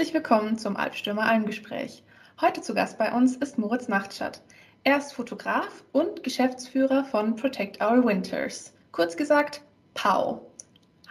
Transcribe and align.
Herzlich 0.00 0.14
willkommen 0.14 0.56
zum 0.56 0.78
Albstürmer 0.78 1.24
Almgespräch. 1.24 2.02
Heute 2.40 2.62
zu 2.62 2.72
Gast 2.72 2.96
bei 2.96 3.12
uns 3.12 3.36
ist 3.36 3.58
Moritz 3.58 3.86
Nachtschat. 3.86 4.40
Er 4.82 4.96
ist 4.96 5.12
Fotograf 5.12 5.84
und 5.92 6.22
Geschäftsführer 6.22 7.04
von 7.04 7.36
Protect 7.36 7.82
Our 7.82 8.02
Winters. 8.06 8.72
Kurz 8.92 9.14
gesagt, 9.14 9.60
POW. 9.92 10.40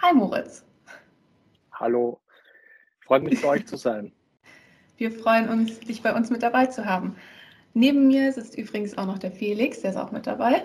Hi 0.02 0.12
Moritz. 0.16 0.66
Hallo, 1.72 2.20
freut 3.06 3.22
mich 3.22 3.40
bei 3.44 3.50
euch 3.50 3.68
zu 3.68 3.78
sein. 3.78 4.12
Wir 4.98 5.12
freuen 5.12 5.50
uns, 5.50 5.80
dich 5.82 6.02
bei 6.02 6.12
uns 6.12 6.32
mit 6.32 6.42
dabei 6.42 6.66
zu 6.66 6.84
haben. 6.84 7.16
Neben 7.76 8.08
mir 8.08 8.34
sitzt 8.34 8.58
übrigens 8.58 8.98
auch 8.98 9.06
noch 9.06 9.20
der 9.20 9.32
Felix, 9.32 9.82
der 9.82 9.92
ist 9.92 9.98
auch 9.98 10.12
mit 10.12 10.26
dabei. 10.26 10.64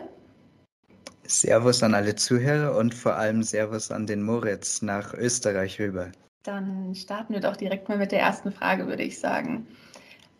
Servus 1.25 1.83
an 1.83 1.93
alle 1.93 2.15
Zuhörer 2.15 2.75
und 2.79 2.95
vor 2.95 3.17
allem 3.17 3.43
Servus 3.43 3.91
an 3.91 4.07
den 4.07 4.23
Moritz 4.23 4.81
nach 4.81 5.13
Österreich 5.13 5.79
rüber. 5.79 6.11
Dann 6.45 6.95
starten 6.95 7.33
wir 7.33 7.41
doch 7.41 7.57
direkt 7.57 7.89
mal 7.89 7.97
mit 7.97 8.13
der 8.13 8.21
ersten 8.21 8.53
Frage, 8.53 8.87
würde 8.87 9.03
ich 9.03 9.19
sagen. 9.19 9.67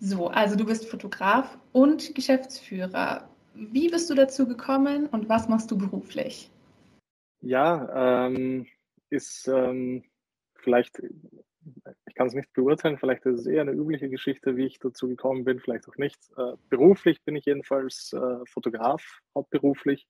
So, 0.01 0.29
also 0.29 0.55
du 0.55 0.67
bist 0.67 0.87
Fotograf 0.87 1.57
und 1.73 2.15
Geschäftsführer. 2.15 3.27
Wie 3.55 3.89
bist 3.89 4.11
du 4.11 4.15
dazu 4.15 4.47
gekommen 4.47 5.07
und 5.07 5.31
was 5.31 5.49
machst 5.49 5.71
du 5.71 5.79
beruflich? 5.79 6.51
Ja, 7.41 8.27
ähm, 8.27 8.67
ist 9.09 9.49
ähm, 9.49 10.05
vielleicht, 10.57 11.01
ich 12.07 12.15
kann 12.15 12.27
es 12.27 12.35
nicht 12.35 12.53
beurteilen, 12.53 12.99
vielleicht 12.99 13.25
ist 13.25 13.41
es 13.41 13.47
eher 13.47 13.63
eine 13.63 13.73
übliche 13.73 14.11
Geschichte, 14.11 14.57
wie 14.57 14.67
ich 14.67 14.79
dazu 14.79 15.09
gekommen 15.09 15.45
bin, 15.45 15.59
vielleicht 15.59 15.89
auch 15.89 15.97
nicht. 15.97 16.19
Äh, 16.37 16.53
beruflich 16.69 17.23
bin 17.23 17.37
ich 17.37 17.47
jedenfalls 17.47 18.13
äh, 18.13 18.45
Fotograf, 18.47 19.21
hauptberuflich, 19.35 20.07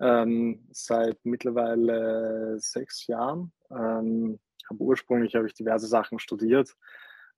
ähm, 0.00 0.68
seit 0.70 1.18
mittlerweile 1.24 2.60
sechs 2.60 3.08
Jahren. 3.08 3.52
Ähm, 3.70 4.38
habe 4.70 4.82
ursprünglich 4.82 5.34
habe 5.34 5.46
ich 5.46 5.54
diverse 5.54 5.86
Sachen 5.86 6.18
studiert, 6.18 6.76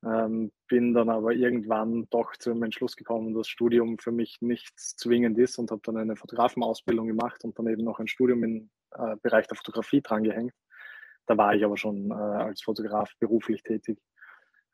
ähm, 0.05 0.53
bin 0.69 0.95
dann 0.95 1.09
aber 1.09 1.33
irgendwann 1.33 2.07
doch 2.11 2.37
zum 2.37 2.63
Entschluss 2.63 2.97
gekommen, 2.97 3.35
dass 3.35 3.49
Studium 3.49 3.99
für 3.99 4.13
mich 4.13 4.39
nichts 4.41 4.97
zwingend 4.97 5.39
ist 5.39 5.59
und 5.59 5.71
habe 5.71 5.83
dann 5.85 5.97
eine 5.97 6.17
Fotografenausbildung 6.17 7.09
gemacht 7.09 7.45
und 7.45 7.59
dann 7.59 7.67
eben 7.67 7.85
noch 7.85 7.99
ein 7.99 8.09
Studium 8.09 8.45
im 8.45 8.71
äh, 8.93 9.17
Bereich 9.23 9.47
der 9.47 9.57
Fotografie 9.57 10.01
drangehängt. 10.01 10.55
Da 11.27 11.37
war 11.37 11.55
ich 11.55 11.65
aber 11.65 11.77
schon 11.77 12.11
äh, 12.11 12.15
als 12.15 12.63
Fotograf 12.63 13.13
beruflich 13.19 13.63
tätig. 13.63 13.99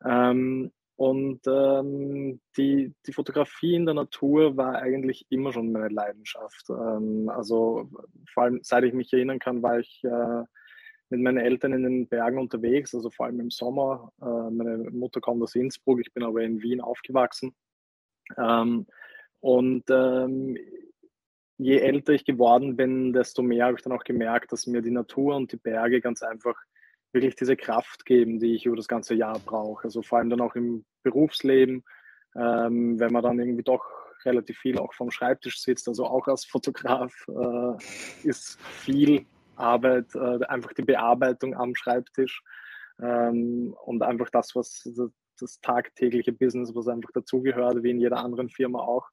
Ähm, 0.04 0.70
und 0.96 1.40
ähm, 1.48 2.40
die, 2.56 2.94
die 3.04 3.12
Fotografie 3.12 3.74
in 3.74 3.84
der 3.84 3.94
Natur 3.94 4.56
war 4.56 4.76
eigentlich 4.76 5.26
immer 5.28 5.52
schon 5.52 5.72
meine 5.72 5.88
Leidenschaft. 5.88 6.66
Ähm, 6.70 7.28
also 7.28 7.90
vor 8.32 8.44
allem 8.44 8.60
seit 8.62 8.84
ich 8.84 8.92
mich 8.92 9.12
erinnern 9.12 9.40
kann, 9.40 9.62
war 9.62 9.80
ich 9.80 10.04
äh, 10.04 10.44
mit 11.14 11.22
meinen 11.22 11.38
Eltern 11.38 11.72
in 11.72 11.84
den 11.84 12.08
Bergen 12.08 12.38
unterwegs, 12.38 12.94
also 12.94 13.08
vor 13.08 13.26
allem 13.26 13.38
im 13.38 13.50
Sommer. 13.50 14.12
Äh, 14.20 14.50
meine 14.50 14.90
Mutter 14.90 15.20
kommt 15.20 15.42
aus 15.42 15.54
Innsbruck, 15.54 16.00
ich 16.00 16.12
bin 16.12 16.24
aber 16.24 16.42
in 16.42 16.60
Wien 16.60 16.80
aufgewachsen. 16.80 17.54
Ähm, 18.36 18.86
und 19.40 19.84
ähm, 19.90 20.56
je 21.56 21.78
älter 21.78 22.14
ich 22.14 22.24
geworden 22.24 22.76
bin, 22.76 23.12
desto 23.12 23.42
mehr 23.42 23.66
habe 23.66 23.76
ich 23.76 23.82
dann 23.82 23.92
auch 23.92 24.02
gemerkt, 24.02 24.50
dass 24.50 24.66
mir 24.66 24.82
die 24.82 24.90
Natur 24.90 25.36
und 25.36 25.52
die 25.52 25.56
Berge 25.56 26.00
ganz 26.00 26.22
einfach 26.22 26.56
wirklich 27.12 27.36
diese 27.36 27.56
Kraft 27.56 28.04
geben, 28.04 28.40
die 28.40 28.56
ich 28.56 28.66
über 28.66 28.76
das 28.76 28.88
ganze 28.88 29.14
Jahr 29.14 29.38
brauche. 29.38 29.84
Also 29.84 30.02
vor 30.02 30.18
allem 30.18 30.30
dann 30.30 30.40
auch 30.40 30.56
im 30.56 30.84
Berufsleben, 31.04 31.84
ähm, 32.34 32.98
wenn 32.98 33.12
man 33.12 33.22
dann 33.22 33.38
irgendwie 33.38 33.62
doch 33.62 33.84
relativ 34.24 34.58
viel 34.58 34.78
auch 34.78 34.94
vom 34.94 35.12
Schreibtisch 35.12 35.60
sitzt, 35.60 35.86
also 35.86 36.06
auch 36.06 36.26
als 36.26 36.44
Fotograf 36.44 37.12
äh, 37.28 38.26
ist 38.26 38.60
viel 38.60 39.26
Arbeit, 39.56 40.14
äh, 40.14 40.44
einfach 40.46 40.72
die 40.72 40.82
Bearbeitung 40.82 41.54
am 41.54 41.74
Schreibtisch 41.74 42.42
ähm, 43.00 43.74
und 43.84 44.02
einfach 44.02 44.30
das, 44.30 44.54
was 44.54 44.82
das, 44.96 45.10
das 45.38 45.60
tagtägliche 45.60 46.32
Business, 46.32 46.74
was 46.74 46.88
einfach 46.88 47.10
dazugehört, 47.12 47.82
wie 47.82 47.90
in 47.90 48.00
jeder 48.00 48.18
anderen 48.18 48.48
Firma 48.48 48.80
auch. 48.80 49.08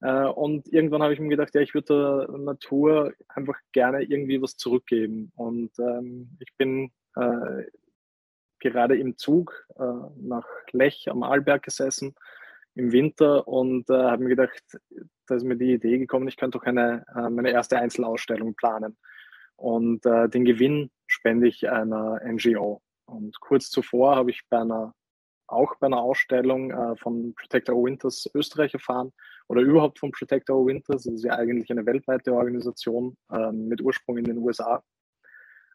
Äh, 0.00 0.26
und 0.26 0.72
irgendwann 0.72 1.02
habe 1.02 1.14
ich 1.14 1.20
mir 1.20 1.28
gedacht, 1.28 1.54
ja, 1.54 1.60
ich 1.60 1.74
würde 1.74 2.26
der 2.28 2.38
Natur 2.38 3.14
einfach 3.28 3.58
gerne 3.72 4.02
irgendwie 4.02 4.42
was 4.42 4.56
zurückgeben. 4.56 5.32
Und 5.36 5.70
ähm, 5.78 6.36
ich 6.40 6.52
bin 6.56 6.90
äh, 7.16 7.64
gerade 8.58 8.96
im 8.96 9.16
Zug 9.16 9.66
äh, 9.76 9.82
nach 10.16 10.46
Lech 10.72 11.08
am 11.10 11.22
Arlberg 11.22 11.62
gesessen 11.62 12.14
im 12.74 12.90
Winter 12.92 13.46
und 13.46 13.88
äh, 13.90 13.94
habe 13.94 14.24
mir 14.24 14.30
gedacht, 14.30 14.62
da 15.26 15.34
ist 15.34 15.44
mir 15.44 15.56
die 15.56 15.74
Idee 15.74 15.98
gekommen, 15.98 16.28
ich 16.28 16.36
könnte 16.36 16.58
doch 16.58 16.64
eine, 16.64 17.04
äh, 17.14 17.28
meine 17.28 17.50
erste 17.50 17.78
Einzelausstellung 17.78 18.54
planen. 18.54 18.96
Und 19.62 20.04
äh, 20.06 20.28
den 20.28 20.44
Gewinn 20.44 20.90
spende 21.06 21.46
ich 21.46 21.70
einer 21.70 22.20
NGO. 22.26 22.82
Und 23.06 23.38
kurz 23.38 23.70
zuvor 23.70 24.16
habe 24.16 24.32
ich 24.32 24.42
bei 24.50 24.58
einer, 24.58 24.92
auch 25.46 25.76
bei 25.76 25.86
einer 25.86 26.00
Ausstellung 26.00 26.72
äh, 26.72 26.96
von 26.96 27.32
Protector 27.36 27.76
Winters 27.84 28.28
Österreich 28.34 28.74
erfahren 28.74 29.12
oder 29.46 29.60
überhaupt 29.60 30.00
von 30.00 30.10
Protector 30.10 30.66
Winters. 30.66 31.04
Das 31.04 31.14
ist 31.14 31.24
ja 31.24 31.34
eigentlich 31.34 31.70
eine 31.70 31.86
weltweite 31.86 32.34
Organisation 32.34 33.16
äh, 33.30 33.52
mit 33.52 33.80
Ursprung 33.80 34.16
in 34.18 34.24
den 34.24 34.38
USA. 34.38 34.82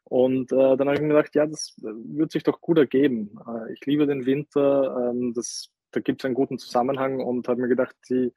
Und 0.03 0.51
äh, 0.51 0.75
dann 0.75 0.87
habe 0.89 0.95
ich 0.95 1.01
mir 1.01 1.07
gedacht, 1.07 1.33
ja, 1.33 1.45
das 1.45 1.73
wird 1.77 2.33
sich 2.33 2.43
doch 2.43 2.59
gut 2.59 2.79
ergeben. 2.79 3.39
Äh, 3.47 3.71
ich 3.71 3.85
liebe 3.85 4.05
den 4.05 4.25
Winter, 4.25 5.11
ähm, 5.11 5.33
das, 5.33 5.71
da 5.91 6.01
gibt 6.01 6.21
es 6.21 6.25
einen 6.25 6.35
guten 6.35 6.57
Zusammenhang 6.57 7.21
und 7.21 7.47
habe 7.47 7.61
mir 7.61 7.69
gedacht, 7.69 7.95
die 8.09 8.33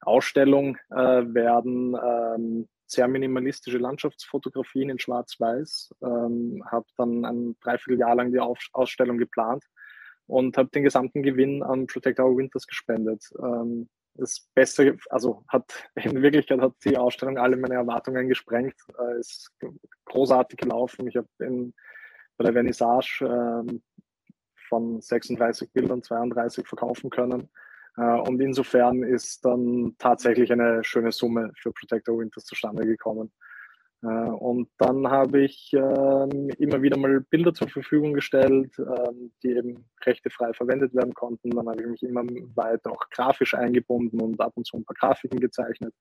Ausstellung 0.00 0.76
äh, 0.90 0.96
werden 0.96 1.96
ähm, 1.96 2.68
sehr 2.86 3.08
minimalistische 3.08 3.78
Landschaftsfotografien 3.78 4.90
in 4.90 4.98
Schwarz-Weiß, 4.98 5.94
ähm, 6.02 6.64
habe 6.70 6.86
dann 6.96 7.24
ein 7.24 7.56
Dreivierteljahr 7.60 8.14
lang 8.14 8.32
die 8.32 8.40
Auf 8.40 8.58
Ausstellung 8.72 9.18
geplant 9.18 9.64
und 10.26 10.56
habe 10.56 10.70
den 10.70 10.84
gesamten 10.84 11.22
Gewinn 11.22 11.62
an 11.62 11.86
Protect 11.86 12.20
Our 12.20 12.36
Winters 12.36 12.66
gespendet. 12.66 13.24
Ähm, 13.38 13.88
das 14.14 14.48
Beste, 14.54 14.96
also 15.10 15.44
hat 15.48 15.90
in 15.94 16.22
Wirklichkeit 16.22 16.60
hat 16.60 16.74
die 16.84 16.96
Ausstellung 16.96 17.38
alle 17.38 17.56
meine 17.56 17.74
Erwartungen 17.74 18.28
gesprengt. 18.28 18.74
Äh, 18.98 19.20
ist 19.20 19.52
großartig 20.06 20.58
gelaufen. 20.58 21.06
Ich 21.08 21.16
habe 21.16 21.28
bei 21.38 22.44
der 22.44 22.52
Vernissage 22.52 23.20
äh, 23.22 23.78
von 24.68 25.00
36 25.00 25.72
Bildern 25.72 26.02
32 26.02 26.66
verkaufen 26.66 27.10
können. 27.10 27.48
Äh, 27.98 28.20
und 28.28 28.40
insofern 28.40 29.02
ist 29.02 29.44
dann 29.44 29.94
tatsächlich 29.98 30.52
eine 30.52 30.84
schöne 30.84 31.12
Summe 31.12 31.52
für 31.56 31.72
Protector 31.72 32.18
Winters 32.18 32.44
zustande 32.44 32.86
gekommen. 32.86 33.32
Äh, 34.02 34.06
und 34.06 34.68
dann 34.78 35.08
habe 35.10 35.42
ich 35.42 35.72
ähm, 35.72 36.50
immer 36.58 36.80
wieder 36.82 36.96
mal 36.96 37.20
Bilder 37.20 37.52
zur 37.52 37.68
Verfügung 37.68 38.12
gestellt, 38.12 38.72
ähm, 38.78 39.32
die 39.42 39.48
eben 39.48 39.84
rechtefrei 40.04 40.52
verwendet 40.52 40.94
werden 40.94 41.14
konnten. 41.14 41.50
Dann 41.50 41.68
habe 41.68 41.82
ich 41.82 41.88
mich 41.88 42.02
immer 42.04 42.22
weiter 42.54 42.92
auch 42.92 43.10
grafisch 43.10 43.54
eingebunden 43.54 44.20
und 44.20 44.40
ab 44.40 44.52
und 44.54 44.66
zu 44.66 44.76
ein 44.76 44.84
paar 44.84 44.96
Grafiken 44.96 45.40
gezeichnet. 45.40 45.94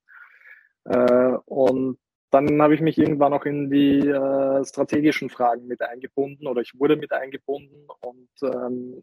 Äh, 0.85 1.37
und 1.45 1.97
dann 2.29 2.61
habe 2.61 2.75
ich 2.75 2.81
mich 2.81 2.97
irgendwann 2.97 3.33
auch 3.33 3.45
in 3.45 3.69
die 3.69 4.01
strategischen 4.01 5.29
Fragen 5.29 5.65
mit 5.65 5.81
eingebunden 5.81 6.45
oder 6.45 6.59
ich 6.59 6.77
wurde 6.77 6.97
mit 6.97 7.13
eingebunden 7.13 7.87
und 8.01 8.29
ähm, 8.43 9.01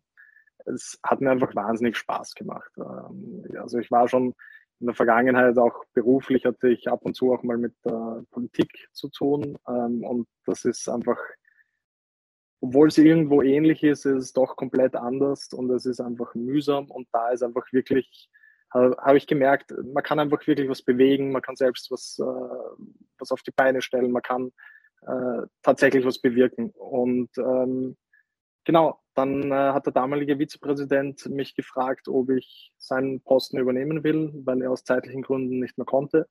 es 0.67 0.99
hat 1.03 1.21
mir 1.21 1.31
einfach 1.31 1.55
wahnsinnig 1.55 1.97
Spaß 1.97 2.35
gemacht. 2.35 2.71
Ähm, 2.77 3.45
also 3.59 3.79
ich 3.79 3.91
war 3.91 4.09
schon 4.09 4.35
in 4.81 4.87
der 4.87 4.95
Vergangenheit 4.95 5.57
auch 5.57 5.85
beruflich 5.95 6.45
hatte 6.45 6.69
ich 6.69 6.89
ab 6.89 7.05
und 7.05 7.15
zu 7.15 7.33
auch 7.33 7.43
mal 7.43 7.57
mit 7.57 7.75
der 7.85 8.25
Politik 8.31 8.89
zu 8.93 9.09
tun 9.09 9.57
ähm, 9.69 10.05
und 10.05 10.27
das 10.47 10.65
ist 10.65 10.89
einfach, 10.89 11.19
obwohl 12.61 12.91
sie 12.91 13.07
irgendwo 13.07 13.41
ähnlich 13.41 13.85
ist, 13.85 14.05
ist 14.05 14.25
es 14.25 14.33
doch 14.33 14.57
komplett 14.57 14.97
anders 14.97 15.53
und 15.53 15.71
es 15.71 15.87
ist 15.87 16.01
einfach 16.01 16.35
mühsam 16.35 16.91
und 16.91 17.09
da 17.13 17.31
ist 17.31 17.43
einfach 17.43 17.73
wirklich 17.73 18.29
habe 18.73 19.17
ich 19.17 19.29
gemerkt, 19.29 19.73
man 19.85 20.03
kann 20.03 20.19
einfach 20.19 20.45
wirklich 20.49 20.69
was 20.69 20.83
bewegen, 20.83 21.31
man 21.31 21.43
kann 21.43 21.55
selbst 21.55 21.93
was, 21.93 22.19
äh, 22.19 22.25
was 23.19 23.31
auf 23.31 23.41
die 23.43 23.53
Beine 23.53 23.81
stellen, 23.81 24.11
man 24.11 24.23
kann 24.23 24.51
äh, 25.03 25.47
tatsächlich 25.63 26.05
was 26.05 26.19
bewirken. 26.19 26.71
Und 26.71 27.31
ähm, 27.39 27.97
Genau, 28.65 28.99
dann 29.15 29.51
äh, 29.51 29.55
hat 29.55 29.87
der 29.87 29.93
damalige 29.93 30.39
Vizepräsident 30.39 31.27
mich 31.27 31.55
gefragt, 31.55 32.09
ob 32.09 32.31
ich 32.31 32.73
seinen 32.77 33.21
Posten 33.21 33.59
übernehmen 33.59 34.05
will, 34.05 34.33
weil 34.45 34.63
er 34.63 34.71
aus 34.71 34.85
zeitlichen 34.85 35.23
Gründen 35.23 35.61
nicht 35.61 35.79
mehr 35.79 35.87
konnte. 35.87 36.29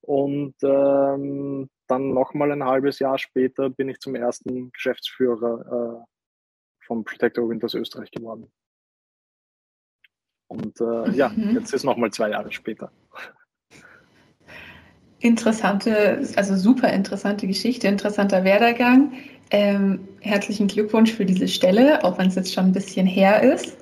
Und 0.00 0.54
ähm, 0.62 1.70
dann 1.86 2.12
nochmal 2.12 2.52
ein 2.52 2.64
halbes 2.64 2.98
Jahr 2.98 3.18
später 3.18 3.70
bin 3.70 3.88
ich 3.88 4.00
zum 4.00 4.14
ersten 4.14 4.70
Geschäftsführer 4.72 6.02
äh, 6.02 6.84
von 6.86 7.04
Protector 7.04 7.48
Winters 7.48 7.74
Österreich 7.74 8.10
geworden. 8.10 8.50
Und 10.46 10.80
äh, 10.80 11.10
ja, 11.12 11.30
mhm. 11.30 11.54
jetzt 11.54 11.72
ist 11.72 11.84
nochmal 11.84 12.10
zwei 12.10 12.30
Jahre 12.30 12.52
später. 12.52 12.92
Interessante, 15.20 16.22
also 16.36 16.54
super 16.54 16.92
interessante 16.92 17.46
Geschichte, 17.46 17.88
interessanter 17.88 18.44
Werdegang. 18.44 19.14
Ähm, 19.50 20.00
herzlichen 20.20 20.66
Glückwunsch 20.66 21.12
für 21.12 21.24
diese 21.24 21.48
Stelle, 21.48 22.02
auch 22.04 22.18
wenn 22.18 22.28
es 22.28 22.34
jetzt 22.34 22.54
schon 22.54 22.66
ein 22.66 22.72
bisschen 22.72 23.06
her 23.06 23.42
ist. 23.42 23.76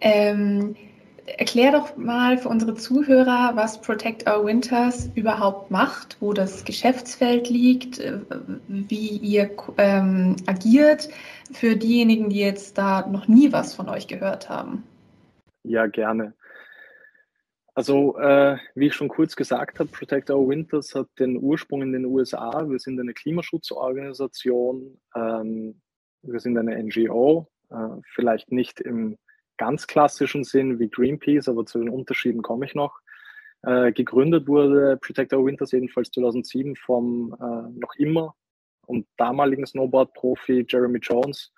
Ähm, 0.00 0.76
erklär 1.36 1.72
doch 1.72 1.96
mal 1.96 2.38
für 2.38 2.48
unsere 2.48 2.74
Zuhörer, 2.74 3.52
was 3.54 3.80
Protect 3.80 4.28
Our 4.28 4.44
Winters 4.44 5.10
überhaupt 5.14 5.70
macht, 5.70 6.16
wo 6.20 6.32
das 6.32 6.64
Geschäftsfeld 6.64 7.48
liegt, 7.48 7.98
äh, 7.98 8.18
wie 8.68 9.18
ihr 9.18 9.50
ähm, 9.76 10.36
agiert, 10.46 11.08
für 11.52 11.76
diejenigen, 11.76 12.30
die 12.30 12.40
jetzt 12.40 12.78
da 12.78 13.06
noch 13.06 13.28
nie 13.28 13.52
was 13.52 13.74
von 13.74 13.88
euch 13.88 14.06
gehört 14.06 14.48
haben. 14.48 14.84
Ja, 15.64 15.86
gerne. 15.86 16.32
Also, 17.78 18.18
äh, 18.18 18.56
wie 18.74 18.88
ich 18.88 18.94
schon 18.94 19.06
kurz 19.06 19.36
gesagt 19.36 19.78
habe, 19.78 19.88
Protect 19.88 20.30
Our 20.30 20.48
Winters 20.48 20.96
hat 20.96 21.06
den 21.20 21.36
Ursprung 21.36 21.82
in 21.82 21.92
den 21.92 22.06
USA. 22.06 22.68
Wir 22.68 22.80
sind 22.80 22.98
eine 22.98 23.14
Klimaschutzorganisation, 23.14 24.98
ähm, 25.14 25.80
wir 26.22 26.40
sind 26.40 26.58
eine 26.58 26.76
NGO, 26.82 27.46
äh, 27.70 28.00
vielleicht 28.14 28.50
nicht 28.50 28.80
im 28.80 29.16
ganz 29.58 29.86
klassischen 29.86 30.42
Sinn 30.42 30.80
wie 30.80 30.88
Greenpeace, 30.88 31.48
aber 31.48 31.66
zu 31.66 31.78
den 31.78 31.88
Unterschieden 31.88 32.42
komme 32.42 32.66
ich 32.66 32.74
noch. 32.74 32.98
Äh, 33.62 33.92
gegründet 33.92 34.48
wurde 34.48 34.96
Protect 34.96 35.32
Our 35.32 35.46
Winters 35.46 35.70
jedenfalls 35.70 36.10
2007 36.10 36.74
vom 36.74 37.32
äh, 37.40 37.78
noch 37.78 37.94
immer 37.96 38.34
und 38.88 39.06
damaligen 39.16 39.64
Snowboard-Profi 39.64 40.66
Jeremy 40.68 40.98
Jones. 40.98 41.52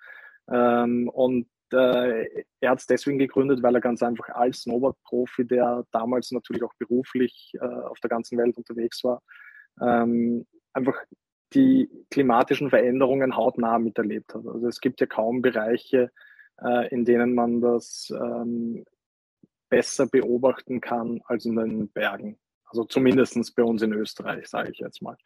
Ähm, 0.53 1.09
und 1.09 1.47
äh, 1.73 2.45
er 2.61 2.71
hat 2.71 2.81
es 2.81 2.87
deswegen 2.87 3.19
gegründet, 3.19 3.63
weil 3.63 3.75
er 3.75 3.81
ganz 3.81 4.03
einfach 4.03 4.29
als 4.31 4.63
Snowboard-Profi, 4.63 5.47
der 5.47 5.85
damals 5.93 6.31
natürlich 6.31 6.63
auch 6.63 6.75
beruflich 6.79 7.53
äh, 7.61 7.65
auf 7.65 7.99
der 8.01 8.11
ganzen 8.11 8.39
Welt 8.39 8.57
unterwegs 8.57 9.03
war, 9.05 9.23
ähm, 9.81 10.47
einfach 10.73 10.97
die 11.53 11.91
klimatischen 12.11 12.71
Veränderungen 12.71 13.37
hautnah 13.37 13.79
miterlebt 13.79 14.35
hat. 14.35 14.47
Also 14.47 14.69
es 14.69 14.81
gibt 14.81 15.01
ja 15.01 15.07
kaum 15.07 15.43
Bereiche, 15.43 16.11
äh, 16.63 16.89
in 16.89 17.05
denen 17.05 17.35
man 17.35 17.61
das 17.61 18.13
ähm, 18.15 18.85
besser 19.69 20.07
beobachten 20.07 20.81
kann 20.81 21.21
als 21.25 21.45
in 21.45 21.57
den 21.57 21.89
Bergen. 21.91 22.39
Also 22.67 22.85
zumindest 22.85 23.55
bei 23.57 23.65
uns 23.65 23.83
in 23.83 23.93
Österreich, 23.93 24.47
sage 24.49 24.71
ich 24.71 24.79
jetzt 24.79 25.03
mal. 25.03 25.17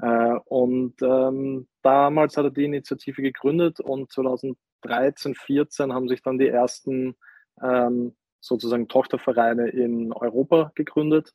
Äh, 0.00 0.38
und 0.44 0.94
ähm, 1.02 1.68
damals 1.82 2.36
hat 2.36 2.44
er 2.44 2.50
die 2.50 2.64
Initiative 2.64 3.22
gegründet 3.22 3.80
und 3.80 4.10
2013, 4.12 5.34
14 5.34 5.92
haben 5.92 6.08
sich 6.08 6.22
dann 6.22 6.38
die 6.38 6.48
ersten 6.48 7.16
ähm, 7.62 8.14
sozusagen 8.40 8.88
Tochtervereine 8.88 9.68
in 9.68 10.12
Europa 10.12 10.72
gegründet. 10.74 11.34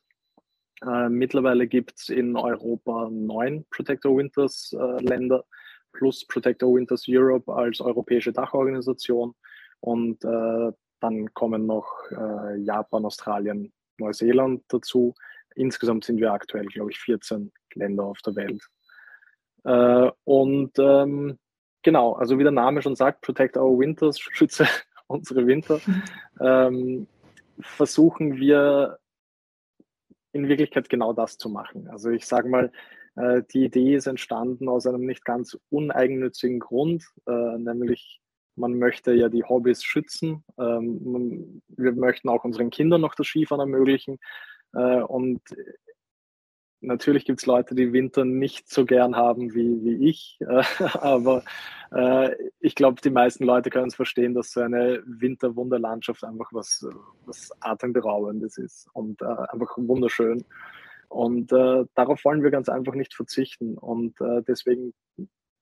Äh, 0.82 1.08
mittlerweile 1.08 1.66
gibt 1.66 1.98
es 1.98 2.08
in 2.08 2.36
Europa 2.36 3.08
neun 3.10 3.66
Protector 3.70 4.16
Winters 4.16 4.74
äh, 4.78 5.02
Länder 5.02 5.44
plus 5.92 6.26
Protector 6.26 6.74
Winters 6.74 7.04
Europe 7.08 7.52
als 7.54 7.80
europäische 7.80 8.32
Dachorganisation. 8.32 9.34
Und 9.80 10.24
äh, 10.24 10.72
dann 11.00 11.34
kommen 11.34 11.66
noch 11.66 11.86
äh, 12.10 12.56
Japan, 12.56 13.04
Australien, 13.04 13.72
Neuseeland 13.98 14.64
dazu. 14.68 15.14
Insgesamt 15.54 16.04
sind 16.04 16.20
wir 16.20 16.32
aktuell, 16.32 16.66
glaube 16.66 16.90
ich, 16.90 16.98
14 16.98 17.52
Länder 17.74 18.04
auf 18.04 18.20
der 18.22 18.36
Welt. 18.36 18.62
Äh, 19.64 20.10
und 20.24 20.78
ähm, 20.78 21.38
genau, 21.82 22.14
also 22.14 22.38
wie 22.38 22.42
der 22.42 22.52
Name 22.52 22.82
schon 22.82 22.96
sagt, 22.96 23.22
Protect 23.22 23.56
Our 23.56 23.78
Winters, 23.78 24.18
schütze 24.32 24.66
unsere 25.06 25.46
Winter, 25.46 25.80
ähm, 26.40 27.06
versuchen 27.60 28.36
wir 28.36 28.98
in 30.32 30.48
Wirklichkeit 30.48 30.88
genau 30.88 31.12
das 31.12 31.38
zu 31.38 31.48
machen. 31.48 31.88
Also 31.88 32.10
ich 32.10 32.26
sage 32.26 32.48
mal, 32.48 32.72
äh, 33.16 33.42
die 33.52 33.64
Idee 33.64 33.94
ist 33.94 34.06
entstanden 34.06 34.68
aus 34.68 34.86
einem 34.86 35.06
nicht 35.06 35.24
ganz 35.24 35.56
uneigennützigen 35.70 36.58
Grund, 36.58 37.04
äh, 37.26 37.58
nämlich 37.58 38.20
man 38.56 38.78
möchte 38.78 39.12
ja 39.12 39.28
die 39.28 39.44
Hobbys 39.44 39.82
schützen. 39.82 40.44
Ähm, 40.58 41.62
wir 41.68 41.92
möchten 41.92 42.28
auch 42.28 42.44
unseren 42.44 42.70
Kindern 42.70 43.00
noch 43.00 43.14
das 43.14 43.26
Skifahren 43.26 43.60
ermöglichen. 43.60 44.18
Äh, 44.74 45.02
und 45.02 45.40
natürlich 46.80 47.24
gibt 47.24 47.40
es 47.40 47.46
Leute, 47.46 47.74
die 47.74 47.92
Winter 47.92 48.24
nicht 48.24 48.68
so 48.68 48.84
gern 48.84 49.16
haben 49.16 49.54
wie, 49.54 49.82
wie 49.84 50.08
ich, 50.08 50.38
aber 51.00 51.42
ich 52.58 52.74
glaube, 52.74 53.00
die 53.00 53.10
meisten 53.10 53.44
Leute 53.44 53.70
können 53.70 53.86
es 53.86 53.94
verstehen, 53.94 54.34
dass 54.34 54.50
so 54.50 54.62
eine 54.62 55.00
Winterwunderlandschaft 55.06 56.24
einfach 56.24 56.48
was, 56.52 56.84
was 57.24 57.52
Atemberaubendes 57.60 58.58
ist 58.58 58.88
und 58.94 59.22
einfach 59.22 59.74
wunderschön. 59.76 60.44
Und 61.08 61.52
äh, 61.52 61.84
darauf 61.94 62.24
wollen 62.24 62.42
wir 62.42 62.50
ganz 62.50 62.68
einfach 62.68 62.94
nicht 62.94 63.14
verzichten. 63.14 63.78
Und 63.78 64.20
äh, 64.20 64.42
deswegen 64.42 64.92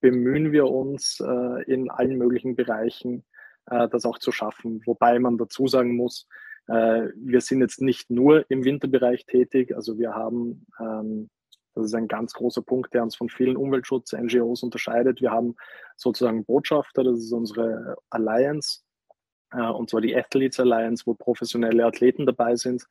bemühen 0.01 0.51
wir 0.51 0.67
uns 0.67 1.19
äh, 1.19 1.63
in 1.71 1.89
allen 1.91 2.17
möglichen 2.17 2.55
Bereichen, 2.55 3.23
äh, 3.67 3.87
das 3.87 4.05
auch 4.05 4.17
zu 4.17 4.31
schaffen. 4.31 4.81
Wobei 4.85 5.19
man 5.19 5.37
dazu 5.37 5.67
sagen 5.67 5.95
muss, 5.95 6.27
äh, 6.27 6.52
wir 6.67 7.41
sind 7.41 7.59
jetzt 7.59 7.81
nicht 7.81 8.09
nur 8.09 8.49
im 8.49 8.63
Winterbereich 8.63 9.25
tätig. 9.25 9.75
Also 9.75 9.97
wir 9.97 10.13
haben, 10.13 10.65
ähm, 10.79 11.29
das 11.75 11.85
ist 11.85 11.95
ein 11.95 12.07
ganz 12.07 12.33
großer 12.33 12.61
Punkt, 12.61 12.93
der 12.93 13.03
uns 13.03 13.15
von 13.15 13.29
vielen 13.29 13.57
Umweltschutz-NGOs 13.57 14.63
unterscheidet. 14.63 15.19
Wir 15.19 15.31
haben 15.31 15.55
sozusagen 15.97 16.45
Botschafter, 16.45 17.03
das 17.03 17.19
ist 17.19 17.33
unsere 17.33 17.97
Alliance, 18.09 18.81
äh, 19.53 19.69
und 19.69 19.89
zwar 19.89 20.01
die 20.01 20.15
Athletes 20.15 20.59
Alliance, 20.59 21.05
wo 21.05 21.13
professionelle 21.13 21.85
Athleten 21.85 22.25
dabei 22.25 22.55
sind, 22.55 22.85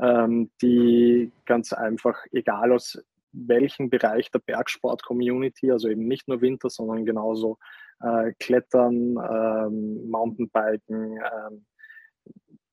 ähm, 0.00 0.50
die 0.60 1.32
ganz 1.44 1.72
einfach, 1.72 2.18
egal 2.32 2.72
aus 2.72 3.02
welchem 3.32 3.88
Bereich 3.88 4.30
der 4.30 4.40
Bergsport-Community, 4.40 5.70
also 5.70 5.88
eben 5.88 6.06
nicht 6.06 6.28
nur 6.28 6.40
Winter, 6.40 6.68
sondern 6.68 7.06
genauso 7.06 7.58
äh, 8.00 8.32
Klettern, 8.38 9.16
ähm, 9.16 10.10
Mountainbiken, 10.10 11.18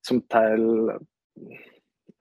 zum 0.10 0.28
Teil, 0.28 1.00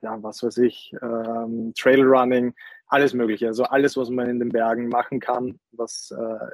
ja, 0.02 0.22
was 0.22 0.42
weiß 0.42 0.58
ich, 0.58 0.92
ähm, 1.00 1.72
Trailrunning, 1.74 2.54
alles 2.86 3.14
Mögliche. 3.14 3.46
Also 3.46 3.64
alles, 3.64 3.96
was 3.96 4.10
man 4.10 4.28
in 4.28 4.38
den 4.38 4.50
Bergen 4.50 4.88
machen 4.90 5.20
kann, 5.20 5.58
was 5.72 6.10
äh, 6.10 6.50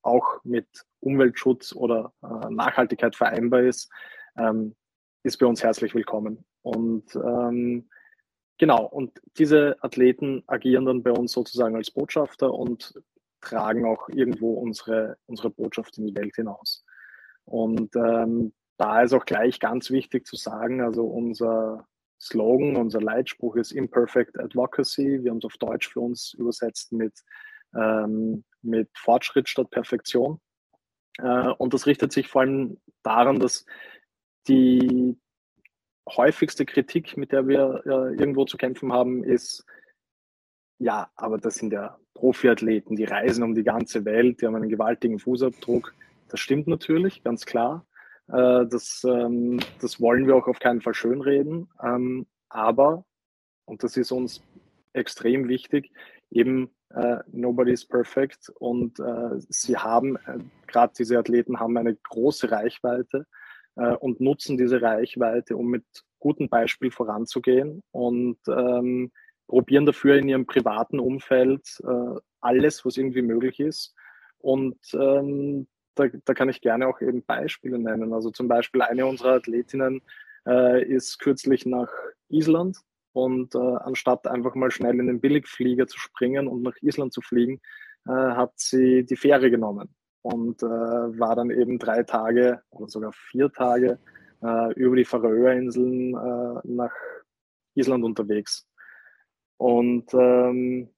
auch 0.00 0.42
mit 0.44 0.66
Umweltschutz 1.00 1.74
oder 1.74 2.14
äh, 2.22 2.48
Nachhaltigkeit 2.50 3.14
vereinbar 3.14 3.60
ist, 3.60 3.90
ähm, 4.38 4.74
ist 5.24 5.36
bei 5.36 5.44
uns 5.44 5.62
herzlich 5.62 5.94
willkommen. 5.94 6.42
Und 6.62 7.14
ähm, 7.16 7.90
genau, 8.56 8.86
und 8.86 9.20
diese 9.36 9.76
Athleten 9.82 10.42
agieren 10.46 10.86
dann 10.86 11.02
bei 11.02 11.12
uns 11.12 11.32
sozusagen 11.32 11.76
als 11.76 11.90
Botschafter 11.90 12.50
und 12.50 12.94
tragen 13.42 13.84
auch 13.84 14.08
irgendwo 14.08 14.54
unsere, 14.54 15.18
unsere 15.26 15.50
Botschaft 15.50 15.98
in 15.98 16.06
die 16.06 16.16
Welt 16.16 16.34
hinaus. 16.34 16.82
Und 17.44 17.94
ähm, 17.94 18.54
da 18.82 19.00
ist 19.00 19.12
auch 19.12 19.24
gleich 19.24 19.60
ganz 19.60 19.92
wichtig 19.92 20.26
zu 20.26 20.34
sagen, 20.34 20.80
also 20.80 21.04
unser 21.04 21.86
Slogan, 22.20 22.74
unser 22.74 23.00
Leitspruch 23.00 23.54
ist 23.54 23.70
Imperfect 23.70 24.40
Advocacy. 24.40 25.22
Wir 25.22 25.30
haben 25.30 25.38
es 25.38 25.44
auf 25.44 25.56
Deutsch 25.56 25.88
für 25.88 26.00
uns 26.00 26.34
übersetzt 26.34 26.90
mit, 26.90 27.12
ähm, 27.76 28.42
mit 28.60 28.90
Fortschritt 28.98 29.48
statt 29.48 29.70
Perfektion. 29.70 30.40
Äh, 31.18 31.50
und 31.58 31.74
das 31.74 31.86
richtet 31.86 32.10
sich 32.12 32.26
vor 32.26 32.40
allem 32.40 32.80
daran, 33.04 33.38
dass 33.38 33.66
die 34.48 35.16
häufigste 36.08 36.66
Kritik, 36.66 37.16
mit 37.16 37.30
der 37.30 37.46
wir 37.46 37.82
äh, 37.86 38.16
irgendwo 38.16 38.46
zu 38.46 38.56
kämpfen 38.56 38.92
haben, 38.92 39.22
ist, 39.22 39.64
ja, 40.78 41.08
aber 41.14 41.38
das 41.38 41.54
sind 41.54 41.72
ja 41.72 42.00
Profiathleten, 42.14 42.96
die 42.96 43.04
reisen 43.04 43.44
um 43.44 43.54
die 43.54 43.62
ganze 43.62 44.04
Welt, 44.04 44.42
die 44.42 44.46
haben 44.46 44.56
einen 44.56 44.68
gewaltigen 44.68 45.20
Fußabdruck. 45.20 45.94
Das 46.30 46.40
stimmt 46.40 46.66
natürlich, 46.66 47.22
ganz 47.22 47.46
klar. 47.46 47.86
Äh, 48.28 48.66
das, 48.66 49.02
ähm, 49.04 49.60
das 49.80 50.00
wollen 50.00 50.26
wir 50.26 50.36
auch 50.36 50.46
auf 50.46 50.58
keinen 50.58 50.80
Fall 50.80 50.94
schönreden. 50.94 51.68
Ähm, 51.82 52.26
aber, 52.48 53.04
und 53.64 53.82
das 53.82 53.96
ist 53.96 54.12
uns 54.12 54.42
extrem 54.92 55.48
wichtig, 55.48 55.90
eben 56.30 56.70
äh, 56.90 57.18
nobody 57.32 57.72
is 57.72 57.86
perfect 57.86 58.50
und 58.58 58.98
äh, 59.00 59.40
sie 59.48 59.76
haben, 59.76 60.16
äh, 60.26 60.38
gerade 60.66 60.92
diese 60.98 61.18
Athleten 61.18 61.58
haben 61.58 61.76
eine 61.78 61.94
große 61.94 62.50
Reichweite 62.50 63.26
äh, 63.76 63.94
und 63.94 64.20
nutzen 64.20 64.58
diese 64.58 64.82
Reichweite, 64.82 65.56
um 65.56 65.68
mit 65.68 65.84
gutem 66.18 66.48
Beispiel 66.48 66.90
voranzugehen 66.90 67.82
und 67.90 68.38
ähm, 68.48 69.10
probieren 69.46 69.86
dafür 69.86 70.16
in 70.16 70.28
ihrem 70.28 70.46
privaten 70.46 71.00
Umfeld 71.00 71.66
äh, 71.82 72.20
alles, 72.40 72.84
was 72.84 72.96
irgendwie 72.96 73.22
möglich 73.22 73.60
ist. 73.60 73.94
Und 74.38 74.78
ähm, 74.94 75.66
da, 75.94 76.06
da, 76.24 76.34
kann 76.34 76.48
ich 76.48 76.60
gerne 76.60 76.88
auch 76.88 77.00
eben 77.00 77.22
Beispiele 77.22 77.78
nennen. 77.78 78.12
Also 78.12 78.30
zum 78.30 78.48
Beispiel 78.48 78.82
eine 78.82 79.06
unserer 79.06 79.34
Athletinnen 79.34 80.02
äh, 80.46 80.84
ist 80.84 81.18
kürzlich 81.18 81.66
nach 81.66 81.90
Island 82.28 82.78
und 83.12 83.54
äh, 83.54 83.58
anstatt 83.58 84.26
einfach 84.26 84.54
mal 84.54 84.70
schnell 84.70 84.98
in 84.98 85.06
den 85.06 85.20
Billigflieger 85.20 85.86
zu 85.86 85.98
springen 85.98 86.48
und 86.48 86.62
nach 86.62 86.76
Island 86.80 87.12
zu 87.12 87.20
fliegen, 87.20 87.60
äh, 88.06 88.12
hat 88.12 88.52
sie 88.56 89.04
die 89.04 89.16
Fähre 89.16 89.50
genommen 89.50 89.94
und 90.22 90.62
äh, 90.62 90.66
war 90.66 91.36
dann 91.36 91.50
eben 91.50 91.78
drei 91.78 92.02
Tage 92.02 92.62
oder 92.70 92.88
sogar 92.88 93.12
vier 93.12 93.52
Tage 93.52 93.98
äh, 94.42 94.72
über 94.74 94.96
die 94.96 95.04
Färöerinseln 95.04 96.14
äh, 96.14 96.60
nach 96.64 96.94
Island 97.74 98.04
unterwegs. 98.04 98.68
Und 99.56 100.12
ähm, 100.14 100.88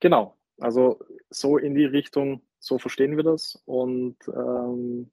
genau, 0.00 0.36
also 0.60 1.00
so 1.30 1.58
in 1.58 1.74
die 1.74 1.84
Richtung, 1.84 2.42
so 2.64 2.78
verstehen 2.78 3.16
wir 3.16 3.24
das. 3.24 3.62
Und 3.66 4.16
ähm, 4.28 5.10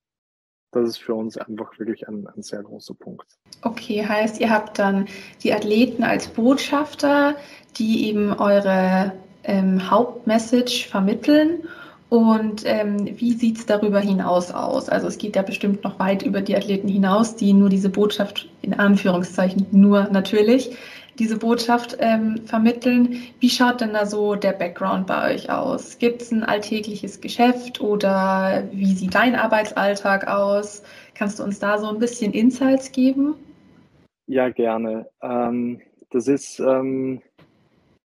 das 0.72 0.90
ist 0.90 0.98
für 0.98 1.14
uns 1.14 1.38
einfach 1.38 1.78
wirklich 1.78 2.08
ein, 2.08 2.28
ein 2.28 2.42
sehr 2.42 2.64
großer 2.64 2.94
Punkt. 2.94 3.28
Okay, 3.62 4.06
heißt, 4.06 4.40
ihr 4.40 4.50
habt 4.50 4.80
dann 4.80 5.08
die 5.44 5.54
Athleten 5.54 6.04
als 6.04 6.30
Botschafter, 6.30 7.36
die 7.78 8.08
eben 8.08 8.32
eure 8.34 9.14
ähm, 9.44 9.92
Hauptmessage 9.92 10.88
vermitteln. 10.90 11.68
Und 12.08 12.64
ähm, 12.66 13.10
wie 13.20 13.34
sieht 13.34 13.58
es 13.58 13.66
darüber 13.66 14.00
hinaus 14.00 14.52
aus? 14.52 14.90
Also 14.90 15.08
es 15.08 15.18
geht 15.18 15.36
ja 15.36 15.42
bestimmt 15.42 15.84
noch 15.84 16.00
weit 16.00 16.24
über 16.24 16.42
die 16.42 16.56
Athleten 16.56 16.88
hinaus, 16.88 17.36
die 17.36 17.54
nur 17.54 17.70
diese 17.70 17.90
Botschaft 17.90 18.50
in 18.62 18.74
Anführungszeichen 18.74 19.68
nur 19.72 20.10
natürlich 20.10 20.76
diese 21.22 21.38
Botschaft 21.38 21.98
ähm, 22.00 22.42
vermitteln. 22.46 23.22
Wie 23.40 23.50
schaut 23.52 23.80
denn 23.80 23.94
da 23.94 24.08
so 24.08 24.34
der 24.34 24.54
Background 24.54 25.06
bei 25.06 25.36
euch 25.36 25.52
aus? 25.52 26.00
Gibt 26.00 26.24
es 26.24 26.32
ein 26.32 26.44
alltägliches 26.44 27.22
Geschäft 27.22 27.80
oder 27.80 28.68
wie 28.72 28.92
sieht 28.96 29.14
dein 29.14 29.36
Arbeitsalltag 29.36 30.28
aus? 30.28 30.82
Kannst 31.14 31.38
du 31.38 31.44
uns 31.44 31.60
da 31.60 31.78
so 31.78 31.88
ein 31.90 32.00
bisschen 32.00 32.34
Insights 32.34 32.92
geben? 32.92 33.36
Ja, 34.26 34.50
gerne. 34.50 35.10
Ähm, 35.22 35.82
das 36.10 36.28
ist 36.28 36.60
ähm, 36.60 37.22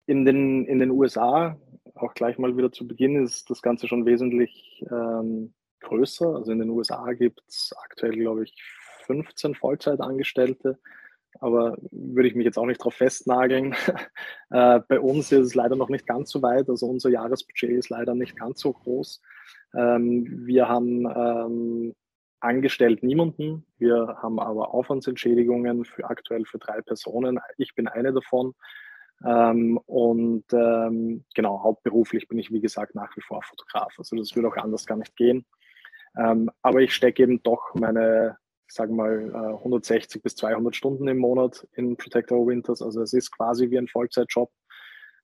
in, 0.06 0.26
den, 0.26 0.66
in 0.66 0.80
den 0.80 0.92
USA, 0.92 1.56
auch 1.96 2.14
gleich 2.14 2.38
mal 2.38 2.58
wieder 2.58 2.74
zu 2.74 2.86
Beginn, 2.86 3.24
ist 3.24 3.50
das 3.50 3.62
Ganze 3.62 3.88
schon 3.88 4.06
wesentlich 4.06 4.84
ähm, 4.92 5.54
größer. 5.80 6.36
Also 6.36 6.52
in 6.52 6.60
den 6.60 6.72
USA 6.72 7.14
gibt 7.14 7.42
es 7.48 7.74
aktuell, 7.86 8.18
glaube 8.18 8.44
ich, 8.44 8.54
15 9.06 9.56
Vollzeitangestellte 9.56 10.78
aber 11.40 11.78
würde 11.92 12.28
ich 12.28 12.36
mich 12.36 12.46
jetzt 12.46 12.58
auch 12.58 12.66
nicht 12.66 12.80
darauf 12.80 12.96
festnageln. 12.96 13.76
äh, 14.50 14.80
bei 14.88 15.00
uns 15.00 15.32
ist 15.32 15.48
es 15.48 15.56
leider 15.56 15.76
noch 15.76 15.90
nicht 15.90 16.08
ganz 16.08 16.30
so 16.30 16.42
weit, 16.42 16.70
also 16.70 16.88
unser 16.88 17.10
Jahresbudget 17.10 17.72
ist 17.72 17.90
leider 17.90 18.16
nicht 18.16 18.38
ganz 18.38 18.60
so 18.60 18.74
groß. 18.74 19.22
Ähm, 19.76 20.46
wir 20.46 20.68
haben 20.68 21.06
ähm, 21.06 21.96
angestellt 22.40 23.04
niemanden, 23.04 23.66
wir 23.78 24.18
haben 24.22 24.40
aber 24.40 24.74
Aufwandsentschädigungen 24.74 25.86
für 25.86 26.06
aktuell 26.06 26.46
für 26.46 26.60
drei 26.60 26.82
Personen. 26.82 27.40
Ich 27.58 27.76
bin 27.76 27.88
eine 27.88 28.14
davon. 28.14 28.54
Ähm, 29.26 29.80
und 29.86 30.46
ähm, 30.54 31.26
genau, 31.34 31.64
hauptberuflich 31.64 32.28
bin 32.28 32.38
ich, 32.38 32.52
wie 32.52 32.62
gesagt, 32.62 32.94
nach 32.94 33.16
wie 33.18 33.22
vor 33.22 33.42
Fotograf. 33.42 33.94
Also 33.98 34.16
das 34.16 34.36
würde 34.36 34.48
auch 34.48 34.58
anders 34.58 34.86
gar 34.86 34.98
nicht 34.98 35.16
gehen. 35.16 35.46
Ähm, 36.18 36.52
aber 36.62 36.82
ich 36.82 36.94
stecke 36.94 37.24
eben 37.24 37.42
doch 37.44 37.74
meine 37.74 38.38
ich 38.68 38.74
sage 38.74 38.94
mal, 38.94 39.34
160 39.34 40.18
äh, 40.18 40.20
bis 40.22 40.36
200 40.36 40.76
Stunden 40.76 41.08
im 41.08 41.18
Monat 41.18 41.68
in 41.74 41.96
Protector 41.96 42.46
Winters. 42.46 42.82
Also 42.82 43.02
es 43.02 43.14
ist 43.14 43.32
quasi 43.32 43.70
wie 43.70 43.78
ein 43.78 43.88
Vollzeitjob. 43.88 44.52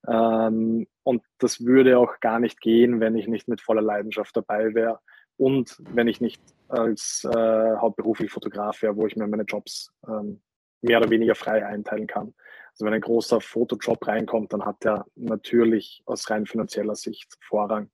Ähm, 0.08 0.86
und 1.02 1.22
das 1.38 1.64
würde 1.64 1.98
auch 1.98 2.20
gar 2.20 2.40
nicht 2.40 2.60
gehen, 2.60 3.00
wenn 3.00 3.16
ich 3.16 3.28
nicht 3.28 3.48
mit 3.48 3.60
voller 3.60 3.82
Leidenschaft 3.82 4.36
dabei 4.36 4.74
wäre 4.74 5.00
und 5.36 5.76
wenn 5.78 6.08
ich 6.08 6.20
nicht 6.20 6.42
als 6.68 7.24
äh, 7.24 7.76
hauptberuflich 7.76 8.30
Fotograf 8.30 8.82
wäre, 8.82 8.96
wo 8.96 9.06
ich 9.06 9.16
mir 9.16 9.26
meine 9.26 9.44
Jobs 9.44 9.92
ähm, 10.06 10.40
mehr 10.82 10.98
oder 10.98 11.10
weniger 11.10 11.34
frei 11.34 11.64
einteilen 11.64 12.06
kann. 12.06 12.34
Also 12.72 12.84
wenn 12.84 12.94
ein 12.94 13.00
großer 13.00 13.40
Fotojob 13.40 14.06
reinkommt, 14.06 14.52
dann 14.52 14.64
hat 14.64 14.84
der 14.84 15.06
natürlich 15.14 16.02
aus 16.06 16.28
rein 16.30 16.46
finanzieller 16.46 16.96
Sicht 16.96 17.36
Vorrang. 17.40 17.90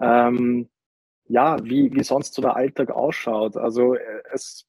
Ähm, 0.00 0.68
ja, 1.26 1.56
wie, 1.64 1.92
wie 1.92 2.02
sonst 2.02 2.34
so 2.34 2.42
der 2.42 2.56
Alltag 2.56 2.90
ausschaut. 2.90 3.56
Also 3.56 3.94
äh, 3.94 4.22
es 4.32 4.66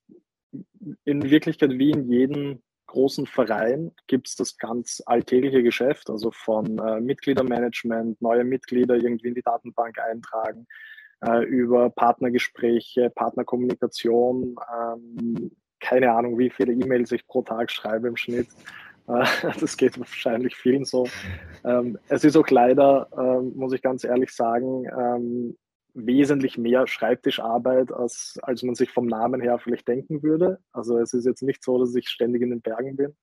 in 1.04 1.30
Wirklichkeit 1.30 1.72
wie 1.72 1.92
in 1.92 2.10
jedem 2.10 2.62
großen 2.88 3.26
Verein 3.26 3.92
gibt 4.08 4.28
es 4.28 4.36
das 4.36 4.58
ganz 4.58 5.02
alltägliche 5.06 5.64
Geschäft, 5.64 6.10
also 6.10 6.32
von 6.32 6.80
äh, 6.80 7.02
Mitgliedermanagement, 7.02 8.22
neue 8.22 8.44
Mitglieder 8.44 8.96
irgendwie 8.96 9.30
in 9.30 9.36
die 9.36 9.42
Datenbank 9.42 10.00
eintragen, 10.00 10.68
äh, 11.22 11.44
über 11.44 11.90
Partnergespräche, 11.90 13.10
Partnerkommunikation, 13.10 14.56
ähm, 14.74 15.52
keine 15.80 16.12
Ahnung, 16.12 16.38
wie 16.38 16.50
viele 16.50 16.74
E-Mails 16.74 17.12
ich 17.12 17.28
pro 17.28 17.42
Tag 17.42 17.72
schreibe 17.72 18.08
im 18.08 18.16
Schnitt. 18.16 18.48
Äh, 19.08 19.26
das 19.60 19.76
geht 19.78 20.00
wahrscheinlich 20.00 20.56
vielen 20.56 20.86
so. 20.86 21.08
Ähm, 21.64 21.98
es 22.08 22.24
ist 22.24 22.38
auch 22.38 22.50
leider, 22.50 23.10
ähm, 23.18 23.54
muss 23.56 23.74
ich 23.74 23.82
ganz 23.82 24.04
ehrlich 24.04 24.32
sagen, 24.32 24.86
ähm, 24.86 25.58
wesentlich 25.96 26.58
mehr 26.58 26.88
Schreibtischarbeit, 26.88 27.92
als, 27.92 28.38
als 28.44 28.64
man 28.64 28.76
sich 28.76 28.92
vom 28.92 29.08
Namen 29.08 29.42
her 29.42 29.58
vielleicht 29.60 29.88
denken 29.88 30.22
würde. 30.22 30.60
Also 30.72 30.98
es 31.00 31.14
ist 31.14 31.26
jetzt 31.26 31.42
nicht 31.42 31.64
so, 31.64 31.80
dass 31.80 31.96
ich 31.96 32.10
ständig 32.10 32.42
in 32.42 32.50
den 32.50 32.62
Bergen 32.62 32.98
bin. 32.98 33.16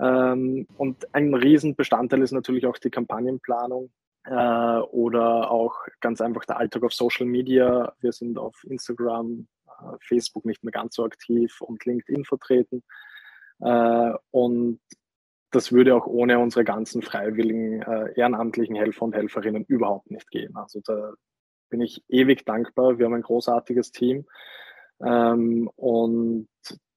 Ähm, 0.00 0.66
und 0.76 1.12
ein 1.14 1.34
Riesenbestandteil 1.34 2.22
ist 2.22 2.32
natürlich 2.32 2.66
auch 2.66 2.78
die 2.78 2.90
Kampagnenplanung 2.90 3.90
äh, 4.24 4.78
oder 4.90 5.50
auch 5.50 5.74
ganz 6.00 6.20
einfach 6.20 6.44
der 6.44 6.58
Alltag 6.58 6.84
auf 6.84 6.92
Social 6.92 7.26
Media. 7.26 7.92
Wir 8.00 8.12
sind 8.12 8.38
auf 8.38 8.62
Instagram, 8.64 9.48
äh, 9.66 9.96
Facebook 10.00 10.44
nicht 10.44 10.62
mehr 10.62 10.72
ganz 10.72 10.94
so 10.94 11.04
aktiv 11.04 11.60
und 11.62 11.84
LinkedIn 11.84 12.24
vertreten. 12.24 12.84
Äh, 13.60 14.12
und 14.30 14.80
das 15.50 15.72
würde 15.72 15.94
auch 15.94 16.06
ohne 16.06 16.38
unsere 16.38 16.64
ganzen 16.64 17.00
freiwilligen 17.00 17.80
äh, 17.82 18.12
ehrenamtlichen 18.14 18.76
Helfer 18.76 19.06
und 19.06 19.14
Helferinnen 19.14 19.64
überhaupt 19.64 20.10
nicht 20.10 20.30
gehen. 20.30 20.54
Also 20.54 20.80
da, 20.84 21.14
bin 21.68 21.80
ich 21.80 22.02
ewig 22.08 22.44
dankbar. 22.44 22.98
Wir 22.98 23.06
haben 23.06 23.14
ein 23.14 23.22
großartiges 23.22 23.92
Team. 23.92 24.26
Ähm, 25.00 25.70
und 25.76 26.48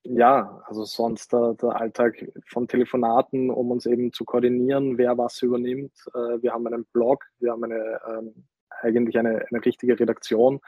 ja, 0.04 0.62
also 0.66 0.84
sonst 0.84 1.32
der, 1.32 1.54
der, 1.54 1.76
Alltag 1.76 2.28
von 2.48 2.68
Telefonaten, 2.68 3.52
um 3.52 3.72
uns 3.72 3.86
eben 3.86 4.12
zu 4.12 4.26
koordinieren, 4.26 4.98
wer 4.98 5.18
was 5.18 5.42
übernimmt. 5.42 5.94
Äh, 6.14 6.42
wir 6.42 6.54
haben 6.54 6.66
einen 6.68 6.86
Blog, 6.86 7.26
wir 7.40 7.52
haben 7.52 7.64
eine, 7.64 8.00
ähm, 8.10 8.48
eigentlich 8.82 9.18
eine, 9.20 9.46
eine 9.50 9.64
richtige 9.64 10.00
Redaktion, 10.00 10.60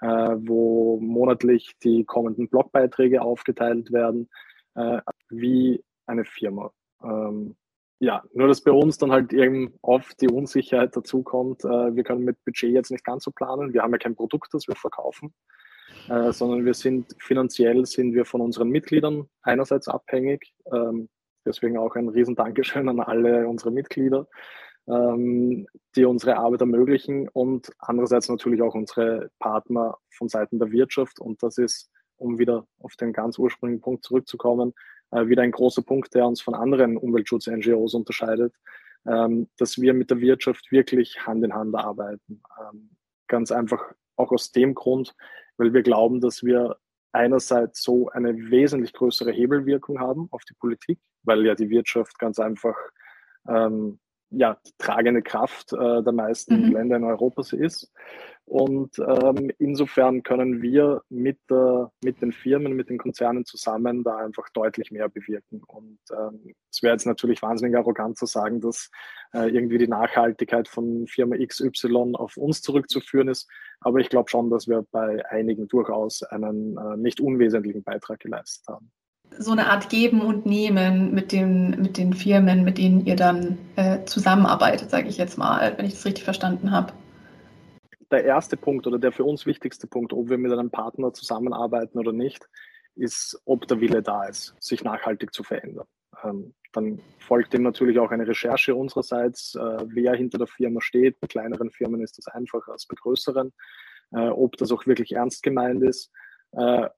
äh, 0.00 0.06
wo 0.06 0.98
monatlich 1.00 1.72
die 1.82 2.04
kommenden 2.04 2.48
Blogbeiträge 2.48 3.22
aufgeteilt 3.22 3.92
werden, 3.92 4.28
äh, 4.74 5.00
wie 5.30 5.82
eine 6.06 6.24
Firma. 6.26 6.70
Ähm, 7.02 7.56
ja, 8.02 8.24
nur 8.34 8.48
dass 8.48 8.60
bei 8.62 8.72
uns 8.72 8.98
dann 8.98 9.12
halt 9.12 9.32
eben 9.32 9.74
oft 9.80 10.20
die 10.20 10.26
Unsicherheit 10.26 10.96
dazukommt. 10.96 11.64
Äh, 11.64 11.94
wir 11.94 12.02
können 12.02 12.24
mit 12.24 12.36
Budget 12.44 12.72
jetzt 12.72 12.90
nicht 12.90 13.04
ganz 13.04 13.22
so 13.22 13.30
planen. 13.30 13.72
Wir 13.72 13.82
haben 13.82 13.92
ja 13.92 13.98
kein 13.98 14.16
Produkt, 14.16 14.52
das 14.52 14.66
wir 14.66 14.74
verkaufen, 14.74 15.32
äh, 16.08 16.32
sondern 16.32 16.64
wir 16.64 16.74
sind 16.74 17.14
finanziell 17.20 17.86
sind 17.86 18.12
wir 18.12 18.24
von 18.24 18.40
unseren 18.40 18.70
Mitgliedern 18.70 19.28
einerseits 19.42 19.86
abhängig. 19.86 20.52
Ähm, 20.72 21.10
deswegen 21.46 21.78
auch 21.78 21.94
ein 21.94 22.08
riesen 22.08 22.34
Dankeschön 22.34 22.88
an 22.88 22.98
alle 22.98 23.46
unsere 23.46 23.70
Mitglieder, 23.70 24.26
ähm, 24.88 25.68
die 25.94 26.04
unsere 26.04 26.38
Arbeit 26.38 26.62
ermöglichen 26.62 27.28
und 27.28 27.70
andererseits 27.78 28.28
natürlich 28.28 28.62
auch 28.62 28.74
unsere 28.74 29.30
Partner 29.38 29.96
von 30.10 30.28
Seiten 30.28 30.58
der 30.58 30.72
Wirtschaft. 30.72 31.20
Und 31.20 31.40
das 31.44 31.56
ist, 31.56 31.88
um 32.16 32.40
wieder 32.40 32.66
auf 32.80 32.96
den 32.96 33.12
ganz 33.12 33.38
ursprünglichen 33.38 33.80
Punkt 33.80 34.02
zurückzukommen, 34.02 34.74
wieder 35.12 35.42
ein 35.42 35.50
großer 35.50 35.82
Punkt, 35.82 36.14
der 36.14 36.26
uns 36.26 36.40
von 36.40 36.54
anderen 36.54 36.96
Umweltschutz-NGOs 36.96 37.94
unterscheidet, 37.94 38.54
ähm, 39.06 39.48
dass 39.58 39.80
wir 39.80 39.94
mit 39.94 40.10
der 40.10 40.20
Wirtschaft 40.20 40.70
wirklich 40.72 41.26
Hand 41.26 41.44
in 41.44 41.54
Hand 41.54 41.74
arbeiten. 41.74 42.42
Ähm, 42.60 42.90
ganz 43.28 43.52
einfach 43.52 43.82
auch 44.16 44.32
aus 44.32 44.52
dem 44.52 44.74
Grund, 44.74 45.14
weil 45.56 45.72
wir 45.72 45.82
glauben, 45.82 46.20
dass 46.20 46.42
wir 46.42 46.76
einerseits 47.12 47.82
so 47.82 48.08
eine 48.08 48.34
wesentlich 48.50 48.92
größere 48.92 49.32
Hebelwirkung 49.32 50.00
haben 50.00 50.28
auf 50.30 50.42
die 50.44 50.54
Politik, 50.54 50.98
weil 51.22 51.44
ja 51.44 51.54
die 51.54 51.68
Wirtschaft 51.68 52.18
ganz 52.18 52.38
einfach 52.38 52.76
ähm, 53.48 53.98
ja, 54.30 54.58
die 54.66 54.72
tragende 54.78 55.22
Kraft 55.22 55.72
äh, 55.72 56.02
der 56.02 56.12
meisten 56.12 56.68
mhm. 56.68 56.72
Länder 56.72 56.96
in 56.96 57.04
Europa 57.04 57.42
ist. 57.54 57.92
Und 58.44 58.98
ähm, 58.98 59.50
insofern 59.58 60.22
können 60.22 60.60
wir 60.62 61.02
mit, 61.08 61.38
äh, 61.50 61.84
mit 62.04 62.20
den 62.20 62.32
Firmen, 62.32 62.74
mit 62.74 62.90
den 62.90 62.98
Konzernen 62.98 63.44
zusammen 63.44 64.02
da 64.02 64.16
einfach 64.16 64.48
deutlich 64.50 64.90
mehr 64.90 65.08
bewirken. 65.08 65.62
Und 65.66 65.98
ähm, 66.10 66.54
es 66.70 66.82
wäre 66.82 66.92
jetzt 66.92 67.06
natürlich 67.06 67.40
wahnsinnig 67.40 67.76
arrogant 67.76 68.18
zu 68.18 68.26
sagen, 68.26 68.60
dass 68.60 68.90
äh, 69.32 69.48
irgendwie 69.48 69.78
die 69.78 69.88
Nachhaltigkeit 69.88 70.68
von 70.68 71.06
Firma 71.06 71.36
XY 71.36 72.14
auf 72.14 72.36
uns 72.36 72.62
zurückzuführen 72.62 73.28
ist. 73.28 73.48
Aber 73.80 74.00
ich 74.00 74.10
glaube 74.10 74.28
schon, 74.28 74.50
dass 74.50 74.68
wir 74.68 74.84
bei 74.90 75.24
einigen 75.30 75.68
durchaus 75.68 76.22
einen 76.24 76.76
äh, 76.76 76.96
nicht 76.96 77.20
unwesentlichen 77.20 77.82
Beitrag 77.82 78.20
geleistet 78.20 78.66
haben 78.68 78.90
so 79.38 79.52
eine 79.52 79.70
Art 79.70 79.88
Geben 79.88 80.20
und 80.20 80.44
Nehmen 80.44 81.14
mit 81.14 81.32
den, 81.32 81.70
mit 81.80 81.96
den 81.96 82.12
Firmen, 82.12 82.64
mit 82.64 82.76
denen 82.76 83.06
ihr 83.06 83.16
dann 83.16 83.58
äh, 83.76 84.04
zusammenarbeitet, 84.04 84.90
sage 84.90 85.08
ich 85.08 85.16
jetzt 85.16 85.38
mal, 85.38 85.72
wenn 85.76 85.86
ich 85.86 85.94
das 85.94 86.04
richtig 86.04 86.24
verstanden 86.24 86.70
habe. 86.70 86.92
Der 88.12 88.24
erste 88.24 88.56
Punkt 88.56 88.86
oder 88.86 88.98
der 88.98 89.10
für 89.10 89.24
uns 89.24 89.46
wichtigste 89.46 89.86
Punkt, 89.86 90.12
ob 90.12 90.28
wir 90.28 90.38
mit 90.38 90.52
einem 90.52 90.70
Partner 90.70 91.12
zusammenarbeiten 91.12 91.98
oder 91.98 92.12
nicht, 92.12 92.48
ist, 92.94 93.40
ob 93.46 93.66
der 93.66 93.80
Wille 93.80 94.02
da 94.02 94.24
ist, 94.24 94.54
sich 94.60 94.84
nachhaltig 94.84 95.32
zu 95.32 95.42
verändern. 95.42 95.86
Ähm, 96.22 96.54
dann 96.72 97.00
folgt 97.18 97.52
dem 97.52 97.62
natürlich 97.62 97.98
auch 97.98 98.10
eine 98.10 98.26
Recherche 98.26 98.74
unsererseits, 98.74 99.54
äh, 99.54 99.78
wer 99.86 100.14
hinter 100.14 100.38
der 100.38 100.46
Firma 100.46 100.80
steht. 100.80 101.20
Bei 101.20 101.26
kleineren 101.26 101.70
Firmen 101.70 102.02
ist 102.02 102.18
das 102.18 102.28
einfacher 102.28 102.72
als 102.72 102.86
bei 102.86 102.94
größeren, 103.00 103.52
äh, 104.12 104.28
ob 104.28 104.56
das 104.58 104.72
auch 104.72 104.86
wirklich 104.86 105.12
ernst 105.12 105.42
gemeint 105.42 105.82
ist. 105.82 106.10
Äh, 106.52 106.88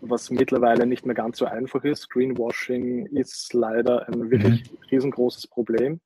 was 0.00 0.30
mittlerweile 0.30 0.86
nicht 0.86 1.06
mehr 1.06 1.14
ganz 1.14 1.38
so 1.38 1.46
einfach 1.46 1.84
ist. 1.84 2.10
Greenwashing 2.10 3.06
ist 3.06 3.54
leider 3.54 4.06
ein 4.08 4.30
wirklich 4.30 4.70
mhm. 4.70 4.78
riesengroßes 4.90 5.46
Problem. 5.46 6.00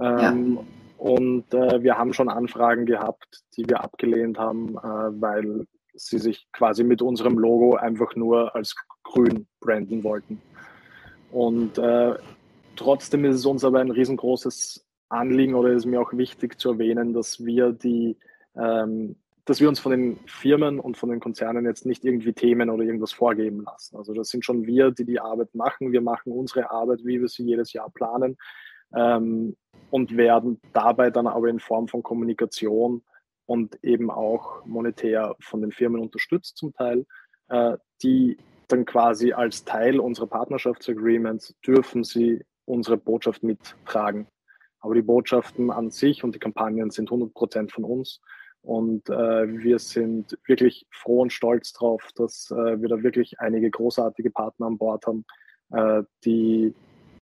Ähm, 0.00 0.54
ja. 0.56 0.64
Und 1.00 1.54
äh, 1.54 1.82
wir 1.82 1.96
haben 1.96 2.12
schon 2.12 2.28
Anfragen 2.28 2.84
gehabt, 2.84 3.40
die 3.56 3.66
wir 3.66 3.82
abgelehnt 3.82 4.38
haben, 4.38 4.76
äh, 4.76 4.82
weil 4.82 5.66
sie 5.94 6.18
sich 6.18 6.46
quasi 6.52 6.84
mit 6.84 7.00
unserem 7.00 7.38
Logo 7.38 7.76
einfach 7.76 8.14
nur 8.16 8.54
als 8.54 8.74
grün 9.02 9.46
branden 9.60 10.04
wollten. 10.04 10.42
Und 11.32 11.78
äh, 11.78 12.16
trotzdem 12.76 13.24
ist 13.24 13.36
es 13.36 13.46
uns 13.46 13.64
aber 13.64 13.80
ein 13.80 13.90
riesengroßes 13.90 14.86
Anliegen 15.08 15.54
oder 15.54 15.70
ist 15.70 15.86
mir 15.86 16.02
auch 16.02 16.12
wichtig 16.12 16.60
zu 16.60 16.72
erwähnen, 16.72 17.14
dass 17.14 17.42
wir 17.42 17.72
die, 17.72 18.18
ähm, 18.54 19.16
dass 19.46 19.58
wir 19.58 19.70
uns 19.70 19.80
von 19.80 19.92
den 19.92 20.18
Firmen 20.26 20.78
und 20.78 20.98
von 20.98 21.08
den 21.08 21.20
Konzernen 21.20 21.64
jetzt 21.64 21.86
nicht 21.86 22.04
irgendwie 22.04 22.34
Themen 22.34 22.68
oder 22.68 22.84
irgendwas 22.84 23.12
vorgeben 23.12 23.62
lassen. 23.62 23.96
Also 23.96 24.12
das 24.12 24.28
sind 24.28 24.44
schon 24.44 24.66
wir, 24.66 24.90
die 24.90 25.06
die 25.06 25.18
Arbeit 25.18 25.54
machen. 25.54 25.92
Wir 25.92 26.02
machen 26.02 26.30
unsere 26.30 26.70
Arbeit, 26.70 27.00
wie 27.04 27.22
wir 27.22 27.28
sie 27.28 27.44
jedes 27.44 27.72
Jahr 27.72 27.88
planen 27.88 28.36
ähm, 28.94 29.56
und 29.90 30.16
werden 30.16 30.60
dabei 30.72 31.10
dann 31.10 31.26
aber 31.26 31.48
in 31.48 31.60
Form 31.60 31.88
von 31.88 32.02
Kommunikation 32.02 33.02
und 33.46 33.82
eben 33.82 34.10
auch 34.10 34.64
monetär 34.64 35.34
von 35.40 35.60
den 35.60 35.72
Firmen 35.72 36.00
unterstützt 36.00 36.56
zum 36.56 36.72
Teil, 36.72 37.06
äh, 37.48 37.76
die 38.02 38.38
dann 38.68 38.84
quasi 38.84 39.32
als 39.32 39.64
Teil 39.64 39.98
unserer 39.98 40.28
Partnerschaftsagreements 40.28 41.56
dürfen 41.66 42.04
sie 42.04 42.44
unsere 42.64 42.96
Botschaft 42.96 43.42
mittragen. 43.42 44.26
Aber 44.78 44.94
die 44.94 45.02
Botschaften 45.02 45.70
an 45.70 45.90
sich 45.90 46.24
und 46.24 46.34
die 46.34 46.38
Kampagnen 46.38 46.90
sind 46.90 47.10
100 47.10 47.34
Prozent 47.34 47.72
von 47.72 47.84
uns. 47.84 48.20
Und 48.62 49.08
äh, 49.08 49.48
wir 49.58 49.78
sind 49.78 50.38
wirklich 50.46 50.86
froh 50.90 51.22
und 51.22 51.32
stolz 51.32 51.72
darauf, 51.72 52.08
dass 52.14 52.50
äh, 52.50 52.80
wir 52.80 52.88
da 52.88 53.02
wirklich 53.02 53.40
einige 53.40 53.70
großartige 53.70 54.30
Partner 54.30 54.66
an 54.66 54.78
Bord 54.78 55.06
haben, 55.06 55.24
äh, 55.72 56.02
die 56.24 56.74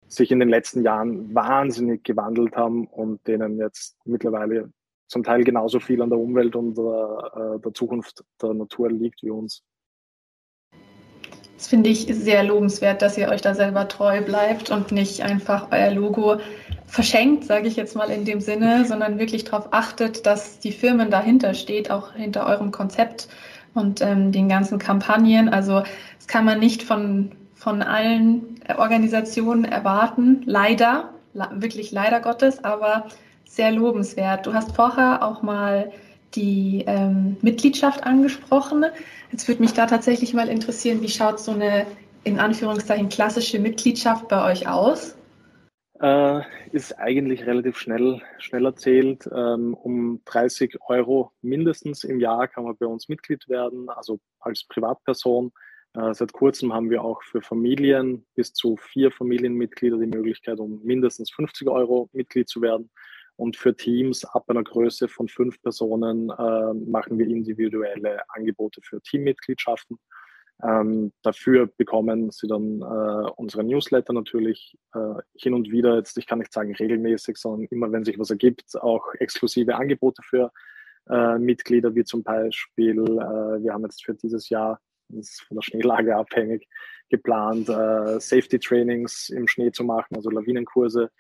sich 0.08 0.30
in 0.30 0.40
den 0.40 0.48
letzten 0.48 0.82
Jahren 0.82 1.34
wahnsinnig 1.34 2.02
gewandelt 2.04 2.56
haben 2.56 2.86
und 2.86 3.26
denen 3.26 3.58
jetzt 3.58 3.96
mittlerweile 4.04 4.72
zum 5.06 5.22
Teil 5.22 5.44
genauso 5.44 5.80
viel 5.80 6.02
an 6.02 6.10
der 6.10 6.18
Umwelt 6.18 6.54
und 6.54 6.76
der, 6.76 7.58
der 7.64 7.74
Zukunft 7.74 8.24
der 8.42 8.54
Natur 8.54 8.90
liegt 8.90 9.22
wie 9.22 9.30
uns. 9.30 9.62
Das 11.58 11.66
finde 11.66 11.90
ich 11.90 12.06
sehr 12.08 12.44
lobenswert, 12.44 13.02
dass 13.02 13.18
ihr 13.18 13.28
euch 13.30 13.40
da 13.40 13.52
selber 13.52 13.88
treu 13.88 14.22
bleibt 14.22 14.70
und 14.70 14.92
nicht 14.92 15.22
einfach 15.22 15.68
euer 15.72 15.90
Logo 15.90 16.36
verschenkt, 16.86 17.44
sage 17.44 17.66
ich 17.66 17.74
jetzt 17.74 17.96
mal 17.96 18.10
in 18.10 18.24
dem 18.24 18.40
Sinne, 18.40 18.84
sondern 18.84 19.18
wirklich 19.18 19.42
darauf 19.42 19.72
achtet, 19.72 20.24
dass 20.24 20.60
die 20.60 20.70
Firmen 20.70 21.10
dahinter 21.10 21.54
steht, 21.54 21.90
auch 21.90 22.12
hinter 22.12 22.46
eurem 22.46 22.70
Konzept 22.70 23.28
und 23.74 24.00
ähm, 24.02 24.30
den 24.30 24.48
ganzen 24.48 24.78
Kampagnen. 24.78 25.48
Also 25.48 25.82
das 26.16 26.28
kann 26.28 26.44
man 26.44 26.60
nicht 26.60 26.84
von, 26.84 27.32
von 27.58 27.82
allen 27.82 28.60
Organisationen 28.76 29.64
erwarten, 29.64 30.42
leider, 30.46 31.12
wirklich 31.52 31.90
leider 31.90 32.20
Gottes, 32.20 32.62
aber 32.62 33.08
sehr 33.44 33.72
lobenswert. 33.72 34.46
Du 34.46 34.54
hast 34.54 34.76
vorher 34.76 35.24
auch 35.24 35.42
mal 35.42 35.90
die 36.34 36.84
ähm, 36.86 37.36
Mitgliedschaft 37.42 38.04
angesprochen. 38.04 38.84
Jetzt 39.32 39.48
würde 39.48 39.62
mich 39.62 39.72
da 39.72 39.86
tatsächlich 39.86 40.34
mal 40.34 40.48
interessieren, 40.48 41.02
wie 41.02 41.08
schaut 41.08 41.40
so 41.40 41.50
eine 41.50 41.86
in 42.22 42.38
Anführungszeichen 42.38 43.08
klassische 43.08 43.58
Mitgliedschaft 43.58 44.28
bei 44.28 44.52
euch 44.52 44.68
aus? 44.68 45.16
Äh, 46.00 46.42
ist 46.70 46.96
eigentlich 46.98 47.44
relativ 47.44 47.76
schnell, 47.76 48.22
schnell 48.38 48.66
erzählt. 48.66 49.28
Ähm, 49.34 49.74
um 49.74 50.20
30 50.26 50.76
Euro 50.86 51.32
mindestens 51.42 52.04
im 52.04 52.20
Jahr 52.20 52.46
kann 52.46 52.64
man 52.64 52.76
bei 52.76 52.86
uns 52.86 53.08
Mitglied 53.08 53.48
werden, 53.48 53.88
also 53.88 54.20
als 54.38 54.64
Privatperson. 54.64 55.50
Äh, 55.94 56.14
seit 56.14 56.32
kurzem 56.32 56.72
haben 56.72 56.90
wir 56.90 57.02
auch 57.02 57.22
für 57.22 57.42
Familien 57.42 58.26
bis 58.34 58.52
zu 58.52 58.76
vier 58.76 59.10
Familienmitglieder 59.10 59.98
die 59.98 60.06
Möglichkeit, 60.06 60.58
um 60.58 60.80
mindestens 60.84 61.30
50 61.30 61.68
Euro 61.68 62.08
Mitglied 62.12 62.48
zu 62.48 62.60
werden. 62.62 62.90
Und 63.36 63.56
für 63.56 63.76
Teams 63.76 64.24
ab 64.24 64.50
einer 64.50 64.64
Größe 64.64 65.06
von 65.06 65.28
fünf 65.28 65.62
Personen 65.62 66.28
äh, 66.30 66.74
machen 66.90 67.18
wir 67.18 67.26
individuelle 67.26 68.20
Angebote 68.30 68.80
für 68.82 69.00
Teammitgliedschaften. 69.00 69.98
Ähm, 70.60 71.12
dafür 71.22 71.68
bekommen 71.76 72.32
sie 72.32 72.48
dann 72.48 72.82
äh, 72.82 73.30
unsere 73.36 73.62
Newsletter 73.62 74.12
natürlich 74.12 74.76
äh, 74.92 75.14
hin 75.36 75.54
und 75.54 75.70
wieder, 75.70 75.96
jetzt 75.96 76.18
ich 76.18 76.26
kann 76.26 76.40
nicht 76.40 76.52
sagen 76.52 76.74
regelmäßig, 76.74 77.36
sondern 77.36 77.68
immer 77.70 77.92
wenn 77.92 78.04
sich 78.04 78.18
was 78.18 78.30
ergibt, 78.30 78.74
auch 78.80 79.14
exklusive 79.20 79.76
Angebote 79.76 80.20
für 80.24 80.50
äh, 81.08 81.38
Mitglieder, 81.38 81.94
wie 81.94 82.02
zum 82.02 82.24
Beispiel, 82.24 82.98
äh, 82.98 83.62
wir 83.62 83.72
haben 83.72 83.84
jetzt 83.84 84.04
für 84.04 84.14
dieses 84.14 84.48
Jahr, 84.48 84.80
das 85.08 85.30
ist 85.30 85.42
von 85.42 85.56
der 85.56 85.62
Schneelage 85.62 86.16
abhängig, 86.16 86.68
geplant, 87.08 87.68
äh, 87.68 88.20
Safety 88.20 88.58
Trainings 88.58 89.28
im 89.30 89.48
Schnee 89.48 89.72
zu 89.72 89.84
machen, 89.84 90.16
also 90.16 90.30
Lawinenkurse 90.30 91.10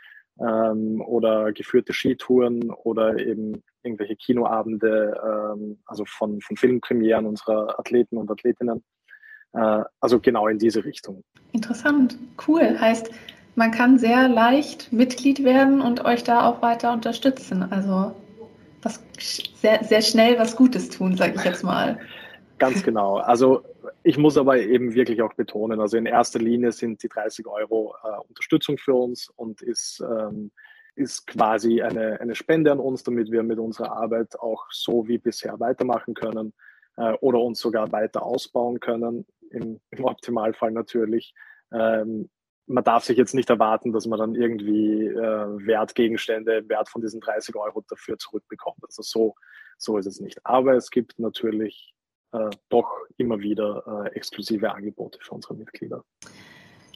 ähm, 0.40 1.00
oder 1.00 1.52
geführte 1.52 1.92
Skitouren 1.92 2.70
oder 2.70 3.18
eben 3.18 3.62
irgendwelche 3.82 4.16
Kinoabende, 4.16 5.20
ähm, 5.24 5.78
also 5.86 6.04
von, 6.06 6.40
von 6.40 6.56
Filmpremieren 6.56 7.26
unserer 7.26 7.78
Athleten 7.78 8.16
und 8.16 8.30
Athletinnen. 8.30 8.82
Äh, 9.52 9.84
also 10.00 10.20
genau 10.20 10.48
in 10.48 10.58
diese 10.58 10.84
Richtung. 10.84 11.24
Interessant, 11.52 12.18
cool. 12.46 12.78
Heißt, 12.78 13.10
man 13.54 13.70
kann 13.70 13.98
sehr 13.98 14.28
leicht 14.28 14.92
Mitglied 14.92 15.42
werden 15.42 15.80
und 15.80 16.04
euch 16.04 16.22
da 16.22 16.46
auch 16.46 16.62
weiter 16.62 16.92
unterstützen. 16.92 17.64
Also 17.72 18.14
was 18.82 19.02
sehr, 19.60 19.82
sehr 19.82 20.02
schnell 20.02 20.38
was 20.38 20.54
Gutes 20.54 20.90
tun, 20.90 21.16
sage 21.16 21.34
ich 21.36 21.44
jetzt 21.44 21.64
mal. 21.64 21.98
Ganz 22.58 22.82
genau. 22.82 23.16
Also 23.18 23.62
ich 24.02 24.18
muss 24.18 24.36
aber 24.36 24.58
eben 24.58 24.94
wirklich 24.94 25.22
auch 25.22 25.34
betonen, 25.34 25.80
also 25.80 25.96
in 25.96 26.06
erster 26.06 26.38
Linie 26.38 26.72
sind 26.72 27.02
die 27.02 27.08
30 27.08 27.46
Euro 27.46 27.94
äh, 28.02 28.28
Unterstützung 28.28 28.78
für 28.78 28.94
uns 28.94 29.28
und 29.36 29.62
ist, 29.62 30.00
ähm, 30.00 30.50
ist 30.96 31.26
quasi 31.26 31.82
eine, 31.82 32.20
eine 32.20 32.34
Spende 32.34 32.72
an 32.72 32.80
uns, 32.80 33.04
damit 33.04 33.30
wir 33.30 33.42
mit 33.42 33.58
unserer 33.58 33.92
Arbeit 33.92 34.38
auch 34.40 34.66
so 34.70 35.06
wie 35.06 35.18
bisher 35.18 35.60
weitermachen 35.60 36.14
können 36.14 36.52
äh, 36.96 37.12
oder 37.20 37.40
uns 37.40 37.60
sogar 37.60 37.92
weiter 37.92 38.24
ausbauen 38.24 38.80
können, 38.80 39.24
im, 39.50 39.80
im 39.90 40.04
Optimalfall 40.04 40.72
natürlich. 40.72 41.34
Ähm, 41.72 42.28
man 42.66 42.84
darf 42.84 43.04
sich 43.04 43.16
jetzt 43.16 43.34
nicht 43.34 43.48
erwarten, 43.48 43.92
dass 43.92 44.06
man 44.06 44.18
dann 44.18 44.34
irgendwie 44.34 45.06
äh, 45.06 45.66
Wertgegenstände, 45.66 46.68
Wert 46.68 46.88
von 46.88 47.00
diesen 47.00 47.20
30 47.20 47.56
Euro 47.56 47.82
dafür 47.88 48.18
zurückbekommt. 48.18 48.78
Also 48.82 49.02
so, 49.02 49.34
so 49.78 49.96
ist 49.96 50.06
es 50.06 50.20
nicht. 50.20 50.44
Aber 50.44 50.74
es 50.74 50.90
gibt 50.90 51.18
natürlich 51.18 51.94
äh, 52.32 52.50
doch 52.68 52.88
immer 53.16 53.40
wieder 53.40 54.06
äh, 54.06 54.16
exklusive 54.16 54.72
Angebote 54.72 55.18
für 55.20 55.34
unsere 55.34 55.54
Mitglieder. 55.54 56.04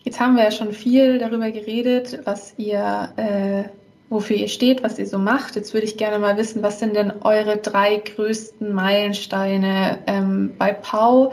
Jetzt 0.05 0.21
haben 0.21 0.37
wir 0.37 0.45
ja 0.45 0.51
schon 0.51 0.73
viel 0.73 1.18
darüber 1.18 1.51
geredet, 1.51 2.21
was 2.25 2.55
ihr, 2.59 3.12
äh, 3.16 3.64
wofür 4.11 4.37
ihr 4.37 4.49
steht, 4.49 4.83
was 4.83 4.99
ihr 4.99 5.07
so 5.07 5.18
macht. 5.18 5.55
Jetzt 5.55 5.75
würde 5.75 5.87
ich 5.87 5.97
gerne 5.97 6.18
mal 6.18 6.37
wissen, 6.37 6.62
was 6.62 6.81
sind 6.81 6.97
denn 6.97 7.12
eure 7.23 7.59
drei 7.59 7.97
größten 7.97 8.73
Meilensteine 8.73 10.01
ähm, 10.07 10.55
bei 10.59 10.73
Pau? 10.73 11.33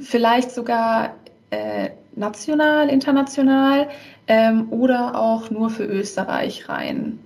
Vielleicht 0.00 0.50
sogar 0.50 1.14
äh, 1.50 1.90
national, 2.16 2.88
international 2.88 3.88
ähm, 4.26 4.72
oder 4.72 5.18
auch 5.18 5.50
nur 5.50 5.70
für 5.70 5.84
Österreich 5.84 6.68
rein? 6.68 7.20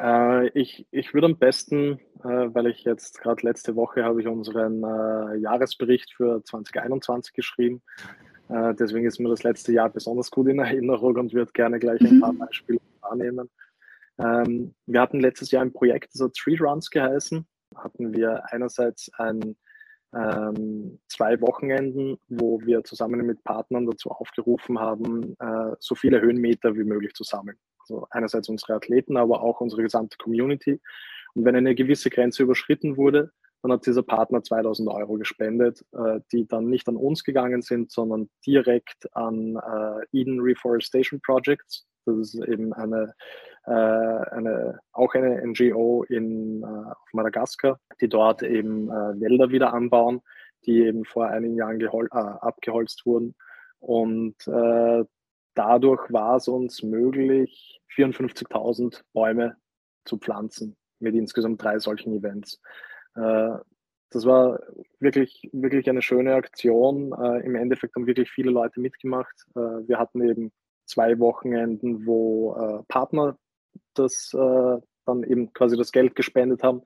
Äh, 0.00 0.48
ich, 0.58 0.86
ich 0.90 1.12
würde 1.12 1.26
am 1.26 1.36
besten, 1.36 2.00
äh, 2.24 2.48
weil 2.54 2.66
ich 2.68 2.84
jetzt 2.84 3.20
gerade 3.20 3.46
letzte 3.46 3.76
Woche 3.76 4.04
habe 4.04 4.20
ich 4.20 4.26
unseren 4.26 4.82
äh, 4.82 5.36
Jahresbericht 5.36 6.14
für 6.14 6.42
2021 6.44 7.32
geschrieben. 7.34 7.82
Deswegen 8.52 9.06
ist 9.06 9.20
mir 9.20 9.28
das 9.28 9.44
letzte 9.44 9.72
Jahr 9.72 9.90
besonders 9.90 10.28
gut 10.28 10.48
in 10.48 10.58
Erinnerung 10.58 11.14
und 11.14 11.32
würde 11.32 11.52
gerne 11.52 11.78
gleich 11.78 12.00
ein 12.00 12.18
paar 12.18 12.32
mhm. 12.32 12.38
Beispiele 12.38 12.80
wahrnehmen. 13.00 13.48
Ähm, 14.18 14.74
wir 14.86 15.00
hatten 15.00 15.20
letztes 15.20 15.52
Jahr 15.52 15.62
ein 15.62 15.72
Projekt, 15.72 16.12
das 16.14 16.22
hat 16.22 16.34
Tree 16.34 16.56
Runs 16.58 16.90
geheißen. 16.90 17.46
Hatten 17.76 18.12
wir 18.12 18.42
einerseits 18.52 19.08
ein 19.18 19.54
ähm, 20.12 20.98
zwei 21.06 21.40
Wochenenden, 21.40 22.18
wo 22.26 22.60
wir 22.62 22.82
zusammen 22.82 23.24
mit 23.24 23.44
Partnern 23.44 23.86
dazu 23.86 24.10
aufgerufen 24.10 24.80
haben, 24.80 25.36
so 25.78 25.94
viele 25.94 26.20
Höhenmeter 26.20 26.74
wie 26.74 26.82
möglich 26.82 27.14
zu 27.14 27.22
sammeln. 27.22 27.56
Also 27.90 28.06
einerseits 28.10 28.48
unsere 28.48 28.74
Athleten, 28.74 29.16
aber 29.16 29.42
auch 29.42 29.60
unsere 29.60 29.82
gesamte 29.82 30.16
Community. 30.16 30.80
Und 31.34 31.44
wenn 31.44 31.56
eine 31.56 31.74
gewisse 31.74 32.08
Grenze 32.08 32.44
überschritten 32.44 32.96
wurde, 32.96 33.32
dann 33.62 33.72
hat 33.72 33.84
dieser 33.84 34.02
Partner 34.02 34.42
2000 34.42 34.88
Euro 34.88 35.14
gespendet, 35.14 35.84
äh, 35.92 36.20
die 36.32 36.46
dann 36.46 36.68
nicht 36.70 36.88
an 36.88 36.96
uns 36.96 37.24
gegangen 37.24 37.62
sind, 37.62 37.90
sondern 37.90 38.30
direkt 38.46 39.08
an 39.14 39.56
äh, 39.56 40.18
Eden 40.18 40.40
Reforestation 40.40 41.20
Projects. 41.20 41.84
Das 42.06 42.16
ist 42.16 42.34
eben 42.36 42.72
eine, 42.72 43.12
äh, 43.66 43.70
eine 43.72 44.78
auch 44.92 45.12
eine 45.14 45.44
NGO 45.46 46.04
in, 46.04 46.62
äh, 46.62 46.66
auf 46.66 47.08
Madagaskar, 47.12 47.80
die 48.00 48.08
dort 48.08 48.42
eben 48.42 48.88
äh, 48.88 49.20
Wälder 49.20 49.50
wieder 49.50 49.74
anbauen, 49.74 50.22
die 50.64 50.84
eben 50.84 51.04
vor 51.04 51.26
einigen 51.26 51.56
Jahren 51.56 51.80
äh, 51.80 52.08
abgeholzt 52.12 53.04
wurden. 53.04 53.34
Und 53.80 54.36
dadurch 55.54 56.10
war 56.12 56.36
es 56.36 56.48
uns 56.48 56.82
möglich, 56.82 57.80
54.000 57.94 59.02
Bäume 59.12 59.56
zu 60.04 60.18
pflanzen 60.18 60.76
mit 61.00 61.14
insgesamt 61.14 61.62
drei 61.62 61.78
solchen 61.78 62.14
Events. 62.14 62.60
Äh, 63.14 63.56
das 64.10 64.26
war 64.26 64.58
wirklich, 64.98 65.48
wirklich 65.52 65.88
eine 65.88 66.02
schöne 66.02 66.34
Aktion. 66.34 67.12
Äh, 67.12 67.44
Im 67.44 67.54
Endeffekt 67.54 67.94
haben 67.94 68.06
wirklich 68.06 68.30
viele 68.30 68.50
Leute 68.50 68.80
mitgemacht. 68.80 69.34
Äh, 69.54 69.60
wir 69.60 69.98
hatten 69.98 70.22
eben 70.22 70.52
zwei 70.86 71.18
Wochenenden, 71.20 72.04
wo 72.04 72.84
Partner 72.88 73.38
das 73.94 74.30
dann 74.32 75.22
eben 75.22 75.52
quasi 75.52 75.76
das 75.76 75.92
Geld 75.92 76.16
gespendet 76.16 76.64
haben, 76.64 76.82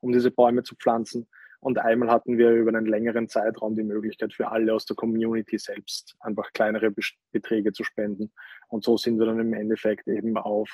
um 0.00 0.12
diese 0.12 0.30
Bäume 0.30 0.62
zu 0.62 0.76
pflanzen. 0.76 1.26
Und 1.60 1.78
einmal 1.78 2.10
hatten 2.10 2.38
wir 2.38 2.52
über 2.52 2.70
einen 2.70 2.86
längeren 2.86 3.28
Zeitraum 3.28 3.74
die 3.74 3.82
Möglichkeit 3.82 4.32
für 4.32 4.50
alle 4.50 4.72
aus 4.74 4.86
der 4.86 4.96
Community 4.96 5.58
selbst 5.58 6.16
einfach 6.20 6.52
kleinere 6.52 6.94
Beträge 7.32 7.72
zu 7.72 7.82
spenden. 7.82 8.32
Und 8.68 8.84
so 8.84 8.96
sind 8.96 9.18
wir 9.18 9.26
dann 9.26 9.40
im 9.40 9.52
Endeffekt 9.52 10.06
eben 10.06 10.36
auf, 10.36 10.70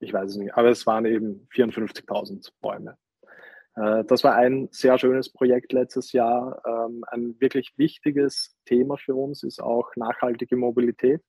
ich 0.00 0.12
weiß 0.12 0.30
es 0.30 0.36
nicht, 0.36 0.54
aber 0.54 0.70
es 0.70 0.86
waren 0.86 1.04
eben 1.04 1.46
54.000 1.52 2.50
Bäume. 2.60 2.96
Äh, 3.74 4.04
das 4.04 4.24
war 4.24 4.34
ein 4.34 4.68
sehr 4.72 4.98
schönes 4.98 5.30
Projekt 5.30 5.72
letztes 5.72 6.12
Jahr. 6.12 6.62
Ähm, 6.66 7.04
ein 7.08 7.38
wirklich 7.40 7.74
wichtiges 7.76 8.56
Thema 8.64 8.96
für 8.96 9.14
uns 9.14 9.42
ist 9.42 9.60
auch 9.60 9.94
nachhaltige 9.96 10.56
Mobilität, 10.56 11.22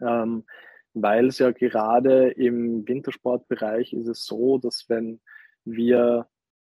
ähm, 0.00 0.44
weil 0.92 1.26
es 1.26 1.38
ja 1.38 1.52
gerade 1.52 2.30
im 2.30 2.86
Wintersportbereich 2.86 3.92
ist 3.92 4.08
es 4.08 4.24
so, 4.24 4.58
dass 4.58 4.86
wenn 4.88 5.20
wir 5.64 6.26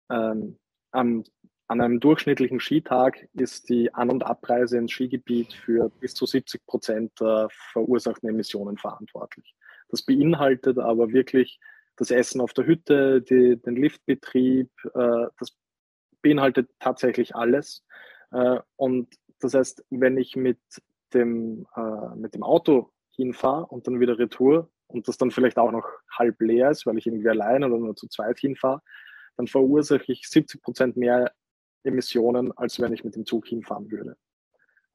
ähm, 0.09 0.57
an, 0.97 1.23
an 1.67 1.79
einem 1.79 1.99
durchschnittlichen 1.99 2.59
Skitag 2.59 3.27
ist 3.33 3.69
die 3.69 3.93
An- 3.93 4.09
und 4.09 4.25
Abreise 4.25 4.77
ins 4.77 4.91
Skigebiet 4.91 5.53
für 5.53 5.89
bis 5.89 6.13
zu 6.15 6.25
70 6.25 6.65
Prozent 6.65 7.19
der 7.19 7.49
verursachten 7.71 8.27
Emissionen 8.27 8.77
verantwortlich. 8.77 9.55
Das 9.89 10.01
beinhaltet 10.01 10.79
aber 10.79 11.13
wirklich 11.13 11.59
das 11.97 12.11
Essen 12.11 12.41
auf 12.41 12.53
der 12.53 12.65
Hütte, 12.65 13.21
die, 13.21 13.61
den 13.61 13.75
Liftbetrieb, 13.75 14.69
äh, 14.93 15.27
das 15.39 15.55
beinhaltet 16.21 16.69
tatsächlich 16.79 17.35
alles. 17.35 17.85
Äh, 18.31 18.59
und 18.75 19.15
das 19.39 19.53
heißt, 19.53 19.85
wenn 19.91 20.17
ich 20.17 20.35
mit 20.35 20.59
dem, 21.13 21.67
äh, 21.75 22.15
mit 22.15 22.33
dem 22.33 22.43
Auto 22.43 22.91
hinfahre 23.11 23.67
und 23.67 23.87
dann 23.87 23.99
wieder 23.99 24.17
retour 24.17 24.69
und 24.87 25.07
das 25.07 25.17
dann 25.17 25.31
vielleicht 25.31 25.57
auch 25.57 25.71
noch 25.71 25.87
halb 26.11 26.41
leer 26.41 26.71
ist, 26.71 26.85
weil 26.85 26.97
ich 26.97 27.05
irgendwie 27.05 27.29
allein 27.29 27.63
oder 27.63 27.77
nur 27.77 27.95
zu 27.95 28.07
zweit 28.07 28.39
hinfahre, 28.39 28.81
dann 29.37 29.47
verursache 29.47 30.11
ich 30.11 30.27
70 30.27 30.61
Prozent 30.61 30.97
mehr 30.97 31.31
Emissionen, 31.83 32.51
als 32.57 32.79
wenn 32.79 32.93
ich 32.93 33.03
mit 33.03 33.15
dem 33.15 33.25
Zug 33.25 33.47
hinfahren 33.47 33.89
würde. 33.89 34.17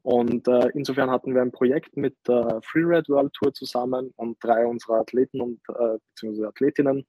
Und 0.02 0.48
äh, 0.48 0.68
insofern 0.74 1.10
hatten 1.10 1.34
wir 1.34 1.42
ein 1.42 1.52
Projekt 1.52 1.96
mit 1.96 2.16
der 2.26 2.60
Freeride 2.64 3.08
World 3.08 3.32
Tour 3.34 3.54
zusammen 3.54 4.12
und 4.16 4.36
drei 4.42 4.66
unserer 4.66 5.00
Athleten 5.00 5.40
und 5.40 5.60
äh, 5.68 5.98
beziehungsweise 6.08 6.48
Athletinnen, 6.48 7.06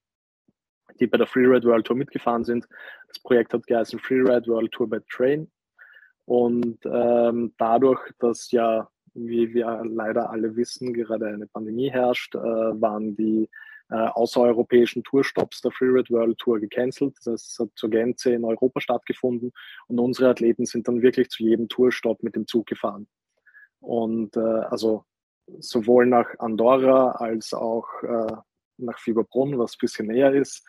die 1.00 1.08
bei 1.08 1.18
der 1.18 1.26
Freeride 1.26 1.68
World 1.68 1.88
Tour 1.88 1.98
mitgefahren 1.98 2.44
sind. 2.44 2.68
Das 3.08 3.20
Projekt 3.20 3.54
hat 3.54 3.66
geheißen 3.66 3.98
Freeride 4.00 4.48
World 4.48 4.72
Tour 4.72 4.88
by 4.90 5.00
Train. 5.10 5.52
Und 6.26 6.78
ähm, 6.86 7.54
dadurch, 7.58 8.00
dass 8.20 8.52
ja, 8.52 8.88
wie 9.16 9.54
wir 9.54 9.84
leider 9.86 10.30
alle 10.30 10.56
wissen, 10.56 10.94
gerade 10.94 11.28
eine 11.28 11.48
Pandemie 11.48 11.90
herrscht, 11.90 12.36
äh, 12.36 12.40
waren 12.40 13.16
die 13.16 13.50
äh, 13.94 14.08
außereuropäischen 14.08 15.04
Tourstops 15.04 15.62
der 15.62 15.72
Freeride 15.72 16.10
World 16.10 16.40
Tour 16.40 16.60
gecancelt. 16.60 17.16
Das 17.26 17.58
hat 17.60 17.70
zur 17.76 17.92
Gänze 17.92 18.34
in 18.34 18.44
Europa 18.44 18.82
stattgefunden 18.82 19.52
und 19.88 20.00
unsere 20.00 20.30
Athleten 20.30 20.66
sind 20.66 20.88
dann 20.88 21.04
wirklich 21.04 21.30
zu 21.30 21.44
jedem 21.44 21.70
Tourstopp 21.70 22.24
mit 22.24 22.36
dem 22.36 22.48
Zug 22.48 22.66
gefahren. 22.66 23.08
Und 23.82 24.36
äh, 24.36 24.40
also 24.40 25.06
sowohl 25.60 26.08
nach 26.08 26.28
Andorra 26.40 27.12
als 27.12 27.54
auch 27.54 27.88
äh, 28.02 28.36
nach 28.78 28.98
Fieberbrunn, 28.98 29.60
was 29.60 29.74
ein 29.74 29.82
bisschen 29.82 30.08
näher 30.08 30.34
ist, 30.34 30.66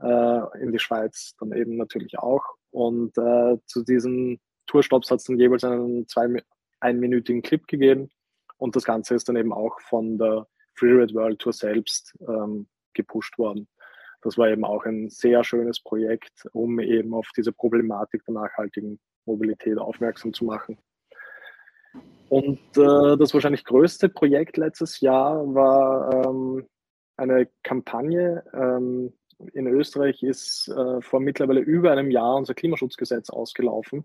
äh, 0.00 0.62
in 0.62 0.70
die 0.70 0.78
Schweiz 0.78 1.34
dann 1.40 1.52
eben 1.52 1.76
natürlich 1.76 2.16
auch. 2.20 2.44
Und 2.70 3.18
äh, 3.18 3.56
zu 3.66 3.82
diesen 3.82 4.38
Tourstops 4.66 5.10
hat 5.10 5.18
es 5.18 5.24
dann 5.24 5.40
jeweils 5.40 5.64
einen 5.64 6.06
zwei, 6.06 6.44
einminütigen 6.78 7.42
Clip 7.42 7.66
gegeben. 7.66 8.10
Und 8.56 8.76
das 8.76 8.84
Ganze 8.84 9.16
ist 9.16 9.28
dann 9.28 9.36
eben 9.36 9.52
auch 9.52 9.80
von 9.80 10.16
der 10.18 10.46
Freeride 10.78 11.14
World 11.14 11.38
Tour 11.38 11.52
selbst 11.52 12.16
ähm, 12.28 12.68
gepusht 12.94 13.38
worden. 13.38 13.68
Das 14.22 14.36
war 14.36 14.48
eben 14.48 14.64
auch 14.64 14.84
ein 14.84 15.08
sehr 15.10 15.44
schönes 15.44 15.80
Projekt, 15.80 16.48
um 16.52 16.80
eben 16.80 17.14
auf 17.14 17.28
diese 17.36 17.52
Problematik 17.52 18.24
der 18.24 18.34
nachhaltigen 18.34 18.98
Mobilität 19.26 19.78
aufmerksam 19.78 20.32
zu 20.32 20.44
machen. 20.44 20.78
Und 22.28 22.58
äh, 22.76 23.16
das 23.16 23.32
wahrscheinlich 23.32 23.64
größte 23.64 24.08
Projekt 24.08 24.56
letztes 24.56 25.00
Jahr 25.00 25.54
war 25.54 26.26
ähm, 26.26 26.66
eine 27.16 27.48
Kampagne. 27.62 28.44
Ähm, 28.52 29.12
in 29.54 29.66
Österreich 29.66 30.22
ist 30.22 30.68
äh, 30.68 31.00
vor 31.00 31.20
mittlerweile 31.20 31.60
über 31.60 31.92
einem 31.92 32.10
Jahr 32.10 32.36
unser 32.36 32.54
Klimaschutzgesetz 32.54 33.30
ausgelaufen. 33.30 34.04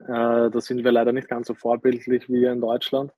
Äh, 0.00 0.50
da 0.50 0.60
sind 0.60 0.84
wir 0.84 0.92
leider 0.92 1.12
nicht 1.12 1.28
ganz 1.28 1.48
so 1.48 1.54
vorbildlich 1.54 2.28
wie 2.28 2.44
in 2.44 2.60
Deutschland. 2.60 3.12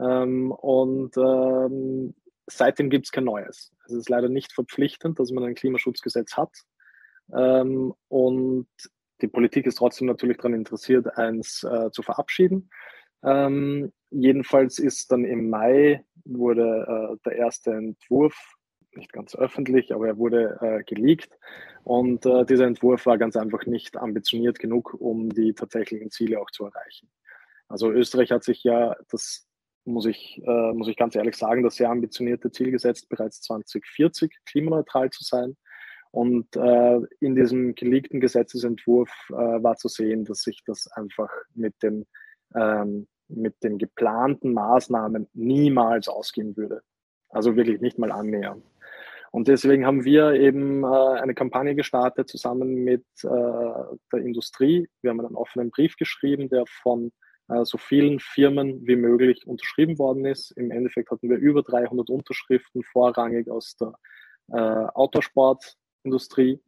Ähm, 0.00 0.50
und 0.50 1.16
ähm, 1.16 2.14
seitdem 2.46 2.90
gibt 2.90 3.06
es 3.06 3.12
kein 3.12 3.24
neues. 3.24 3.72
Es 3.86 3.92
ist 3.92 4.08
leider 4.08 4.28
nicht 4.28 4.52
verpflichtend, 4.52 5.18
dass 5.18 5.30
man 5.30 5.44
ein 5.44 5.54
Klimaschutzgesetz 5.54 6.36
hat. 6.36 6.52
Ähm, 7.34 7.94
und 8.08 8.68
die 9.20 9.28
Politik 9.28 9.66
ist 9.66 9.76
trotzdem 9.76 10.06
natürlich 10.06 10.38
daran 10.38 10.54
interessiert, 10.54 11.18
eins 11.18 11.62
äh, 11.64 11.90
zu 11.90 12.02
verabschieden. 12.02 12.70
Ähm, 13.22 13.92
jedenfalls 14.10 14.78
ist 14.78 15.12
dann 15.12 15.24
im 15.24 15.50
Mai 15.50 16.04
wurde 16.24 17.16
äh, 17.16 17.16
der 17.24 17.36
erste 17.36 17.72
Entwurf, 17.72 18.34
nicht 18.94 19.12
ganz 19.12 19.36
öffentlich, 19.36 19.94
aber 19.94 20.08
er 20.08 20.16
wurde 20.16 20.58
äh, 20.60 20.82
geleakt. 20.84 21.38
Und 21.84 22.26
äh, 22.26 22.44
dieser 22.44 22.66
Entwurf 22.66 23.06
war 23.06 23.18
ganz 23.18 23.36
einfach 23.36 23.66
nicht 23.66 23.96
ambitioniert 23.96 24.58
genug, 24.58 24.94
um 24.98 25.30
die 25.30 25.54
tatsächlichen 25.54 26.10
Ziele 26.10 26.40
auch 26.40 26.50
zu 26.50 26.64
erreichen. 26.64 27.10
Also 27.68 27.90
Österreich 27.90 28.32
hat 28.32 28.42
sich 28.42 28.64
ja 28.64 28.96
das 29.10 29.46
muss 29.84 30.06
ich, 30.06 30.40
äh, 30.46 30.72
muss 30.72 30.88
ich 30.88 30.96
ganz 30.96 31.16
ehrlich 31.16 31.36
sagen, 31.36 31.62
das 31.62 31.76
sehr 31.76 31.90
ambitionierte 31.90 32.50
Ziel 32.50 32.70
gesetzt, 32.70 33.08
bereits 33.08 33.40
2040 33.42 34.32
klimaneutral 34.46 35.10
zu 35.10 35.24
sein. 35.24 35.56
Und 36.12 36.56
äh, 36.56 37.00
in 37.20 37.36
diesem 37.36 37.74
geleakten 37.74 38.20
Gesetzesentwurf 38.20 39.10
äh, 39.30 39.34
war 39.34 39.76
zu 39.76 39.88
sehen, 39.88 40.24
dass 40.24 40.42
sich 40.42 40.62
das 40.66 40.88
einfach 40.92 41.30
mit 41.54 41.74
den, 41.82 42.06
ähm, 42.54 43.06
mit 43.28 43.62
den 43.62 43.78
geplanten 43.78 44.52
Maßnahmen 44.52 45.28
niemals 45.34 46.08
ausgehen 46.08 46.56
würde. 46.56 46.82
Also 47.28 47.54
wirklich 47.54 47.80
nicht 47.80 47.98
mal 47.98 48.10
annähernd. 48.10 48.64
Und 49.30 49.46
deswegen 49.46 49.86
haben 49.86 50.04
wir 50.04 50.32
eben 50.32 50.82
äh, 50.82 50.86
eine 50.86 51.34
Kampagne 51.34 51.76
gestartet 51.76 52.28
zusammen 52.28 52.82
mit 52.82 53.04
äh, 53.22 53.28
der 53.28 54.20
Industrie. 54.20 54.88
Wir 55.02 55.10
haben 55.10 55.20
einen 55.20 55.36
offenen 55.36 55.70
Brief 55.70 55.96
geschrieben, 55.96 56.48
der 56.48 56.64
von 56.66 57.12
so 57.64 57.78
vielen 57.78 58.20
Firmen 58.20 58.86
wie 58.86 58.96
möglich 58.96 59.46
unterschrieben 59.46 59.98
worden 59.98 60.24
ist. 60.24 60.52
Im 60.52 60.70
Endeffekt 60.70 61.10
hatten 61.10 61.28
wir 61.28 61.38
über 61.38 61.62
300 61.62 62.08
Unterschriften, 62.10 62.82
vorrangig 62.84 63.50
aus 63.50 63.76
der 63.76 63.94
äh, 64.52 64.86
Autosportindustrie. 64.94 66.60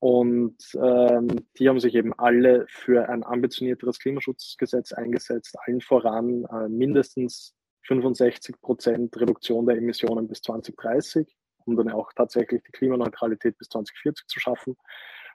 Und 0.00 0.56
ähm, 0.74 1.28
die 1.58 1.68
haben 1.68 1.80
sich 1.80 1.94
eben 1.94 2.12
alle 2.18 2.66
für 2.68 3.08
ein 3.08 3.24
ambitionierteres 3.24 3.98
Klimaschutzgesetz 3.98 4.92
eingesetzt, 4.92 5.56
allen 5.64 5.80
voran 5.80 6.44
äh, 6.44 6.68
mindestens 6.68 7.54
65 7.86 8.60
Prozent 8.60 9.16
Reduktion 9.18 9.66
der 9.66 9.76
Emissionen 9.76 10.28
bis 10.28 10.42
2030, 10.42 11.34
um 11.64 11.76
dann 11.76 11.90
auch 11.90 12.12
tatsächlich 12.12 12.62
die 12.64 12.72
Klimaneutralität 12.72 13.56
bis 13.56 13.68
2040 13.68 14.26
zu 14.26 14.40
schaffen 14.40 14.76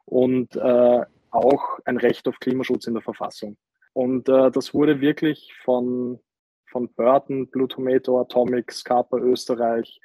und 0.06 0.56
äh, 0.56 1.06
auch 1.32 1.80
ein 1.86 1.98
Recht 1.98 2.28
auf 2.28 2.40
Klimaschutz 2.40 2.88
in 2.88 2.94
der 2.94 3.04
Verfassung. 3.04 3.58
Und 3.94 4.30
äh, 4.30 4.52
das 4.52 4.74
wurde 4.74 5.02
wirklich 5.02 5.54
von, 5.64 6.20
von 6.68 6.94
Burton, 6.94 7.48
Blue 7.50 7.68
Tomato, 7.68 8.20
Atomic, 8.22 8.72
Scarpa 8.72 9.18
Österreich, 9.18 10.00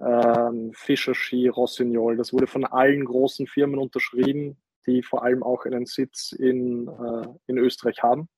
ähm, 0.00 0.72
Fischer 0.74 1.14
Ski, 1.14 1.48
Rossignol, 1.48 2.16
das 2.16 2.32
wurde 2.32 2.46
von 2.46 2.64
allen 2.64 3.04
großen 3.04 3.46
Firmen 3.46 3.78
unterschrieben, 3.78 4.56
die 4.86 5.02
vor 5.02 5.22
allem 5.22 5.42
auch 5.42 5.64
einen 5.64 5.86
Sitz 5.86 6.32
in, 6.32 6.88
äh, 6.88 7.28
in 7.46 7.58
Österreich 7.58 8.02
haben. 8.02 8.28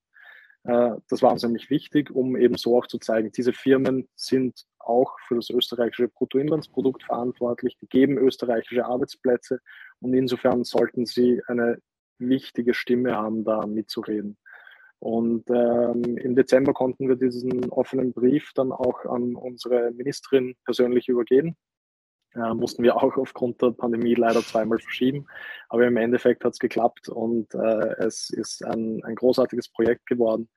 Äh, 0.63 0.91
das 1.09 1.21
war 1.21 1.31
uns 1.31 1.43
nämlich 1.43 1.69
wichtig, 1.69 2.11
um 2.11 2.35
eben 2.35 2.55
so 2.57 2.77
auch 2.77 2.87
zu 2.87 2.99
zeigen, 2.99 3.31
diese 3.31 3.53
Firmen 3.53 4.07
sind 4.15 4.65
auch 4.79 5.17
für 5.27 5.35
das 5.35 5.49
österreichische 5.49 6.07
Bruttoinlandsprodukt 6.07 7.03
verantwortlich, 7.03 7.77
die 7.77 7.87
geben 7.87 8.17
österreichische 8.17 8.85
Arbeitsplätze 8.85 9.59
und 9.99 10.13
insofern 10.13 10.63
sollten 10.63 11.05
sie 11.05 11.41
eine 11.47 11.79
wichtige 12.19 12.73
Stimme 12.73 13.15
haben, 13.15 13.43
da 13.43 13.65
mitzureden. 13.65 14.37
Und 14.99 15.49
ähm, 15.49 16.17
im 16.17 16.35
Dezember 16.35 16.73
konnten 16.73 17.07
wir 17.07 17.15
diesen 17.15 17.69
offenen 17.69 18.13
Brief 18.13 18.51
dann 18.55 18.71
auch 18.71 19.05
an 19.05 19.35
unsere 19.35 19.91
Ministerin 19.91 20.55
persönlich 20.65 21.09
übergeben. 21.09 21.55
Äh, 22.35 22.53
mussten 22.53 22.83
wir 22.83 22.97
auch 22.97 23.15
aufgrund 23.17 23.61
der 23.61 23.71
Pandemie 23.71 24.15
leider 24.15 24.41
zweimal 24.41 24.79
verschieben. 24.79 25.27
Aber 25.69 25.85
im 25.85 25.97
Endeffekt 25.97 26.43
hat 26.43 26.53
es 26.53 26.59
geklappt 26.59 27.09
und 27.09 27.53
äh, 27.53 27.95
es 28.03 28.29
ist 28.29 28.65
ein, 28.65 29.03
ein 29.03 29.15
großartiges 29.15 29.69
Projekt 29.69 30.05
geworden. 30.05 30.49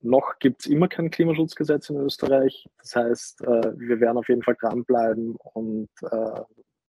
Noch 0.00 0.38
gibt 0.38 0.62
es 0.62 0.66
immer 0.66 0.88
kein 0.88 1.10
Klimaschutzgesetz 1.10 1.90
in 1.90 1.96
Österreich. 1.96 2.68
Das 2.78 2.96
heißt, 2.96 3.42
äh, 3.42 3.72
wir 3.76 4.00
werden 4.00 4.18
auf 4.18 4.28
jeden 4.28 4.42
Fall 4.42 4.56
dranbleiben 4.60 5.36
und 5.54 5.88
äh, 6.02 6.40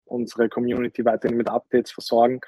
unsere 0.04 0.48
Community 0.48 1.04
weiterhin 1.04 1.36
mit 1.36 1.48
Updates 1.48 1.92
versorgen. 1.92 2.40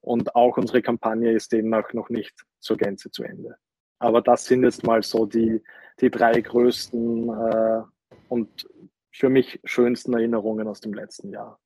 Und 0.00 0.34
auch 0.34 0.56
unsere 0.56 0.82
Kampagne 0.82 1.32
ist 1.32 1.52
demnach 1.52 1.92
noch 1.92 2.08
nicht 2.08 2.44
zur 2.60 2.76
Gänze 2.76 3.10
zu 3.10 3.22
Ende. 3.22 3.56
Aber 3.98 4.22
das 4.22 4.46
sind 4.46 4.62
jetzt 4.64 4.84
mal 4.84 5.02
so 5.02 5.26
die, 5.26 5.62
die 6.00 6.10
drei 6.10 6.40
größten 6.40 7.28
äh, 7.28 7.82
und 8.28 8.66
für 9.12 9.28
mich 9.28 9.60
schönsten 9.64 10.14
Erinnerungen 10.14 10.66
aus 10.66 10.80
dem 10.80 10.94
letzten 10.94 11.30
Jahr. 11.30 11.58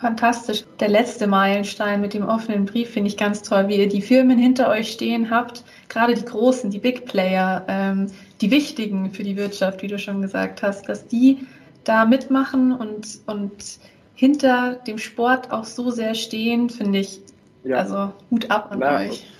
Fantastisch. 0.00 0.64
Der 0.80 0.88
letzte 0.88 1.28
Meilenstein 1.28 2.00
mit 2.00 2.12
dem 2.12 2.26
offenen 2.26 2.64
Brief 2.64 2.90
finde 2.90 3.08
ich 3.08 3.16
ganz 3.16 3.42
toll, 3.42 3.68
wie 3.68 3.76
ihr 3.76 3.88
die 3.88 4.02
Firmen 4.02 4.36
hinter 4.36 4.68
euch 4.68 4.90
stehen 4.90 5.30
habt, 5.30 5.62
gerade 5.88 6.14
die 6.14 6.24
großen, 6.24 6.70
die 6.70 6.80
Big 6.80 7.06
Player, 7.06 7.64
ähm, 7.68 8.10
die 8.40 8.50
wichtigen 8.50 9.12
für 9.12 9.22
die 9.22 9.36
Wirtschaft, 9.36 9.80
wie 9.82 9.86
du 9.86 10.00
schon 10.00 10.20
gesagt 10.20 10.62
hast, 10.62 10.88
dass 10.88 11.06
die 11.06 11.46
da 11.84 12.04
mitmachen 12.04 12.72
und, 12.72 13.20
und 13.26 13.78
hinter 14.14 14.74
dem 14.86 14.98
Sport 14.98 15.52
auch 15.52 15.64
so 15.64 15.90
sehr 15.90 16.16
stehen, 16.16 16.68
finde 16.68 16.98
ich. 16.98 17.20
Ja. 17.64 17.78
Also 17.78 18.12
Hut 18.30 18.50
ab 18.50 18.72
an 18.72 18.78
Na, 18.80 19.00
euch. 19.00 19.30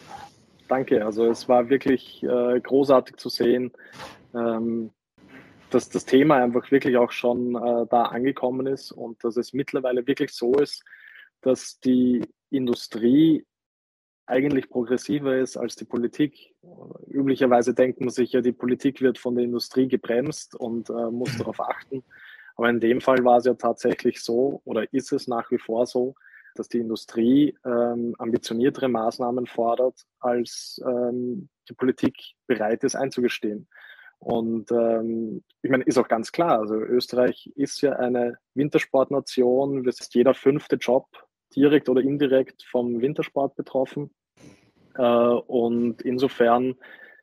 Danke. 0.68 1.04
Also 1.04 1.26
es 1.26 1.48
war 1.48 1.68
wirklich 1.68 2.22
äh, 2.22 2.60
großartig 2.60 3.16
zu 3.16 3.28
sehen, 3.28 3.72
ähm, 4.34 4.90
dass 5.70 5.88
das 5.88 6.04
Thema 6.04 6.36
einfach 6.36 6.70
wirklich 6.70 6.96
auch 6.96 7.10
schon 7.10 7.54
äh, 7.54 7.86
da 7.90 8.04
angekommen 8.04 8.66
ist 8.66 8.92
und 8.92 9.22
dass 9.24 9.36
es 9.36 9.52
mittlerweile 9.52 10.06
wirklich 10.06 10.32
so 10.32 10.54
ist, 10.54 10.84
dass 11.40 11.80
die 11.80 12.24
Industrie 12.50 13.44
eigentlich 14.26 14.70
progressiver 14.70 15.36
ist 15.36 15.56
als 15.56 15.74
die 15.76 15.84
Politik. 15.84 16.54
Üblicherweise 17.08 17.74
denkt 17.74 18.00
man 18.00 18.10
sich 18.10 18.32
ja, 18.32 18.40
die 18.40 18.52
Politik 18.52 19.02
wird 19.02 19.18
von 19.18 19.34
der 19.34 19.44
Industrie 19.44 19.88
gebremst 19.88 20.54
und 20.54 20.90
äh, 20.90 21.10
muss 21.10 21.36
darauf 21.38 21.60
achten. 21.60 22.04
Aber 22.54 22.68
in 22.70 22.80
dem 22.80 23.00
Fall 23.00 23.24
war 23.24 23.38
es 23.38 23.46
ja 23.46 23.54
tatsächlich 23.54 24.22
so 24.22 24.60
oder 24.64 24.92
ist 24.92 25.12
es 25.12 25.26
nach 25.26 25.50
wie 25.50 25.58
vor 25.58 25.86
so, 25.86 26.14
dass 26.54 26.68
die 26.68 26.78
Industrie 26.78 27.56
ähm, 27.64 28.14
ambitioniertere 28.18 28.88
Maßnahmen 28.88 29.46
fordert, 29.46 30.02
als 30.20 30.80
ähm, 30.84 31.48
die 31.68 31.74
Politik 31.74 32.16
bereit 32.46 32.84
ist 32.84 32.94
einzugestehen. 32.94 33.68
Und 34.18 34.70
ähm, 34.70 35.42
ich 35.62 35.70
meine, 35.70 35.84
ist 35.84 35.98
auch 35.98 36.06
ganz 36.06 36.30
klar, 36.30 36.60
also 36.60 36.76
Österreich 36.76 37.50
ist 37.56 37.80
ja 37.80 37.96
eine 37.96 38.38
Wintersportnation, 38.54 39.86
es 39.88 40.00
ist 40.00 40.14
jeder 40.14 40.32
fünfte 40.32 40.76
Job 40.76 41.08
direkt 41.56 41.88
oder 41.88 42.00
indirekt 42.00 42.62
vom 42.62 43.00
Wintersport 43.00 43.56
betroffen. 43.56 44.10
Äh, 44.96 45.02
und 45.02 46.02
insofern 46.02 46.76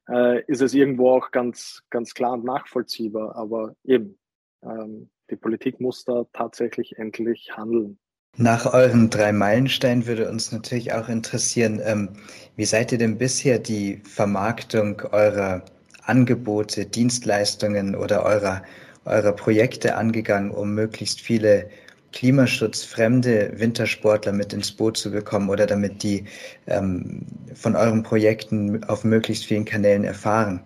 äh, 0.09 0.43
ist 0.45 0.61
es 0.61 0.73
irgendwo 0.73 1.11
auch 1.11 1.31
ganz, 1.31 1.83
ganz 1.89 2.13
klar 2.13 2.33
und 2.33 2.43
nachvollziehbar. 2.43 3.35
Aber 3.35 3.75
eben, 3.83 4.19
ähm, 4.63 5.09
die 5.29 5.35
Politik 5.35 5.79
muss 5.79 6.03
da 6.03 6.25
tatsächlich 6.33 6.97
endlich 6.97 7.55
handeln. 7.55 7.99
Nach 8.37 8.73
euren 8.73 9.09
drei 9.09 9.33
Meilensteinen 9.33 10.05
würde 10.05 10.29
uns 10.29 10.51
natürlich 10.51 10.93
auch 10.93 11.09
interessieren, 11.09 11.81
ähm, 11.83 12.09
wie 12.55 12.65
seid 12.65 12.91
ihr 12.91 12.97
denn 12.97 13.17
bisher 13.17 13.59
die 13.59 14.01
Vermarktung 14.05 15.01
eurer 15.11 15.63
Angebote, 16.03 16.85
Dienstleistungen 16.85 17.95
oder 17.95 18.23
eurer, 18.23 18.63
eurer 19.05 19.33
Projekte 19.33 19.95
angegangen, 19.95 20.51
um 20.51 20.73
möglichst 20.73 21.21
viele 21.21 21.69
klimaschutzfremde 22.11 23.51
Wintersportler 23.55 24.31
mit 24.31 24.53
ins 24.53 24.71
Boot 24.71 24.97
zu 24.97 25.11
bekommen 25.11 25.49
oder 25.49 25.67
damit 25.67 26.01
die 26.01 26.25
ähm, 26.67 27.25
von 27.53 27.75
euren 27.75 28.03
Projekten 28.03 28.83
auf 28.85 29.03
möglichst 29.03 29.45
vielen 29.45 29.65
Kanälen 29.65 30.03
erfahren? 30.03 30.63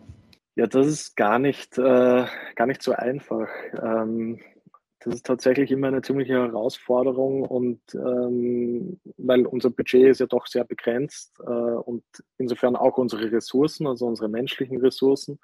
Ja, 0.56 0.68
das 0.68 0.88
ist 0.88 1.16
gar 1.16 1.40
nicht, 1.40 1.78
äh, 1.78 2.26
gar 2.56 2.68
nicht 2.68 2.84
so 2.84 2.94
einfach. 2.94 3.48
Ähm, 3.82 4.40
das 5.04 5.16
ist 5.16 5.26
tatsächlich 5.26 5.70
immer 5.72 5.88
eine 5.88 6.02
ziemliche 6.02 6.34
Herausforderung 6.34 7.44
und 7.44 7.82
ähm, 7.94 9.00
weil 9.18 9.46
unser 9.46 9.70
Budget 9.70 10.06
ist 10.06 10.20
ja 10.20 10.28
doch 10.28 10.48
sehr 10.48 10.64
begrenzt 10.64 11.40
äh, 11.46 11.50
und 11.50 12.04
insofern 12.38 12.78
auch 12.78 12.98
unsere 12.98 13.32
Ressourcen, 13.32 13.86
also 13.86 14.06
unsere 14.06 14.30
menschlichen 14.30 14.78
Ressourcen. 14.78 15.40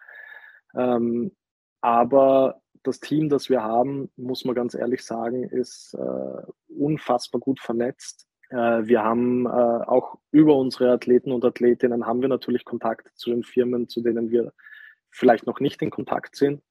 Ähm, 0.76 1.36
aber 1.82 2.62
das 2.84 3.02
Team, 3.02 3.28
das 3.28 3.50
wir 3.50 3.62
haben, 3.62 4.10
muss 4.16 4.46
man 4.46 4.56
ganz 4.56 4.76
ehrlich 4.76 5.04
sagen, 5.04 5.44
ist 5.44 5.94
äh, 5.94 6.42
unfassbar 6.68 7.42
gut 7.42 7.60
vernetzt. 7.60 8.28
Äh, 8.50 8.86
wir 8.86 9.04
haben 9.04 9.46
äh, 9.46 9.50
auch 9.50 10.20
über 10.32 10.56
unsere 10.56 10.94
Athleten 10.94 11.34
und 11.34 11.44
Athletinnen 11.44 12.06
haben 12.06 12.22
wir 12.22 12.30
natürlich 12.30 12.64
Kontakt 12.64 13.10
zu 13.16 13.32
den 13.32 13.44
Firmen, 13.44 13.90
zu 13.90 14.02
denen 14.02 14.32
wir 14.32 14.54
vielleicht 15.12 15.46
noch 15.48 15.60
nicht 15.60 15.82
in 15.82 15.90
Kontakt 15.90 16.36
sind 16.36 16.62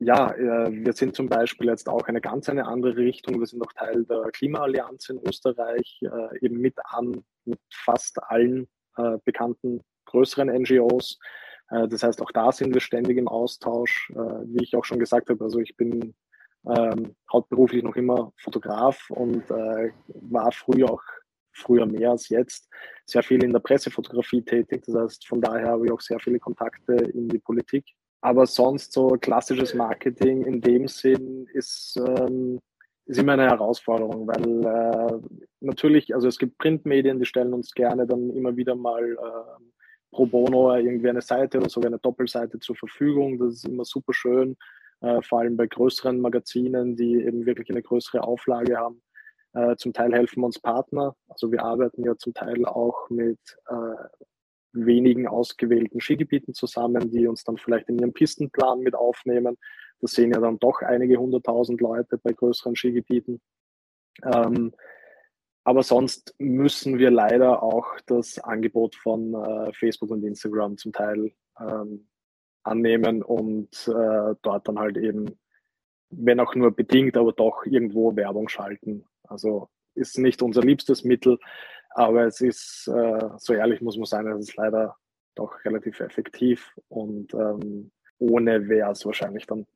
ja, 0.00 0.32
äh, 0.32 0.72
wir 0.72 0.94
sind 0.94 1.14
zum 1.14 1.28
Beispiel 1.28 1.68
jetzt 1.68 1.88
auch 1.88 2.08
eine 2.08 2.22
ganz 2.22 2.48
eine 2.48 2.66
andere 2.66 2.96
Richtung. 2.96 3.38
Wir 3.38 3.46
sind 3.46 3.62
auch 3.62 3.72
Teil 3.74 4.04
der 4.06 4.30
Klimaallianz 4.32 5.10
in 5.10 5.20
Österreich, 5.26 6.00
äh, 6.02 6.38
eben 6.44 6.56
mit 6.56 6.74
an 6.84 7.22
mit 7.44 7.60
fast 7.70 8.22
allen 8.22 8.66
äh, 8.96 9.18
bekannten 9.24 9.82
größeren 10.06 10.48
NGOs. 10.48 11.18
Das 11.72 12.02
heißt, 12.02 12.20
auch 12.20 12.32
da 12.32 12.50
sind 12.50 12.74
wir 12.74 12.80
ständig 12.80 13.16
im 13.16 13.28
Austausch. 13.28 14.12
Wie 14.12 14.64
ich 14.64 14.74
auch 14.74 14.84
schon 14.84 14.98
gesagt 14.98 15.30
habe, 15.30 15.44
also 15.44 15.60
ich 15.60 15.76
bin 15.76 16.16
ähm, 16.66 17.14
hauptberuflich 17.32 17.84
noch 17.84 17.94
immer 17.94 18.32
Fotograf 18.38 19.08
und 19.10 19.48
war 19.48 20.50
früher 20.50 20.90
auch 20.90 21.02
früher 21.52 21.86
mehr 21.86 22.10
als 22.10 22.28
jetzt 22.28 22.68
sehr 23.06 23.22
viel 23.22 23.44
in 23.44 23.52
der 23.52 23.60
Pressefotografie 23.60 24.42
tätig. 24.42 24.82
Das 24.84 24.96
heißt, 24.96 25.28
von 25.28 25.40
daher 25.40 25.68
habe 25.68 25.86
ich 25.86 25.92
auch 25.92 26.00
sehr 26.00 26.18
viele 26.18 26.40
Kontakte 26.40 26.94
in 26.94 27.28
die 27.28 27.38
Politik 27.38 27.84
aber 28.20 28.46
sonst 28.46 28.92
so 28.92 29.08
klassisches 29.20 29.74
Marketing 29.74 30.44
in 30.44 30.60
dem 30.60 30.88
Sinn 30.88 31.46
ist, 31.52 31.96
ähm, 31.96 32.60
ist 33.06 33.18
immer 33.18 33.32
eine 33.32 33.48
Herausforderung, 33.48 34.26
weil 34.26 34.64
äh, 34.64 35.38
natürlich, 35.60 36.14
also 36.14 36.28
es 36.28 36.38
gibt 36.38 36.58
Printmedien, 36.58 37.18
die 37.18 37.24
stellen 37.24 37.54
uns 37.54 37.72
gerne 37.72 38.06
dann 38.06 38.30
immer 38.30 38.56
wieder 38.56 38.74
mal 38.74 39.04
äh, 39.04 39.64
pro 40.10 40.26
bono 40.26 40.74
irgendwie 40.76 41.08
eine 41.08 41.22
Seite 41.22 41.58
oder 41.58 41.68
sogar 41.68 41.88
eine 41.88 41.98
Doppelseite 41.98 42.58
zur 42.58 42.76
Verfügung. 42.76 43.38
Das 43.38 43.54
ist 43.54 43.68
immer 43.68 43.84
super 43.84 44.12
schön, 44.12 44.56
äh, 45.00 45.22
vor 45.22 45.40
allem 45.40 45.56
bei 45.56 45.66
größeren 45.66 46.20
Magazinen, 46.20 46.96
die 46.96 47.14
eben 47.14 47.46
wirklich 47.46 47.70
eine 47.70 47.82
größere 47.82 48.22
Auflage 48.22 48.76
haben. 48.76 49.02
Äh, 49.54 49.76
zum 49.76 49.92
Teil 49.92 50.12
helfen 50.12 50.44
uns 50.44 50.58
Partner. 50.58 51.16
Also 51.28 51.50
wir 51.50 51.64
arbeiten 51.64 52.04
ja 52.04 52.16
zum 52.16 52.34
Teil 52.34 52.64
auch 52.66 53.08
mit 53.10 53.40
äh, 53.68 54.04
wenigen 54.72 55.26
ausgewählten 55.26 56.00
Skigebieten 56.00 56.54
zusammen, 56.54 57.10
die 57.10 57.26
uns 57.26 57.44
dann 57.44 57.56
vielleicht 57.56 57.88
in 57.88 57.98
ihren 57.98 58.12
Pistenplan 58.12 58.80
mit 58.80 58.94
aufnehmen. 58.94 59.56
Das 60.00 60.12
sehen 60.12 60.32
ja 60.32 60.40
dann 60.40 60.58
doch 60.58 60.80
einige 60.82 61.18
hunderttausend 61.18 61.80
Leute 61.80 62.18
bei 62.18 62.32
größeren 62.32 62.76
Skigebieten. 62.76 63.40
Ähm, 64.24 64.72
aber 65.64 65.82
sonst 65.82 66.34
müssen 66.38 66.98
wir 66.98 67.10
leider 67.10 67.62
auch 67.62 67.98
das 68.06 68.38
Angebot 68.38 68.96
von 68.96 69.34
äh, 69.34 69.72
Facebook 69.74 70.10
und 70.10 70.24
Instagram 70.24 70.78
zum 70.78 70.92
Teil 70.92 71.32
ähm, 71.60 72.08
annehmen 72.62 73.22
und 73.22 73.68
äh, 73.88 74.34
dort 74.42 74.68
dann 74.68 74.78
halt 74.78 74.96
eben, 74.96 75.38
wenn 76.10 76.40
auch 76.40 76.54
nur 76.54 76.70
bedingt, 76.70 77.16
aber 77.16 77.32
doch 77.32 77.66
irgendwo 77.66 78.16
Werbung 78.16 78.48
schalten. 78.48 79.04
Also 79.24 79.68
ist 79.94 80.18
nicht 80.18 80.42
unser 80.42 80.62
liebstes 80.62 81.04
Mittel, 81.04 81.38
aber 81.90 82.26
es 82.26 82.40
ist, 82.40 82.88
äh, 82.88 83.28
so 83.38 83.52
ehrlich 83.52 83.80
muss 83.80 83.96
man 83.96 84.06
sein, 84.06 84.26
es 84.28 84.48
ist 84.48 84.56
leider 84.56 84.96
doch 85.34 85.64
relativ 85.64 86.00
effektiv 86.00 86.72
und 86.88 87.34
ähm, 87.34 87.90
ohne 88.18 88.68
wäre 88.68 88.90
es 88.92 89.04
wahrscheinlich 89.04 89.46
dann 89.46 89.66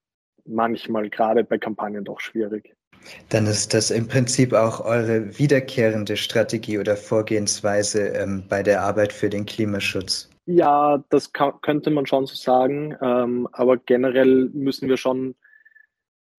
manchmal 0.45 1.09
gerade 1.09 1.45
bei 1.45 1.59
Kampagnen 1.59 2.05
doch 2.05 2.21
schwierig. 2.21 2.77
Dann 3.29 3.47
ist 3.47 3.75
das 3.75 3.91
im 3.91 4.09
Prinzip 4.09 4.53
auch 4.53 4.81
eure 4.85 5.39
wiederkehrende 5.39 6.17
Strategie 6.17 6.79
oder 6.79 6.97
Vorgehensweise 6.97 8.09
ähm, 8.09 8.45
bei 8.49 8.63
der 8.63 8.83
Arbeit 8.83 9.13
für 9.13 9.29
den 9.29 9.47
Klimaschutz. 9.47 10.31
Ja, 10.47 11.03
das 11.09 11.33
kann, 11.33 11.61
könnte 11.63 11.91
man 11.91 12.07
schon 12.07 12.27
so 12.27 12.35
sagen. 12.35 12.97
Ähm, 13.01 13.49
aber 13.53 13.77
generell 13.79 14.51
müssen 14.53 14.89
wir 14.89 14.97
schon 14.97 15.35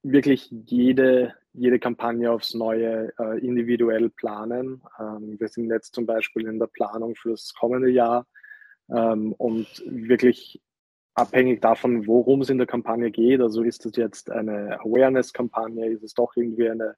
wirklich 0.04 0.50
jede, 0.66 1.34
jede 1.58 1.80
Kampagne 1.80 2.32
aufs 2.32 2.54
Neue 2.54 3.12
äh, 3.20 3.39
individuell 3.39 4.10
planen. 4.10 4.82
Ähm, 5.00 5.39
wir 5.39 5.48
sind 5.48 5.70
jetzt 5.70 5.96
zum 5.96 6.06
Beispiel 6.06 6.48
in 6.48 6.60
der 6.60 6.68
Planung 6.68 7.15
fürs 7.15 7.54
kommende 7.54 7.89
Jahr 7.89 8.26
ähm, 8.89 9.34
und 9.34 9.68
wirklich 9.86 10.62
abhängig 11.15 11.62
davon, 11.62 12.08
worum 12.08 12.41
es 12.41 12.50
in 12.50 12.58
der 12.58 12.68
Kampagne 12.68 13.10
geht. 13.10 13.41
Also 13.41 13.63
ist 13.63 13.86
es 13.86 13.96
jetzt 13.96 14.30
eine 14.30 14.80
Awareness-Kampagne, 14.82 15.88
ist 15.88 16.04
es 16.04 16.13
doch 16.13 16.36
irgendwie 16.36 16.70
eine, 16.70 16.96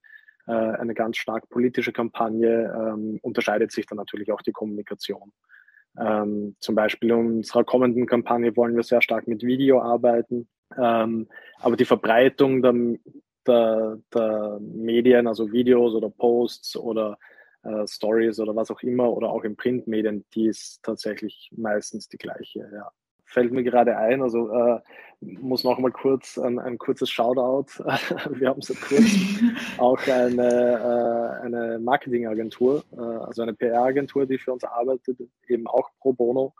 äh, 0.47 0.51
eine 0.51 0.93
ganz 0.93 1.17
stark 1.17 1.47
politische 1.49 1.93
Kampagne, 1.93 2.73
ähm, 2.75 3.19
unterscheidet 3.21 3.71
sich 3.71 3.85
dann 3.85 3.97
natürlich 3.97 4.31
auch 4.31 4.41
die 4.41 4.51
Kommunikation. 4.51 5.31
Ähm, 5.99 6.55
zum 6.59 6.75
Beispiel 6.75 7.09
in 7.09 7.37
unserer 7.37 7.63
kommenden 7.63 8.05
Kampagne 8.05 8.55
wollen 8.55 8.75
wir 8.75 8.83
sehr 8.83 9.01
stark 9.01 9.27
mit 9.27 9.43
Video 9.43 9.81
arbeiten. 9.81 10.47
Ähm, 10.77 11.27
aber 11.59 11.75
die 11.75 11.85
Verbreitung 11.85 12.61
der, 12.61 12.99
der, 13.47 13.99
der, 14.13 14.59
Medien, 14.61 15.27
also 15.27 15.51
Videos 15.51 15.93
oder 15.93 16.09
Posts 16.09 16.77
oder 16.77 17.17
äh, 17.63 17.87
Stories 17.87 18.39
oder 18.39 18.55
was 18.55 18.71
auch 18.71 18.81
immer 18.81 19.11
oder 19.11 19.29
auch 19.29 19.43
in 19.43 19.55
Printmedien, 19.55 20.25
die 20.33 20.47
ist 20.47 20.83
tatsächlich 20.83 21.51
meistens 21.55 22.07
die 22.07 22.17
gleiche. 22.17 22.69
Ja. 22.73 22.91
Fällt 23.25 23.51
mir 23.51 23.63
gerade 23.63 23.97
ein, 23.97 24.21
also 24.21 24.49
äh, 24.51 24.79
muss 25.19 25.63
noch 25.63 25.79
mal 25.79 25.91
kurz 25.91 26.37
ein, 26.37 26.59
ein 26.59 26.77
kurzes 26.77 27.09
Shoutout. 27.09 27.83
Wir 28.29 28.49
haben 28.49 28.61
seit 28.61 28.79
kurzem 28.79 29.57
auch 29.77 29.99
eine, 30.07 31.39
äh, 31.41 31.45
eine 31.45 31.79
Marketingagentur, 31.79 32.83
äh, 32.93 33.01
also 33.01 33.41
eine 33.41 33.53
PR-Agentur, 33.53 34.25
die 34.25 34.37
für 34.37 34.53
uns 34.53 34.63
arbeitet, 34.63 35.19
eben 35.47 35.67
auch 35.67 35.89
pro 35.99 36.13
bono. 36.13 36.53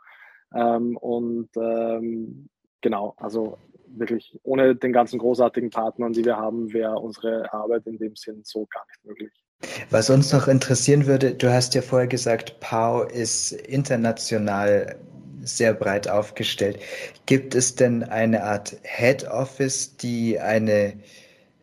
Ähm, 0.54 0.96
und 0.96 1.48
ähm, 1.56 2.48
genau, 2.80 3.14
also 3.16 3.58
wirklich 3.96 4.38
ohne 4.42 4.74
den 4.74 4.92
ganzen 4.92 5.18
großartigen 5.18 5.70
Partnern, 5.70 6.12
die 6.12 6.24
wir 6.24 6.36
haben, 6.36 6.72
wäre 6.72 6.96
unsere 6.98 7.52
Arbeit 7.52 7.86
in 7.86 7.98
dem 7.98 8.16
Sinn 8.16 8.40
so 8.44 8.66
gar 8.66 8.84
nicht 8.86 9.04
möglich. 9.04 9.32
Was 9.90 10.08
uns 10.08 10.32
noch 10.32 10.46
interessieren 10.46 11.06
würde, 11.06 11.34
du 11.34 11.52
hast 11.52 11.74
ja 11.74 11.82
vorher 11.82 12.06
gesagt, 12.06 12.60
PAU 12.60 13.02
ist 13.02 13.52
international 13.52 14.96
sehr 15.42 15.74
breit 15.74 16.08
aufgestellt. 16.08 16.78
Gibt 17.26 17.54
es 17.54 17.74
denn 17.74 18.02
eine 18.04 18.44
Art 18.44 18.76
Head 18.82 19.26
Office, 19.28 19.96
die 19.96 20.38
eine 20.38 20.94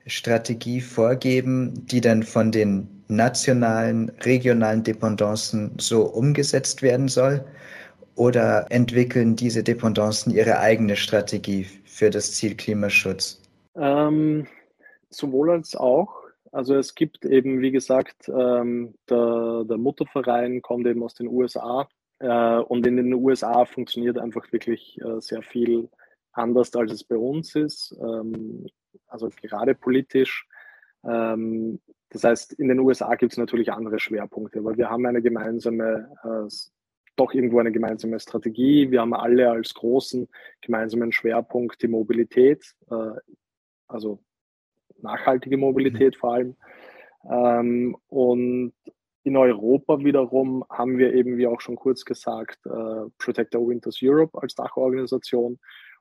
Strategie 0.07 0.81
vorgeben, 0.81 1.85
die 1.87 2.01
dann 2.01 2.23
von 2.23 2.51
den 2.51 2.87
nationalen, 3.07 4.09
regionalen 4.21 4.83
Dependancen 4.83 5.71
so 5.77 6.03
umgesetzt 6.03 6.81
werden 6.81 7.07
soll? 7.07 7.45
Oder 8.15 8.67
entwickeln 8.69 9.35
diese 9.35 9.63
Dependancen 9.63 10.33
ihre 10.33 10.59
eigene 10.59 10.95
Strategie 10.95 11.65
für 11.85 12.09
das 12.09 12.33
Ziel 12.33 12.55
Klimaschutz? 12.55 13.41
Ähm, 13.75 14.47
sowohl 15.09 15.51
als 15.51 15.75
auch. 15.75 16.25
Also 16.51 16.75
es 16.75 16.95
gibt 16.95 17.25
eben, 17.25 17.59
wie 17.59 17.71
gesagt, 17.71 18.29
ähm, 18.29 18.95
der, 19.09 19.65
der 19.67 19.77
Mutterverein 19.77 20.61
kommt 20.61 20.87
eben 20.87 21.03
aus 21.03 21.13
den 21.13 21.27
USA 21.27 21.89
äh, 22.19 22.57
und 22.59 22.87
in 22.87 22.95
den 22.95 23.13
USA 23.13 23.65
funktioniert 23.65 24.17
einfach 24.17 24.49
wirklich 24.53 24.97
äh, 25.01 25.19
sehr 25.19 25.41
viel 25.41 25.89
anders, 26.31 26.73
als 26.75 26.93
es 26.93 27.03
bei 27.03 27.17
uns 27.17 27.55
ist. 27.55 27.93
Ähm, 27.99 28.67
also 29.07 29.29
gerade 29.41 29.75
politisch. 29.75 30.47
Ähm, 31.03 31.81
das 32.09 32.23
heißt, 32.23 32.53
in 32.53 32.69
den 32.69 32.79
USA 32.79 33.15
gibt 33.15 33.33
es 33.33 33.37
natürlich 33.37 33.71
andere 33.71 33.99
Schwerpunkte, 33.99 34.59
aber 34.59 34.77
wir 34.77 34.89
haben 34.89 35.05
eine 35.05 35.21
gemeinsame, 35.21 36.09
äh, 36.23 36.49
doch 37.15 37.33
irgendwo 37.33 37.59
eine 37.59 37.71
gemeinsame 37.71 38.19
Strategie. 38.19 38.91
Wir 38.91 39.01
haben 39.01 39.13
alle 39.13 39.49
als 39.49 39.73
großen 39.73 40.27
gemeinsamen 40.61 41.11
Schwerpunkt 41.11 41.81
die 41.81 41.87
Mobilität, 41.87 42.75
äh, 42.89 43.19
also 43.87 44.19
nachhaltige 45.01 45.57
Mobilität 45.57 46.15
mhm. 46.15 46.19
vor 46.19 46.33
allem. 46.33 46.55
Ähm, 47.29 47.97
und 48.07 48.73
in 49.23 49.37
Europa 49.37 49.99
wiederum 49.99 50.63
haben 50.69 50.97
wir 50.97 51.13
eben, 51.13 51.37
wie 51.37 51.47
auch 51.47 51.59
schon 51.61 51.75
kurz 51.75 52.05
gesagt, 52.05 52.59
äh, 52.65 53.09
Protect 53.17 53.55
Our 53.55 53.69
Winters 53.69 53.99
Europe 54.01 54.39
als 54.39 54.53
Dachorganisation. 54.53 55.59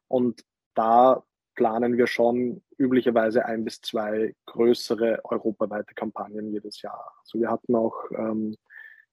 Und 0.09 0.45
da 0.75 1.25
planen 1.55 1.97
wir 1.97 2.07
schon 2.07 2.63
üblicherweise 2.77 3.47
ein 3.47 3.65
bis 3.65 3.81
zwei 3.81 4.35
größere 4.47 5.21
europaweite 5.25 5.95
Kampagnen 5.95 6.53
jedes 6.53 6.83
Jahr. 6.83 7.13
Also 7.21 7.41
wir 7.41 7.51
hatten 7.51 7.75
auch 7.75 7.95
ähm, 8.11 8.57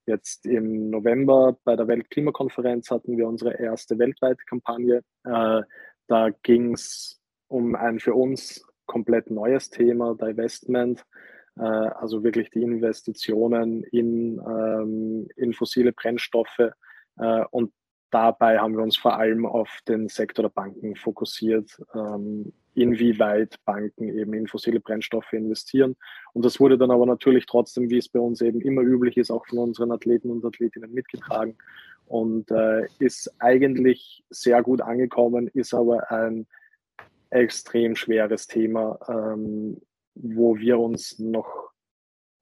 jetzt 0.05 0.45
im 0.45 0.89
November 0.89 1.57
bei 1.63 1.75
der 1.75 1.87
Weltklimakonferenz 1.87 2.89
hatten 2.91 3.17
wir 3.17 3.27
unsere 3.27 3.59
erste 3.59 3.97
weltweite 3.99 4.43
Kampagne. 4.45 5.03
Äh, 5.23 5.61
da 6.07 6.29
ging 6.43 6.73
es 6.73 7.21
um 7.47 7.75
ein 7.75 7.99
für 7.99 8.13
uns 8.13 8.65
komplett 8.85 9.29
neues 9.29 9.69
Thema, 9.69 10.15
Divestment. 10.15 11.05
Äh, 11.57 11.63
also 11.63 12.23
wirklich 12.23 12.49
die 12.49 12.61
Investitionen 12.61 13.83
in, 13.83 14.39
ähm, 14.39 15.27
in 15.35 15.53
fossile 15.53 15.93
Brennstoffe. 15.93 16.71
Äh, 17.17 17.45
und 17.51 17.71
dabei 18.12 18.60
haben 18.60 18.76
wir 18.76 18.84
uns 18.84 18.97
vor 18.97 19.17
allem 19.17 19.45
auf 19.45 19.80
den 19.88 20.08
Sektor 20.08 20.43
der 20.43 20.50
Banken 20.50 20.95
fokussiert, 20.95 21.82
ähm, 21.95 22.54
inwieweit 22.74 23.56
Banken 23.65 24.10
eben 24.10 24.34
in 24.34 24.47
fossile 24.47 24.80
Brennstoffe 24.80 25.34
investieren. 25.34 25.95
Und 26.34 26.45
das 26.45 26.60
wurde 26.60 26.78
dann 26.78 26.91
aber 26.91 27.06
natürlich 27.06 27.45
trotzdem, 27.45 27.89
wie 27.89 27.97
es 27.97 28.08
bei 28.08 28.19
uns 28.19 28.41
eben 28.41 28.62
immer 28.62 28.82
üblich 28.82 29.17
ist, 29.17 29.32
auch 29.32 29.45
von 29.47 29.60
unseren 29.60 29.91
Athleten 29.91 30.30
und 30.30 30.45
Athletinnen 30.45 30.93
mitgetragen 30.93 31.58
und 32.06 32.52
äh, 32.52 32.86
ist 33.00 33.34
eigentlich 33.39 34.24
sehr 34.30 34.62
gut 34.62 34.82
angekommen, 34.82 35.47
ist 35.47 35.74
aber 35.74 36.12
ein 36.12 36.45
extrem 37.30 37.95
schweres 37.95 38.47
Thema, 38.47 39.00
ähm, 39.08 39.82
wo 40.15 40.58
wir 40.58 40.78
uns 40.80 41.19
noch 41.19 41.70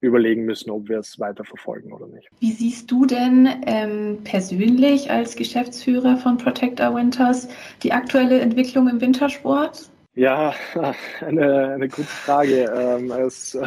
überlegen 0.00 0.44
müssen, 0.44 0.70
ob 0.70 0.88
wir 0.88 0.98
es 0.98 1.18
weiter 1.18 1.44
verfolgen 1.44 1.92
oder 1.92 2.06
nicht. 2.06 2.28
Wie 2.40 2.52
siehst 2.52 2.90
du 2.90 3.04
denn 3.04 3.48
ähm, 3.66 4.18
persönlich 4.24 5.10
als 5.10 5.36
Geschäftsführer 5.36 6.16
von 6.16 6.38
Protect 6.38 6.80
Our 6.80 6.94
Winters 6.94 7.48
die 7.82 7.92
aktuelle 7.92 8.40
Entwicklung 8.40 8.88
im 8.88 9.00
Wintersport? 9.00 9.90
Ja, 10.14 10.54
eine, 11.20 11.74
eine 11.74 11.88
gute 11.88 12.02
Frage. 12.04 12.64
Ähm, 12.74 13.10
es 13.10 13.54
äh, 13.54 13.66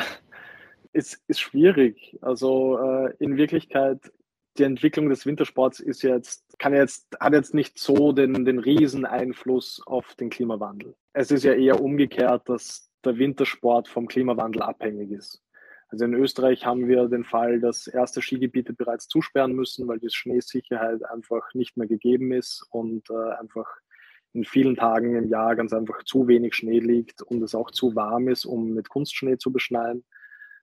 ist, 0.92 1.22
ist 1.28 1.40
schwierig. 1.40 2.18
Also 2.22 2.80
äh, 2.80 3.14
in 3.20 3.38
Wirklichkeit 3.38 4.00
die 4.58 4.64
Entwicklung 4.64 5.10
des 5.10 5.26
Wintersports 5.26 5.80
ist 5.80 6.04
jetzt, 6.04 6.44
kann 6.60 6.74
jetzt, 6.74 7.08
hat 7.20 7.34
jetzt 7.34 7.54
nicht 7.54 7.80
so 7.80 8.12
den, 8.12 8.46
den 8.46 8.60
riesen 8.60 9.06
Einfluss 9.06 9.82
auf 9.86 10.14
den 10.16 10.30
Klimawandel. 10.30 10.96
Es 11.14 11.32
ist 11.32 11.44
ja 11.44 11.54
eher 11.54 11.82
umgekehrt, 11.82 12.48
dass 12.50 12.90
der 13.04 13.18
Wintersport 13.18 13.88
vom 13.88 14.08
Klimawandel 14.08 14.62
abhängig 14.62 15.12
ist. 15.12 15.42
Also 15.94 16.06
in 16.06 16.16
Österreich 16.16 16.66
haben 16.66 16.88
wir 16.88 17.08
den 17.08 17.24
Fall, 17.24 17.60
dass 17.60 17.86
erste 17.86 18.20
Skigebiete 18.20 18.74
bereits 18.74 19.08
zusperren 19.08 19.54
müssen, 19.54 19.88
weil 19.88 20.00
die 20.00 20.10
Schneesicherheit 20.10 21.06
einfach 21.06 21.54
nicht 21.54 21.78
mehr 21.78 21.86
gegeben 21.86 22.32
ist 22.32 22.66
und 22.72 23.12
äh, 23.12 23.34
einfach 23.40 23.68
in 24.34 24.44
vielen 24.44 24.76
Tagen 24.76 25.16
im 25.16 25.30
Jahr 25.30 25.56
ganz 25.56 25.72
einfach 25.72 26.02
zu 26.04 26.28
wenig 26.28 26.56
Schnee 26.56 26.80
liegt 26.80 27.22
und 27.22 27.44
es 27.44 27.54
auch 27.54 27.70
zu 27.70 27.96
warm 27.96 28.28
ist, 28.28 28.46
um 28.46 28.74
mit 28.74 28.90
Kunstschnee 28.90 29.38
zu 29.38 29.54
beschneien. 29.54 30.04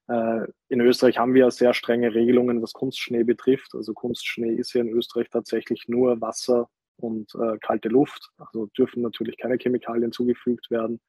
Äh, 0.08 0.48
in 0.68 0.80
Österreich 0.80 1.18
haben 1.18 1.34
wir 1.34 1.48
sehr 1.52 1.74
strenge 1.74 2.12
Regelungen, 2.12 2.60
was 2.60 2.72
Kunstschnee 2.72 3.22
betrifft. 3.22 3.76
Also 3.76 3.94
Kunstschnee 3.94 4.54
ist 4.54 4.72
ja 4.72 4.80
in 4.80 4.88
Österreich 4.88 5.30
tatsächlich 5.30 5.84
nur 5.86 6.20
Wasser 6.20 6.68
und 6.96 7.32
äh, 7.36 7.56
kalte 7.58 7.88
Luft. 7.88 8.30
Also 8.36 8.66
dürfen 8.76 9.00
natürlich 9.00 9.38
keine 9.38 9.58
Chemikalien 9.58 10.10
zugefügt 10.10 10.72
werden 10.72 11.00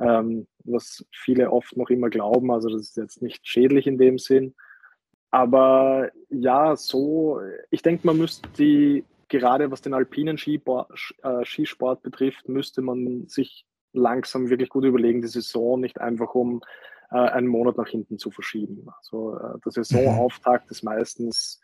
ähm, 0.00 0.46
was 0.64 1.04
viele 1.12 1.50
oft 1.50 1.76
noch 1.76 1.90
immer 1.90 2.10
glauben. 2.10 2.50
Also 2.50 2.68
das 2.68 2.82
ist 2.82 2.96
jetzt 2.96 3.22
nicht 3.22 3.46
schädlich 3.46 3.86
in 3.86 3.98
dem 3.98 4.18
Sinn. 4.18 4.54
Aber 5.30 6.10
ja, 6.28 6.76
so, 6.76 7.40
ich 7.70 7.82
denke, 7.82 8.06
man 8.06 8.18
müsste 8.18 8.48
die, 8.58 9.04
gerade 9.28 9.70
was 9.70 9.80
den 9.80 9.94
alpinen 9.94 10.36
Skisport, 10.36 10.90
äh, 11.22 11.44
Skisport 11.44 12.02
betrifft, 12.02 12.48
müsste 12.48 12.82
man 12.82 13.28
sich 13.28 13.66
langsam 13.94 14.50
wirklich 14.50 14.68
gut 14.68 14.84
überlegen, 14.84 15.22
die 15.22 15.28
Saison 15.28 15.80
nicht 15.80 16.00
einfach 16.00 16.34
um 16.34 16.60
äh, 17.10 17.16
einen 17.16 17.46
Monat 17.46 17.76
nach 17.76 17.88
hinten 17.88 18.18
zu 18.18 18.30
verschieben. 18.30 18.86
Also 18.98 19.36
äh, 19.36 19.58
der 19.64 19.72
Saisonauftakt 19.72 20.70
ist 20.70 20.82
meistens 20.82 21.60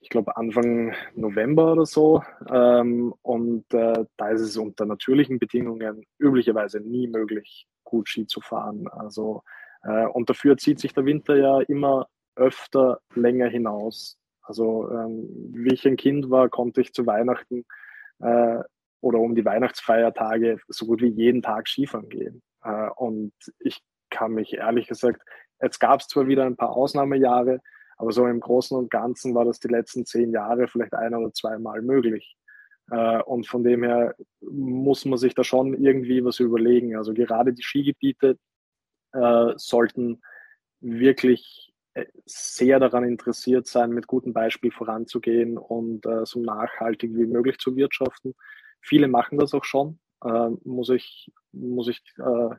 ich 0.00 0.08
glaube, 0.08 0.36
Anfang 0.36 0.94
November 1.14 1.72
oder 1.72 1.86
so. 1.86 2.22
Ähm, 2.50 3.14
und 3.22 3.72
äh, 3.74 4.04
da 4.16 4.28
ist 4.30 4.40
es 4.40 4.56
unter 4.56 4.86
natürlichen 4.86 5.38
Bedingungen 5.38 6.04
üblicherweise 6.18 6.80
nie 6.80 7.06
möglich, 7.06 7.66
gut 7.84 8.08
Ski 8.08 8.26
zu 8.26 8.40
fahren. 8.40 8.88
Also, 8.88 9.42
äh, 9.82 10.06
und 10.06 10.30
dafür 10.30 10.56
zieht 10.56 10.80
sich 10.80 10.94
der 10.94 11.04
Winter 11.04 11.36
ja 11.36 11.60
immer 11.60 12.08
öfter 12.34 13.00
länger 13.14 13.48
hinaus. 13.48 14.18
Also, 14.42 14.90
ähm, 14.90 15.28
wie 15.52 15.74
ich 15.74 15.86
ein 15.86 15.96
Kind 15.96 16.30
war, 16.30 16.48
konnte 16.48 16.80
ich 16.80 16.94
zu 16.94 17.06
Weihnachten 17.06 17.66
äh, 18.20 18.58
oder 19.02 19.18
um 19.18 19.34
die 19.34 19.44
Weihnachtsfeiertage 19.44 20.58
so 20.68 20.86
gut 20.86 21.02
wie 21.02 21.08
jeden 21.08 21.42
Tag 21.42 21.68
Skifahren 21.68 22.08
gehen. 22.08 22.42
Äh, 22.64 22.88
und 22.96 23.32
ich 23.58 23.82
kann 24.08 24.32
mich 24.32 24.54
ehrlich 24.54 24.88
gesagt, 24.88 25.20
jetzt 25.60 25.78
gab 25.78 26.00
es 26.00 26.08
zwar 26.08 26.26
wieder 26.26 26.44
ein 26.46 26.56
paar 26.56 26.70
Ausnahmejahre, 26.70 27.60
aber 28.00 28.12
so 28.12 28.26
im 28.26 28.40
Großen 28.40 28.76
und 28.76 28.90
Ganzen 28.90 29.34
war 29.34 29.44
das 29.44 29.60
die 29.60 29.68
letzten 29.68 30.06
zehn 30.06 30.32
Jahre 30.32 30.68
vielleicht 30.68 30.94
ein 30.94 31.14
oder 31.14 31.34
zweimal 31.34 31.82
möglich. 31.82 32.34
Äh, 32.90 33.20
und 33.24 33.46
von 33.46 33.62
dem 33.62 33.82
her 33.82 34.14
muss 34.40 35.04
man 35.04 35.18
sich 35.18 35.34
da 35.34 35.44
schon 35.44 35.74
irgendwie 35.74 36.24
was 36.24 36.40
überlegen. 36.40 36.96
Also 36.96 37.12
gerade 37.12 37.52
die 37.52 37.62
Skigebiete 37.62 38.38
äh, 39.12 39.52
sollten 39.56 40.22
wirklich 40.80 41.74
äh, 41.92 42.06
sehr 42.24 42.80
daran 42.80 43.04
interessiert 43.04 43.66
sein, 43.66 43.90
mit 43.90 44.06
gutem 44.06 44.32
Beispiel 44.32 44.70
voranzugehen 44.70 45.58
und 45.58 46.06
so 46.24 46.40
nachhaltig 46.40 47.14
wie 47.14 47.26
möglich 47.26 47.58
zu 47.58 47.76
wirtschaften. 47.76 48.34
Viele 48.80 49.08
machen 49.08 49.38
das 49.38 49.52
auch 49.52 49.64
schon, 49.64 49.98
muss 50.64 50.88
ich, 50.88 51.30
muss 51.52 51.88
ich 51.88 52.02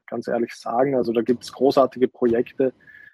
ganz 0.06 0.28
ehrlich 0.28 0.54
sagen. 0.54 0.96
Also 0.96 1.14
da 1.14 1.24
gibt 1.24 1.44
es 1.44 1.52
großartige 1.52 2.10
Projekte 2.10 2.74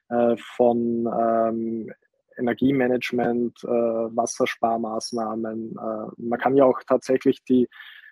von 0.09 1.07
ähm, 1.07 1.93
Energiemanagement, 2.37 3.63
äh, 3.63 3.67
Wassersparmaßnahmen. 3.67 5.71
Äh, 5.71 6.11
man 6.17 6.39
kann 6.39 6.55
ja 6.55 6.65
auch 6.65 6.81
tatsächlich 6.87 7.43
die, 7.43 7.67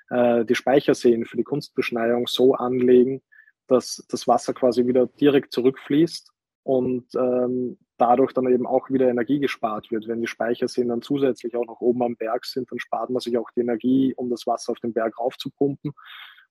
äh, 0.10 0.46
die 0.46 0.56
Speicherseen 0.56 1.26
für 1.26 1.38
die 1.38 1.44
Kunstbeschneiung 1.44 2.28
so 2.28 2.54
anlegen, 2.54 3.22
dass 3.68 4.06
das 4.10 4.28
Wasser 4.28 4.54
quasi 4.54 4.86
wieder 4.86 5.08
direkt 5.08 5.52
zurückfließt 5.52 6.32
und 6.64 7.06
ähm, 7.16 7.78
dadurch 7.98 8.34
dann 8.34 8.52
eben 8.52 8.68
auch 8.68 8.90
wieder 8.90 9.08
Energie 9.08 9.40
gespart 9.40 9.92
wird. 9.92 10.08
Wenn 10.08 10.22
die 10.22 10.28
Speicherseen 10.28 10.90
dann 10.90 11.02
zusätzlich 11.02 11.56
auch 11.56 11.66
noch 11.66 11.82
oben 11.82 12.04
am 12.04 12.16
Berg 12.16 12.46
sind, 12.46 12.72
dann 12.72 12.80
spart 12.80 13.10
man 13.10 13.20
sich 13.20 13.38
auch 13.38 13.50
die 13.56 13.62
Energie, 13.62 14.14
um 14.16 14.30
das 14.30 14.46
Wasser 14.48 14.72
auf 14.72 14.80
den 14.80 14.94
Berg 14.94 15.20
raufzupumpen. 15.20 15.92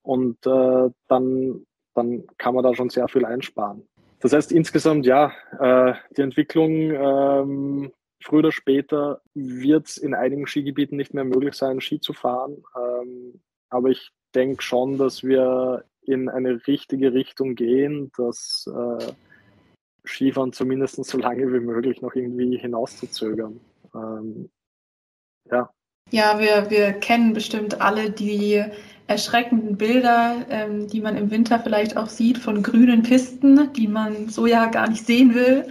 Und 0.02 0.46
äh, 0.46 0.90
dann, 1.08 1.66
dann 1.94 2.26
kann 2.38 2.54
man 2.54 2.64
da 2.64 2.74
schon 2.74 2.90
sehr 2.90 3.08
viel 3.08 3.24
einsparen. 3.24 3.86
Das 4.24 4.32
heißt 4.32 4.52
insgesamt, 4.52 5.04
ja, 5.04 5.34
äh, 5.60 5.92
die 6.16 6.22
Entwicklung 6.22 6.70
ähm, 6.72 7.92
früher 8.22 8.38
oder 8.38 8.52
später 8.52 9.20
wird 9.34 9.86
es 9.86 9.98
in 9.98 10.14
einigen 10.14 10.46
Skigebieten 10.46 10.96
nicht 10.96 11.12
mehr 11.12 11.24
möglich 11.24 11.52
sein, 11.52 11.82
Ski 11.82 12.00
zu 12.00 12.14
fahren. 12.14 12.64
Ähm, 12.74 13.42
aber 13.68 13.90
ich 13.90 14.12
denke 14.34 14.62
schon, 14.62 14.96
dass 14.96 15.24
wir 15.24 15.84
in 16.00 16.30
eine 16.30 16.66
richtige 16.66 17.12
Richtung 17.12 17.54
gehen, 17.54 18.12
dass, 18.16 18.66
äh, 18.66 19.12
Skifahren 20.06 20.54
zumindest 20.54 21.04
so 21.04 21.18
lange 21.18 21.52
wie 21.52 21.60
möglich 21.60 22.00
noch 22.00 22.14
irgendwie 22.14 22.56
hinauszuzögern. 22.56 23.60
Ähm, 23.94 24.48
ja. 25.50 25.70
Ja, 26.10 26.38
wir, 26.38 26.70
wir 26.70 26.92
kennen 26.92 27.32
bestimmt 27.32 27.80
alle 27.80 28.10
die 28.10 28.62
erschreckenden 29.06 29.76
Bilder, 29.76 30.46
ähm, 30.48 30.86
die 30.88 31.00
man 31.00 31.16
im 31.16 31.30
Winter 31.30 31.58
vielleicht 31.58 31.96
auch 31.96 32.08
sieht 32.08 32.38
von 32.38 32.62
grünen 32.62 33.02
Pisten, 33.02 33.72
die 33.72 33.88
man 33.88 34.28
so 34.28 34.46
ja 34.46 34.66
gar 34.66 34.88
nicht 34.88 35.06
sehen 35.06 35.34
will. 35.34 35.66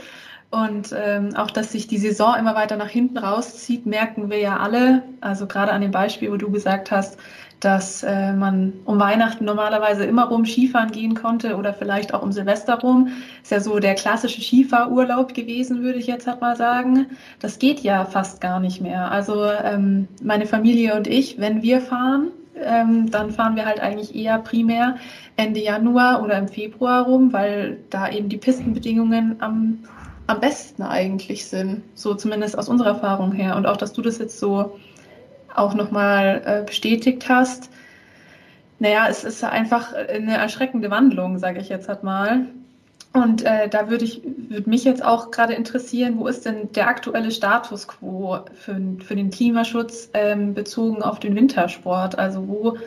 Und 0.52 0.94
ähm, 0.96 1.36
auch, 1.36 1.50
dass 1.50 1.72
sich 1.72 1.88
die 1.88 1.98
Saison 1.98 2.36
immer 2.38 2.54
weiter 2.56 2.76
nach 2.78 2.90
hinten 2.90 3.18
rauszieht, 3.18 3.86
merken 3.88 4.30
wir 4.30 4.40
ja 4.40 4.58
alle. 4.58 5.04
Also 5.22 5.48
gerade 5.48 5.72
an 5.72 5.82
dem 5.82 5.92
Beispiel, 5.92 6.32
wo 6.32 6.38
du 6.38 6.52
gesagt 6.52 6.92
hast, 6.92 7.18
dass 7.64 8.04
äh, 8.04 8.34
man 8.34 8.74
um 8.84 9.00
Weihnachten 9.00 9.46
normalerweise 9.46 10.04
immer 10.04 10.26
rum 10.26 10.46
Skifahren 10.46 10.92
gehen 10.92 11.16
konnte 11.16 11.56
oder 11.56 11.74
vielleicht 11.74 12.14
auch 12.14 12.22
um 12.22 12.32
Silvester 12.32 12.80
rum. 12.80 13.10
Ist 13.42 13.52
ja 13.52 13.62
so 13.62 13.80
der 13.80 13.96
klassische 13.96 14.42
Skifahrurlaub 14.42 15.34
gewesen, 15.34 15.82
würde 15.82 16.00
ich 16.00 16.08
jetzt 16.08 16.28
halt 16.28 16.42
mal 16.42 16.58
sagen. 16.58 17.08
Das 17.40 17.60
geht 17.60 17.80
ja 17.80 18.04
fast 18.04 18.42
gar 18.42 18.60
nicht 18.60 18.82
mehr. 18.82 19.12
Also 19.12 19.46
ähm, 19.46 20.08
meine 20.22 20.46
Familie 20.46 20.96
und 20.96 21.08
ich, 21.08 21.40
wenn 21.40 21.62
wir 21.62 21.80
fahren, 21.80 22.32
ähm, 22.62 23.10
dann 23.10 23.32
fahren 23.32 23.56
wir 23.56 23.66
halt 23.66 23.80
eigentlich 23.80 24.14
eher 24.14 24.40
primär 24.40 24.98
Ende 25.38 25.62
Januar 25.62 26.22
oder 26.22 26.38
im 26.38 26.50
Februar 26.50 27.06
rum, 27.06 27.32
weil 27.32 27.78
da 27.90 28.10
eben 28.10 28.28
die 28.28 28.38
Pistenbedingungen 28.38 29.38
am 29.40 29.80
am 30.28 30.40
besten 30.40 30.84
eigentlich 30.84 31.46
sind, 31.48 31.84
so 31.96 32.14
zumindest 32.16 32.58
aus 32.58 32.70
unserer 32.70 32.90
Erfahrung 32.90 33.34
her. 33.34 33.58
Und 33.58 33.66
auch, 33.66 33.76
dass 33.76 33.92
du 33.92 34.02
das 34.02 34.20
jetzt 34.20 34.40
so 34.40 34.80
auch 35.56 35.74
nochmal 35.74 36.42
äh, 36.46 36.64
bestätigt 36.66 37.28
hast. 37.30 37.70
Naja, 38.80 39.08
es 39.10 39.24
ist 39.24 39.44
einfach 39.44 39.94
eine 39.94 40.38
erschreckende 40.38 40.90
Wandlung, 40.90 41.38
sage 41.38 41.60
ich 41.60 41.70
jetzt 41.70 41.88
halt 41.88 42.04
mal. 42.04 42.48
Und 43.14 43.44
äh, 43.44 43.70
da 43.70 43.90
würde 43.90 44.06
ich 44.06 44.22
mich 44.66 44.84
jetzt 44.84 45.06
auch 45.06 45.30
gerade 45.30 45.54
interessieren, 45.54 46.18
wo 46.18 46.28
ist 46.28 46.46
denn 46.46 46.72
der 46.74 46.88
aktuelle 46.88 47.30
Status 47.30 47.88
quo 47.88 48.40
für, 48.56 48.82
für 49.06 49.16
den 49.16 49.30
Klimaschutz 49.30 50.10
ähm, 50.16 50.56
bezogen 50.56 51.04
auf 51.04 51.20
den 51.20 51.36
Wintersport? 51.36 52.18
Also 52.18 52.48
wo, 52.48 52.78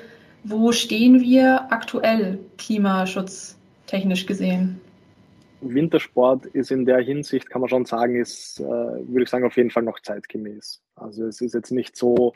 wo 0.42 0.72
stehen 0.72 1.20
wir 1.20 1.72
aktuell 1.72 2.40
klimaschutztechnisch 2.58 4.26
gesehen? 4.26 4.80
Wintersport 5.60 6.46
ist 6.46 6.70
in 6.70 6.84
der 6.84 7.00
Hinsicht, 7.00 7.48
kann 7.48 7.60
man 7.60 7.70
schon 7.70 7.84
sagen, 7.84 8.16
ist, 8.20 8.60
äh, 8.60 8.64
würde 8.64 9.22
ich 9.22 9.28
sagen, 9.28 9.46
auf 9.46 9.56
jeden 9.56 9.70
Fall 9.70 9.82
noch 9.82 10.00
zeitgemäß. 10.00 10.82
Also 10.96 11.26
es 11.26 11.40
ist 11.40 11.54
jetzt 11.54 11.70
nicht 11.70 11.96
so, 11.96 12.34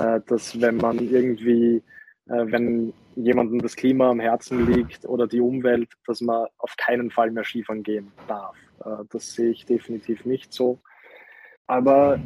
äh, 0.00 0.20
dass 0.26 0.60
wenn 0.60 0.76
man 0.76 0.98
irgendwie, 0.98 1.82
äh, 2.26 2.46
wenn 2.46 2.92
jemandem 3.16 3.60
das 3.60 3.76
Klima 3.76 4.10
am 4.10 4.20
Herzen 4.20 4.66
liegt 4.66 5.04
oder 5.04 5.26
die 5.26 5.40
Umwelt, 5.40 5.90
dass 6.06 6.20
man 6.20 6.46
auf 6.58 6.76
keinen 6.76 7.10
Fall 7.10 7.30
mehr 7.30 7.44
Skifahren 7.44 7.82
gehen 7.82 8.12
darf. 8.26 8.56
Äh, 8.84 9.04
das 9.10 9.32
sehe 9.34 9.50
ich 9.50 9.66
definitiv 9.66 10.24
nicht 10.24 10.52
so. 10.52 10.80
Aber 11.66 12.18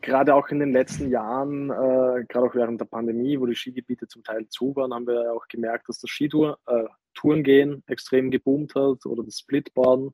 gerade 0.00 0.34
auch 0.34 0.48
in 0.48 0.60
den 0.60 0.72
letzten 0.72 1.10
Jahren, 1.10 1.70
äh, 1.70 2.24
gerade 2.28 2.46
auch 2.46 2.54
während 2.54 2.80
der 2.80 2.86
Pandemie, 2.86 3.40
wo 3.40 3.46
die 3.46 3.54
Skigebiete 3.54 4.06
zum 4.06 4.22
Teil 4.22 4.46
zu 4.48 4.74
waren, 4.76 4.92
haben 4.92 5.06
wir 5.06 5.32
auch 5.32 5.46
gemerkt, 5.48 5.88
dass 5.88 5.98
das 5.98 6.10
Skitour, 6.10 6.58
äh, 6.66 6.84
Tourengehen 7.18 7.82
extrem 7.86 8.30
geboomt 8.30 8.74
hat 8.74 9.04
oder 9.04 9.24
das 9.24 9.38
Splitboarden. 9.38 10.12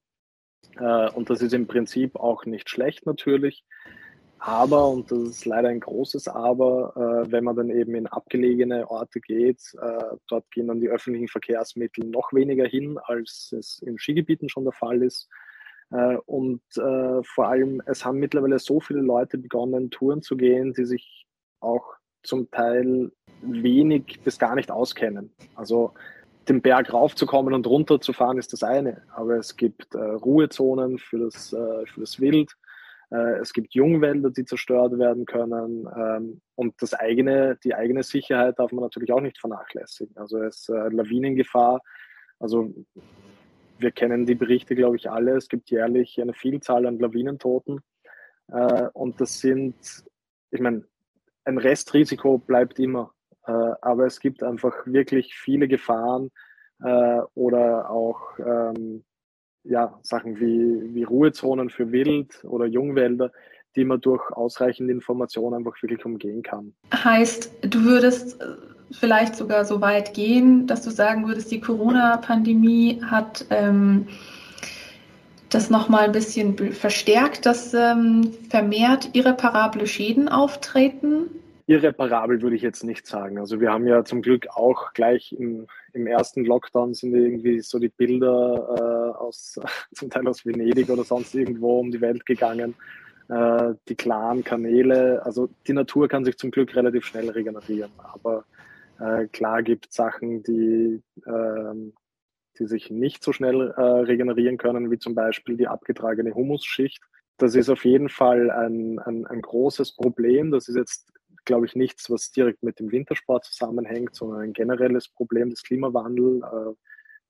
Äh, 0.79 1.11
und 1.11 1.29
das 1.29 1.43
ist 1.43 1.53
im 1.53 1.67
Prinzip 1.67 2.17
auch 2.17 2.47
nicht 2.47 2.71
schlecht 2.71 3.05
natürlich. 3.05 3.65
Aber, 4.39 4.89
und 4.89 5.11
das 5.11 5.21
ist 5.21 5.45
leider 5.47 5.69
ein 5.69 5.81
großes 5.81 6.29
Aber, 6.29 6.93
äh, 6.97 7.33
wenn 7.33 7.45
man 7.45 7.57
dann 7.57 7.71
eben 7.71 7.95
in 7.95 8.07
abgelegene 8.07 8.91
Orte 8.91 9.21
geht, 9.21 9.61
äh, 9.81 10.17
dort 10.29 10.51
gehen 10.51 10.69
dann 10.69 10.81
die 10.81 10.89
öffentlichen 10.89 11.29
Verkehrsmittel 11.29 12.05
noch 12.07 12.33
weniger 12.33 12.67
hin, 12.67 12.99
als 13.03 13.55
es 13.59 13.81
in 13.81 13.99
Skigebieten 13.99 14.49
schon 14.49 14.65
der 14.65 14.73
Fall 14.73 15.03
ist. 15.03 15.29
Äh, 15.91 16.17
und 16.27 16.63
äh, 16.77 17.23
vor 17.23 17.49
allem, 17.49 17.83
es 17.87 18.05
haben 18.05 18.19
mittlerweile 18.19 18.59
so 18.59 18.81
viele 18.81 19.01
Leute 19.01 19.39
begonnen, 19.39 19.91
Touren 19.91 20.23
zu 20.23 20.37
gehen, 20.37 20.73
die 20.75 20.85
sich 20.85 21.27
auch 21.61 21.95
zum 22.23 22.51
Teil 22.51 23.13
wenig 23.43 24.21
bis 24.25 24.39
gar 24.39 24.55
nicht 24.55 24.71
auskennen. 24.71 25.33
Also 25.55 25.93
den 26.49 26.63
Berg 26.63 26.93
raufzukommen 26.93 27.55
und 27.55 27.67
runter 27.67 28.01
zu 28.01 28.13
fahren 28.13 28.39
ist 28.39 28.53
das 28.53 28.63
eine, 28.63 29.03
aber 29.15 29.37
es 29.37 29.57
gibt 29.57 29.95
äh, 29.95 29.99
Ruhezonen 29.99 30.99
für 30.99 31.19
das, 31.19 31.53
äh, 31.53 31.87
für 31.87 32.01
das 32.01 32.21
Wild, 32.21 32.53
äh, 33.11 33.39
es 33.41 33.53
gibt 33.53 33.75
Jungwälder, 33.75 34.31
die 34.31 34.45
zerstört 34.45 34.99
werden 34.99 35.27
können 35.27 35.89
ähm, 35.97 36.41
und 36.55 36.75
das 36.81 36.95
eigene, 36.95 37.59
die 37.65 37.75
eigene 37.75 38.03
Sicherheit 38.03 38.59
darf 38.59 38.73
man 38.73 38.83
natürlich 38.83 39.13
auch 39.13 39.21
nicht 39.21 39.39
vernachlässigen. 39.39 40.17
Also 40.17 40.43
es 40.43 40.61
ist 40.61 40.69
äh, 40.69 40.89
Lawinengefahr, 40.89 41.81
also 42.39 42.75
wir 43.79 43.91
kennen 43.91 44.27
die 44.27 44.35
Berichte, 44.35 44.75
glaube 44.75 44.97
ich, 44.97 45.11
alle. 45.11 45.37
Es 45.37 45.49
gibt 45.49 45.71
jährlich 45.71 46.21
eine 46.21 46.35
Vielzahl 46.35 46.87
an 46.87 46.99
Lawinentoten. 46.99 47.81
Äh, 48.49 48.89
und 48.93 49.21
das 49.21 49.41
sind, 49.41 49.75
ich 50.51 50.61
meine, 50.61 50.85
ein 51.45 51.59
Restrisiko 51.59 52.39
bleibt 52.39 52.79
immer. 52.79 53.13
Äh, 53.47 53.53
aber 53.83 54.07
es 54.07 54.21
gibt 54.21 54.43
einfach 54.43 54.75
wirklich 54.87 55.35
viele 55.35 55.69
Gefahren 55.69 56.31
äh, 56.83 57.21
oder 57.35 57.91
auch 57.91 58.21
ähm, 58.39 59.05
ja, 59.65 59.99
Sachen 60.03 60.39
wie, 60.39 60.95
wie 60.95 61.05
Ruhezonen 61.05 61.71
für 61.71 61.91
Wild 61.91 62.45
oder 62.45 62.67
Jungwälder, 62.67 63.33
die 63.77 63.85
man 63.85 64.01
durch 64.01 64.31
ausreichende 64.33 64.93
Informationen 64.93 65.57
einfach 65.57 65.81
wirklich 65.83 66.05
umgehen 66.05 66.43
kann. 66.43 66.75
Heißt, 66.93 67.51
du 67.63 67.85
würdest 67.85 68.41
äh, 68.41 68.57
vielleicht 68.93 69.37
sogar 69.37 69.65
so 69.65 69.81
weit 69.81 70.15
gehen, 70.15 70.67
dass 70.67 70.83
du 70.83 70.91
sagen 70.91 71.27
würdest, 71.27 71.51
die 71.51 71.61
Corona-Pandemie 71.61 73.01
hat 73.05 73.47
ähm, 73.51 74.07
das 75.49 75.71
nochmal 75.71 76.05
ein 76.05 76.13
bisschen 76.13 76.57
verstärkt, 76.73 77.47
dass 77.47 77.75
ähm, 77.75 78.33
vermehrt 78.51 79.11
irreparable 79.13 79.87
Schäden 79.87 80.29
auftreten? 80.29 81.31
Irreparabel 81.67 82.43
würde 82.43 82.57
ich 82.57 82.63
jetzt 82.63 82.85
nicht 82.85 83.07
sagen. 83.07 83.39
Also 83.39 83.61
wir 83.61 83.73
haben 83.73 83.87
ja 83.87 84.05
zum 84.05 84.21
Glück 84.21 84.49
auch 84.51 84.93
gleich 84.93 85.33
im, 85.33 85.67
im 85.93 86.07
ersten 86.07 86.45
Lockdown 86.45 86.93
sind 86.93 87.15
irgendwie 87.15 87.61
so 87.61 87.79
die 87.79 87.89
Bilder 87.89 89.15
äh, 89.15 89.19
aus 89.19 89.59
zum 89.95 90.11
Teil 90.11 90.29
aus 90.29 90.45
Venedig 90.45 90.91
oder 90.91 91.05
sonst 91.05 91.35
irgendwo 91.35 91.81
um 91.81 91.91
die 91.91 92.01
Welt 92.01 92.27
gegangen. 92.27 92.75
Äh, 93.29 93.75
die 93.89 93.95
klaren 93.95 94.45
Kanäle, 94.45 95.25
also 95.25 95.49
die 95.67 95.73
Natur 95.73 96.09
kann 96.09 96.25
sich 96.25 96.37
zum 96.37 96.51
Glück 96.51 96.77
relativ 96.77 97.07
schnell 97.07 97.31
regenerieren. 97.31 97.93
Aber 97.99 98.45
äh, 99.01 99.27
klar 99.29 99.63
gibt 99.63 99.89
es 99.89 99.95
Sachen, 99.95 100.43
die, 100.43 101.03
äh, 101.25 101.93
die 102.59 102.67
sich 102.67 102.91
nicht 102.91 103.25
so 103.25 103.33
schnell 103.33 103.71
äh, 103.77 103.81
regenerieren 103.81 104.59
können, 104.59 104.91
wie 104.91 104.99
zum 104.99 105.15
Beispiel 105.15 105.57
die 105.57 105.69
abgetragene 105.69 106.35
Humusschicht. 106.35 107.03
Das 107.39 107.55
ist 107.55 107.71
auf 107.71 107.85
jeden 107.85 108.09
Fall 108.09 108.51
ein, 108.51 108.99
ein, 109.01 109.27
ein 109.27 109.41
großes 109.41 109.97
Problem. 109.97 110.51
Das 110.51 110.69
ist 110.69 110.77
jetzt, 110.77 111.13
glaube 111.45 111.67
ich, 111.67 111.75
nichts, 111.75 112.11
was 112.11 112.31
direkt 112.31 112.63
mit 112.63 112.79
dem 112.79 112.91
Wintersport 112.91 113.45
zusammenhängt, 113.45 114.15
sondern 114.15 114.41
ein 114.41 114.53
generelles 114.53 115.09
Problem 115.09 115.51
des 115.51 115.63
Klimawandels, 115.63 116.43
äh, 116.43 116.75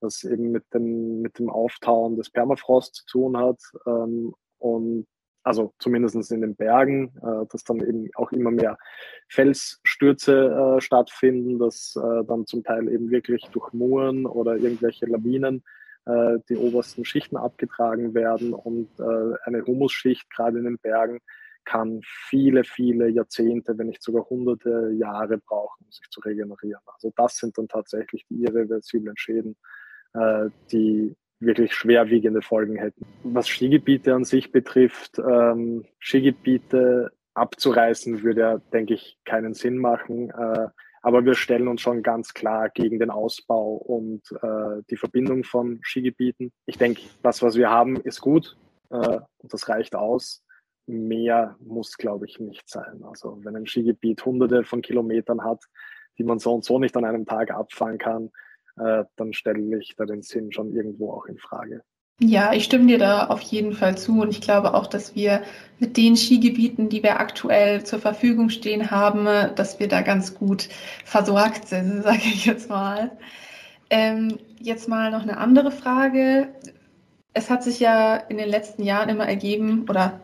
was 0.00 0.24
eben 0.24 0.52
mit 0.52 0.64
dem, 0.72 1.22
mit 1.22 1.38
dem 1.38 1.50
Auftauen 1.50 2.16
des 2.16 2.30
Permafrost 2.30 2.94
zu 2.94 3.06
tun 3.06 3.36
hat. 3.36 3.60
Ähm, 3.86 4.34
und 4.58 5.06
also 5.42 5.74
zumindest 5.78 6.32
in 6.32 6.40
den 6.40 6.56
Bergen, 6.56 7.12
äh, 7.22 7.46
dass 7.50 7.64
dann 7.64 7.80
eben 7.80 8.08
auch 8.14 8.32
immer 8.32 8.50
mehr 8.50 8.78
Felsstürze 9.28 10.76
äh, 10.78 10.80
stattfinden, 10.80 11.58
dass 11.58 11.96
äh, 11.96 12.24
dann 12.24 12.46
zum 12.46 12.64
Teil 12.64 12.88
eben 12.88 13.10
wirklich 13.10 13.44
durch 13.52 13.72
Muren 13.72 14.26
oder 14.26 14.56
irgendwelche 14.56 15.06
Lawinen 15.06 15.62
äh, 16.06 16.38
die 16.48 16.56
obersten 16.56 17.04
Schichten 17.04 17.36
abgetragen 17.36 18.14
werden 18.14 18.54
und 18.54 18.88
äh, 18.98 19.36
eine 19.44 19.66
Humusschicht 19.66 20.30
gerade 20.30 20.58
in 20.58 20.64
den 20.64 20.78
Bergen 20.78 21.20
kann 21.64 22.00
viele, 22.02 22.64
viele 22.64 23.08
Jahrzehnte, 23.08 23.76
wenn 23.78 23.88
nicht 23.88 24.02
sogar 24.02 24.28
hunderte 24.28 24.92
Jahre 24.96 25.38
brauchen, 25.38 25.84
um 25.84 25.90
sich 25.90 26.08
zu 26.10 26.20
regenerieren. 26.20 26.80
Also 26.86 27.12
das 27.16 27.36
sind 27.36 27.56
dann 27.58 27.68
tatsächlich 27.68 28.24
die 28.28 28.42
irreversiblen 28.42 29.16
Schäden, 29.16 29.56
äh, 30.14 30.48
die 30.72 31.16
wirklich 31.40 31.74
schwerwiegende 31.74 32.42
Folgen 32.42 32.76
hätten. 32.76 33.04
Was 33.22 33.48
Skigebiete 33.48 34.14
an 34.14 34.24
sich 34.24 34.52
betrifft, 34.52 35.18
ähm, 35.18 35.84
Skigebiete 35.98 37.12
abzureißen, 37.34 38.22
würde 38.22 38.40
ja, 38.40 38.58
denke 38.72 38.94
ich, 38.94 39.18
keinen 39.24 39.54
Sinn 39.54 39.78
machen. 39.78 40.30
Äh, 40.30 40.68
aber 41.02 41.24
wir 41.24 41.34
stellen 41.34 41.68
uns 41.68 41.82
schon 41.82 42.02
ganz 42.02 42.32
klar 42.32 42.70
gegen 42.70 42.98
den 42.98 43.10
Ausbau 43.10 43.74
und 43.74 44.22
äh, 44.42 44.82
die 44.88 44.96
Verbindung 44.96 45.44
von 45.44 45.80
Skigebieten. 45.82 46.50
Ich 46.64 46.78
denke, 46.78 47.02
das, 47.22 47.42
was 47.42 47.56
wir 47.56 47.68
haben, 47.68 47.96
ist 47.96 48.20
gut 48.20 48.56
äh, 48.90 49.18
und 49.38 49.52
das 49.52 49.68
reicht 49.68 49.96
aus. 49.96 50.43
Mehr 50.86 51.56
muss, 51.60 51.96
glaube 51.96 52.26
ich, 52.26 52.40
nicht 52.40 52.68
sein. 52.68 53.02
Also 53.04 53.38
wenn 53.42 53.56
ein 53.56 53.66
Skigebiet 53.66 54.24
hunderte 54.24 54.64
von 54.64 54.82
Kilometern 54.82 55.42
hat, 55.42 55.64
die 56.18 56.24
man 56.24 56.38
so 56.38 56.52
und 56.52 56.64
so 56.64 56.78
nicht 56.78 56.96
an 56.96 57.04
einem 57.04 57.26
Tag 57.26 57.50
abfahren 57.50 57.98
kann, 57.98 58.30
äh, 58.76 59.04
dann 59.16 59.32
stelle 59.32 59.78
ich 59.78 59.96
da 59.96 60.04
den 60.04 60.22
Sinn 60.22 60.52
schon 60.52 60.74
irgendwo 60.74 61.12
auch 61.12 61.26
in 61.26 61.38
Frage. 61.38 61.82
Ja, 62.20 62.52
ich 62.52 62.64
stimme 62.64 62.86
dir 62.86 62.98
da 62.98 63.26
auf 63.26 63.40
jeden 63.40 63.72
Fall 63.72 63.98
zu 63.98 64.20
und 64.20 64.30
ich 64.30 64.40
glaube 64.40 64.74
auch, 64.74 64.86
dass 64.86 65.16
wir 65.16 65.42
mit 65.80 65.96
den 65.96 66.16
Skigebieten, 66.16 66.88
die 66.88 67.02
wir 67.02 67.18
aktuell 67.18 67.84
zur 67.84 67.98
Verfügung 67.98 68.50
stehen 68.50 68.92
haben, 68.92 69.24
dass 69.56 69.80
wir 69.80 69.88
da 69.88 70.00
ganz 70.00 70.34
gut 70.34 70.68
versorgt 71.04 71.66
sind, 71.66 72.02
sage 72.04 72.18
ich 72.18 72.46
jetzt 72.46 72.68
mal. 72.68 73.18
Ähm, 73.90 74.38
jetzt 74.60 74.88
mal 74.88 75.10
noch 75.10 75.22
eine 75.22 75.38
andere 75.38 75.72
Frage. 75.72 76.54
Es 77.32 77.50
hat 77.50 77.64
sich 77.64 77.80
ja 77.80 78.16
in 78.16 78.38
den 78.38 78.48
letzten 78.48 78.84
Jahren 78.84 79.08
immer 79.08 79.26
ergeben, 79.26 79.86
oder 79.88 80.20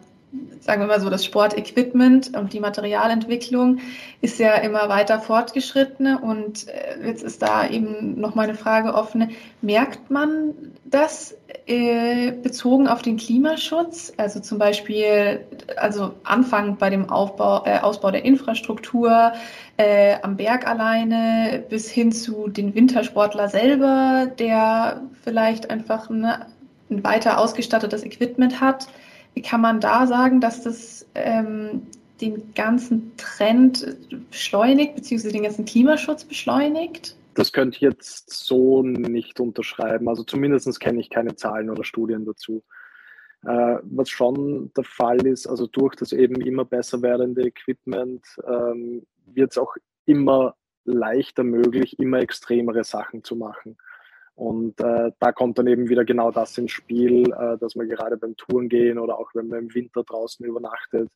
sagen 0.60 0.82
wir 0.82 0.86
mal 0.86 1.00
so, 1.00 1.10
das 1.10 1.24
Sportequipment 1.24 2.36
und 2.36 2.52
die 2.52 2.60
Materialentwicklung 2.60 3.78
ist 4.20 4.38
ja 4.38 4.54
immer 4.54 4.88
weiter 4.88 5.18
fortgeschritten 5.20 6.16
und 6.16 6.68
äh, 6.68 7.06
jetzt 7.06 7.22
ist 7.22 7.42
da 7.42 7.68
eben 7.68 8.20
noch 8.20 8.34
mal 8.34 8.42
eine 8.42 8.54
Frage 8.54 8.94
offen. 8.94 9.30
Merkt 9.60 10.10
man 10.10 10.54
das 10.84 11.34
äh, 11.66 12.30
bezogen 12.30 12.86
auf 12.86 13.02
den 13.02 13.16
Klimaschutz? 13.16 14.12
Also 14.18 14.40
zum 14.40 14.58
Beispiel, 14.58 15.44
also 15.76 16.12
Anfang 16.22 16.76
bei 16.76 16.90
dem 16.90 17.10
Aufbau, 17.10 17.64
äh, 17.64 17.78
Ausbau 17.78 18.10
der 18.10 18.24
Infrastruktur 18.24 19.32
äh, 19.78 20.16
am 20.22 20.36
Berg 20.36 20.68
alleine 20.68 21.64
bis 21.68 21.90
hin 21.90 22.12
zu 22.12 22.48
den 22.48 22.74
Wintersportler 22.74 23.48
selber, 23.48 24.30
der 24.38 25.00
vielleicht 25.24 25.70
einfach 25.70 26.08
eine, 26.08 26.46
ein 26.90 27.02
weiter 27.02 27.38
ausgestattetes 27.38 28.04
Equipment 28.04 28.60
hat. 28.60 28.86
Wie 29.34 29.42
kann 29.42 29.60
man 29.60 29.80
da 29.80 30.06
sagen, 30.06 30.40
dass 30.40 30.62
das 30.62 31.06
ähm, 31.14 31.82
den 32.20 32.52
ganzen 32.54 33.12
Trend 33.16 33.96
beschleunigt, 34.30 34.94
beziehungsweise 34.94 35.32
den 35.32 35.44
ganzen 35.44 35.64
Klimaschutz 35.64 36.24
beschleunigt? 36.24 37.16
Das 37.34 37.52
könnte 37.52 37.76
ich 37.76 37.80
jetzt 37.80 38.30
so 38.30 38.82
nicht 38.82 39.40
unterschreiben. 39.40 40.08
Also 40.08 40.24
zumindest 40.24 40.80
kenne 40.80 41.00
ich 41.00 41.10
keine 41.10 41.36
Zahlen 41.36 41.70
oder 41.70 41.84
Studien 41.84 42.24
dazu. 42.24 42.62
Äh, 43.44 43.78
was 43.82 44.10
schon 44.10 44.70
der 44.76 44.84
Fall 44.84 45.26
ist, 45.26 45.46
also 45.46 45.66
durch 45.66 45.96
das 45.96 46.12
eben 46.12 46.40
immer 46.42 46.64
besser 46.64 47.00
werdende 47.00 47.46
Equipment 47.46 48.26
ähm, 48.46 49.06
wird 49.24 49.52
es 49.52 49.58
auch 49.58 49.74
immer 50.04 50.56
leichter 50.84 51.42
möglich, 51.42 51.98
immer 51.98 52.18
extremere 52.18 52.84
Sachen 52.84 53.24
zu 53.24 53.36
machen. 53.36 53.78
Und 54.40 54.80
äh, 54.80 55.12
da 55.18 55.32
kommt 55.32 55.58
dann 55.58 55.66
eben 55.66 55.90
wieder 55.90 56.06
genau 56.06 56.30
das 56.30 56.56
ins 56.56 56.70
Spiel, 56.70 57.30
äh, 57.30 57.58
dass 57.58 57.76
man 57.76 57.90
gerade 57.90 58.16
beim 58.16 58.38
Touren 58.38 58.70
gehen 58.70 58.98
oder 58.98 59.18
auch 59.18 59.28
wenn 59.34 59.48
man 59.48 59.58
im 59.58 59.74
Winter 59.74 60.02
draußen 60.02 60.46
übernachtet, 60.46 61.10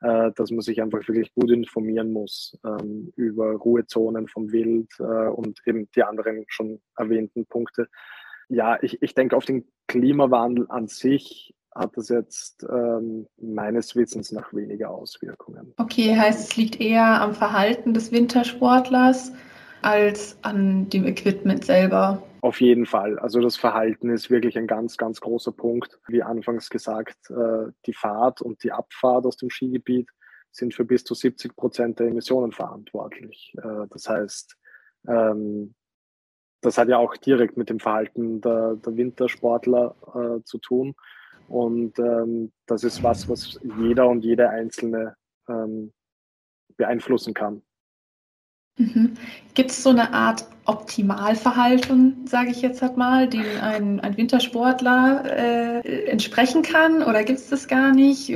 äh, 0.00 0.32
dass 0.34 0.50
man 0.50 0.60
sich 0.60 0.82
einfach 0.82 1.06
wirklich 1.06 1.32
gut 1.34 1.52
informieren 1.52 2.10
muss 2.12 2.58
ähm, 2.66 3.12
über 3.14 3.52
Ruhezonen 3.52 4.26
vom 4.26 4.50
Wild 4.50 4.90
äh, 4.98 5.28
und 5.28 5.60
eben 5.66 5.88
die 5.94 6.02
anderen 6.02 6.46
schon 6.48 6.80
erwähnten 6.96 7.46
Punkte. 7.46 7.86
Ja, 8.48 8.76
ich, 8.82 9.00
ich 9.00 9.14
denke, 9.14 9.36
auf 9.36 9.44
den 9.44 9.68
Klimawandel 9.86 10.66
an 10.68 10.88
sich 10.88 11.54
hat 11.76 11.96
das 11.96 12.08
jetzt 12.08 12.66
ähm, 12.68 13.28
meines 13.40 13.94
Wissens 13.94 14.32
nach 14.32 14.52
weniger 14.52 14.90
Auswirkungen. 14.90 15.74
Okay, 15.76 16.16
heißt 16.16 16.50
es 16.50 16.56
liegt 16.56 16.80
eher 16.80 17.20
am 17.20 17.34
Verhalten 17.34 17.94
des 17.94 18.10
Wintersportlers 18.10 19.30
als 19.84 20.38
an 20.42 20.88
dem 20.88 21.06
Equipment 21.06 21.64
selber. 21.64 22.22
Auf 22.40 22.60
jeden 22.60 22.86
Fall. 22.86 23.18
Also 23.18 23.40
das 23.40 23.56
Verhalten 23.56 24.10
ist 24.10 24.30
wirklich 24.30 24.56
ein 24.56 24.66
ganz, 24.66 24.96
ganz 24.96 25.20
großer 25.20 25.52
Punkt. 25.52 25.98
Wie 26.08 26.22
anfangs 26.22 26.70
gesagt, 26.70 27.30
äh, 27.30 27.70
die 27.86 27.92
Fahrt 27.92 28.40
und 28.40 28.62
die 28.64 28.72
Abfahrt 28.72 29.26
aus 29.26 29.36
dem 29.36 29.50
Skigebiet 29.50 30.08
sind 30.50 30.72
für 30.72 30.84
bis 30.84 31.04
zu 31.04 31.14
70 31.14 31.54
Prozent 31.54 32.00
der 32.00 32.08
Emissionen 32.08 32.52
verantwortlich. 32.52 33.54
Äh, 33.58 33.86
das 33.90 34.08
heißt, 34.08 34.56
ähm, 35.06 35.74
das 36.62 36.78
hat 36.78 36.88
ja 36.88 36.96
auch 36.96 37.16
direkt 37.18 37.58
mit 37.58 37.68
dem 37.68 37.78
Verhalten 37.78 38.40
der, 38.40 38.76
der 38.76 38.96
Wintersportler 38.96 39.94
äh, 40.14 40.44
zu 40.44 40.58
tun. 40.58 40.94
Und 41.48 41.98
ähm, 41.98 42.52
das 42.66 42.84
ist 42.84 43.02
was, 43.02 43.28
was 43.28 43.60
jeder 43.78 44.08
und 44.08 44.24
jede 44.24 44.48
Einzelne 44.48 45.14
ähm, 45.46 45.92
beeinflussen 46.78 47.34
kann. 47.34 47.62
Mhm. 48.76 49.14
Gibt 49.54 49.70
es 49.70 49.82
so 49.82 49.90
eine 49.90 50.12
Art 50.12 50.46
Optimalverhalten, 50.66 52.26
sage 52.26 52.50
ich 52.50 52.62
jetzt 52.62 52.80
halt 52.80 52.96
mal, 52.96 53.28
dem 53.28 53.44
ein, 53.60 54.00
ein 54.00 54.16
Wintersportler 54.16 55.24
äh, 55.84 56.06
entsprechen 56.06 56.62
kann 56.62 57.02
oder 57.02 57.22
gibt 57.22 57.38
es 57.38 57.50
das 57.50 57.68
gar 57.68 57.92
nicht? 57.92 58.32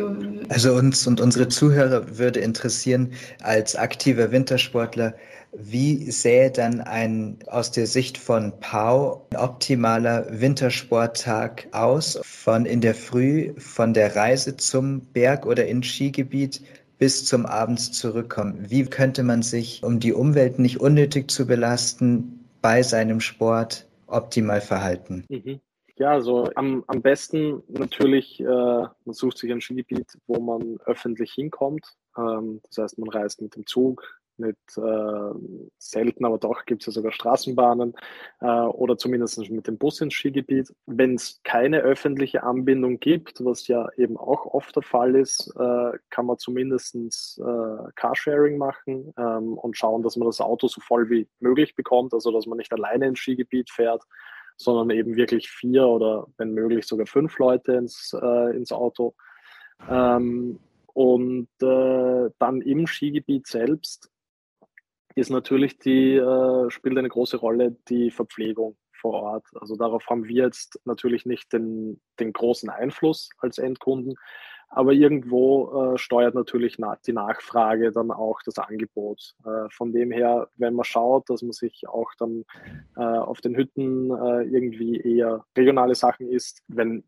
Also 0.51 0.74
uns 0.74 1.07
und 1.07 1.20
unsere 1.20 1.49
Zuhörer 1.49 2.18
würde 2.18 2.41
interessieren, 2.41 3.12
als 3.43 3.74
aktiver 3.74 4.30
Wintersportler, 4.30 5.14
wie 5.53 6.11
sähe 6.11 6.51
dann 6.51 6.82
ein 6.82 7.39
aus 7.47 7.72
der 7.72 7.86
Sicht 7.86 8.18
von 8.18 8.53
Pau 8.61 9.26
optimaler 9.34 10.26
Wintersporttag 10.30 11.66
aus? 11.72 12.20
Von 12.22 12.66
in 12.66 12.82
der 12.82 12.95
Früh, 12.95 13.55
von 13.57 13.95
der 13.95 14.14
Reise 14.14 14.57
zum 14.59 15.01
Berg 15.01 15.47
oder 15.47 15.66
ins 15.66 15.86
Skigebiet 15.86 16.61
bis 16.99 17.24
zum 17.24 17.46
Abend 17.46 17.80
zurückkommen. 17.80 18.70
Wie 18.70 18.84
könnte 18.84 19.22
man 19.22 19.42
sich, 19.42 19.82
um 19.84 20.01
die 20.01 20.12
Umwelt 20.12 20.59
nicht 20.59 20.80
unnötig 20.80 21.30
zu 21.30 21.46
belasten, 21.46 22.44
bei 22.61 22.82
seinem 22.82 23.20
Sport 23.20 23.86
optimal 24.07 24.61
verhalten? 24.61 25.24
Mhm. 25.28 25.61
Ja, 25.96 26.12
also 26.12 26.49
am, 26.55 26.84
am 26.86 27.03
besten 27.03 27.62
natürlich, 27.66 28.38
äh, 28.40 28.44
man 28.44 28.92
sucht 29.07 29.38
sich 29.38 29.51
ein 29.51 29.61
Skigebiet, 29.61 30.16
wo 30.28 30.40
man 30.40 30.78
öffentlich 30.86 31.32
hinkommt. 31.32 31.96
Ähm, 32.16 32.61
das 32.68 32.78
heißt, 32.78 32.99
man 32.99 33.11
reist 33.11 33.42
mit 33.42 33.57
dem 33.57 33.66
Zug, 33.66 34.18
mit 34.39 34.57
äh, 34.76 35.68
selten, 35.78 36.24
aber 36.24 36.39
doch 36.39 36.64
gibt 36.64 36.82
es 36.82 36.86
ja 36.86 36.93
sogar 36.93 37.12
Straßenbahnen 37.12 37.95
äh, 38.41 38.47
oder 38.47 38.97
zumindest 38.97 39.39
mit 39.51 39.66
dem 39.66 39.78
Bus 39.78 40.01
ins 40.01 40.14
Skigebiet. 40.14 40.72
Wenn 40.86 41.14
es 41.14 41.41
keine 41.45 41.80
öffentliche 41.80 42.43
Anbindung 42.43 43.01
gibt, 43.01 43.45
was 43.45 43.66
ja 43.68 43.89
eben 43.97 44.16
auch 44.16 44.47
oft 44.47 44.74
der 44.76 44.82
Fall 44.82 45.14
ist, 45.16 45.53
äh, 45.59 45.99
kann 46.11 46.26
man 46.26 46.39
zumindest 46.39 46.95
äh, 47.39 47.93
Carsharing 47.95 48.59
machen 48.59 49.12
ähm, 49.16 49.55
und 49.55 49.76
schauen, 49.76 50.03
dass 50.03 50.16
man 50.16 50.26
das 50.26 50.41
Auto 50.41 50.68
so 50.68 50.80
voll 50.80 51.11
wie 51.11 51.28
möglich 51.41 51.74
bekommt, 51.74 52.14
also 52.14 52.30
dass 52.32 52.47
man 52.47 52.59
nicht 52.59 52.72
alleine 52.72 53.07
ins 53.07 53.18
Skigebiet 53.18 53.70
fährt, 53.70 54.03
sondern 54.57 54.91
eben 54.91 55.16
wirklich 55.16 55.51
vier 55.51 55.86
oder 55.86 56.26
wenn 56.36 56.53
möglich 56.53 56.86
sogar 56.86 57.07
fünf 57.07 57.39
Leute 57.39 57.72
ins, 57.72 58.14
äh, 58.20 58.57
ins 58.57 58.72
Auto. 58.72 59.14
Ähm, 59.89 60.59
und 60.99 61.49
äh, 61.62 62.30
dann 62.41 62.61
im 62.61 62.89
Skigebiet 62.89 63.47
selbst 63.47 64.11
ist 65.19 65.31
natürlich 65.31 65.79
die, 65.79 66.16
äh, 66.16 66.71
spielt 66.71 66.97
eine 66.97 67.09
große 67.09 67.37
Rolle 67.37 67.77
die 67.89 68.11
Verpflegung 68.11 68.77
vor 68.93 69.14
Ort. 69.14 69.47
Also 69.55 69.77
darauf 69.77 70.07
haben 70.09 70.27
wir 70.27 70.45
jetzt 70.45 70.81
natürlich 70.85 71.27
nicht 71.27 71.53
den, 71.53 72.01
den 72.19 72.33
großen 72.33 72.69
Einfluss 72.69 73.31
als 73.39 73.59
Endkunden, 73.59 74.14
aber 74.71 74.93
irgendwo 74.93 75.95
äh, 75.95 75.99
steuert 75.99 76.35
natürlich 76.35 76.79
na 76.79 76.99
die 77.07 77.12
Nachfrage 77.12 77.91
dann 77.91 78.11
auch 78.11 78.41
das 78.45 78.59
Angebot. 78.59 79.35
Äh, 79.45 79.71
von 79.71 79.93
dem 79.93 80.11
her, 80.11 80.49
wenn 80.57 80.75
man 80.75 80.85
schaut, 80.85 81.31
dass 81.31 81.43
man 81.43 81.53
sich 81.53 81.89
auch 81.89 82.12
dann 82.19 82.45
äh, 82.97 83.01
auf 83.01 83.41
den 83.41 83.57
Hütten 83.57 84.11
äh, 84.11 84.43
irgendwie 84.43 85.01
eher 85.01 85.45
regionale 85.57 85.95
Sachen 85.95 86.29
isst, 86.29 86.62
wenn 86.69 87.03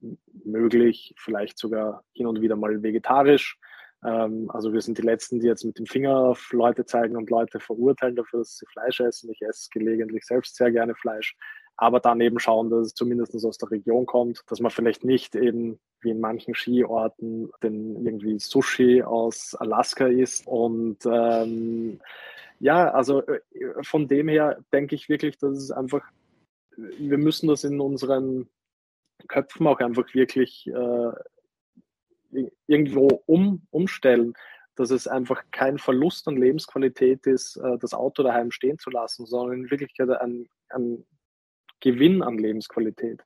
möglich, 0.44 1.14
vielleicht 1.18 1.58
sogar 1.58 2.02
hin 2.12 2.26
und 2.26 2.40
wieder 2.40 2.56
mal 2.56 2.82
vegetarisch, 2.82 3.58
ähm, 4.04 4.50
also 4.50 4.72
wir 4.72 4.80
sind 4.80 4.98
die 4.98 5.02
Letzten, 5.02 5.40
die 5.40 5.46
jetzt 5.46 5.64
mit 5.64 5.78
dem 5.78 5.86
Finger 5.86 6.16
auf 6.16 6.52
Leute 6.52 6.84
zeigen 6.84 7.16
und 7.16 7.30
Leute 7.30 7.60
verurteilen 7.60 8.16
dafür, 8.16 8.40
dass 8.40 8.56
sie 8.56 8.66
Fleisch 8.66 9.00
essen. 9.00 9.30
Ich 9.30 9.42
esse 9.42 9.68
gelegentlich 9.70 10.24
selbst 10.24 10.56
sehr 10.56 10.70
gerne 10.70 10.94
Fleisch. 10.94 11.36
Aber 11.76 12.00
dann 12.00 12.20
eben 12.20 12.38
schauen, 12.38 12.70
dass 12.70 12.88
es 12.88 12.94
zumindest 12.94 13.34
aus 13.44 13.58
der 13.58 13.70
Region 13.70 14.04
kommt, 14.06 14.42
dass 14.48 14.60
man 14.60 14.70
vielleicht 14.70 15.04
nicht 15.04 15.34
eben 15.34 15.80
wie 16.02 16.10
in 16.10 16.20
manchen 16.20 16.54
Skiorten 16.54 17.50
den 17.62 18.04
irgendwie 18.04 18.38
Sushi 18.38 19.02
aus 19.02 19.54
Alaska 19.54 20.06
isst. 20.06 20.46
Und 20.46 20.98
ähm, 21.06 22.00
ja, 22.58 22.90
also 22.90 23.22
äh, 23.22 23.40
von 23.82 24.08
dem 24.08 24.28
her 24.28 24.62
denke 24.72 24.94
ich 24.94 25.08
wirklich, 25.08 25.38
dass 25.38 25.56
es 25.56 25.70
einfach, 25.70 26.02
wir 26.76 27.18
müssen 27.18 27.48
das 27.48 27.64
in 27.64 27.80
unseren 27.80 28.48
Köpfen 29.28 29.66
auch 29.66 29.80
einfach 29.80 30.14
wirklich 30.14 30.66
äh, 30.66 31.12
irgendwo 32.66 33.22
um, 33.26 33.66
umstellen, 33.70 34.34
dass 34.76 34.90
es 34.90 35.06
einfach 35.06 35.42
kein 35.50 35.78
Verlust 35.78 36.26
an 36.28 36.36
Lebensqualität 36.36 37.26
ist, 37.26 37.56
äh, 37.56 37.78
das 37.78 37.92
Auto 37.92 38.22
daheim 38.22 38.50
stehen 38.50 38.78
zu 38.78 38.90
lassen, 38.90 39.26
sondern 39.26 39.64
in 39.64 39.70
Wirklichkeit 39.70 40.08
ein, 40.10 40.48
ein 40.70 41.04
Gewinn 41.80 42.22
an 42.22 42.38
Lebensqualität. 42.38 43.22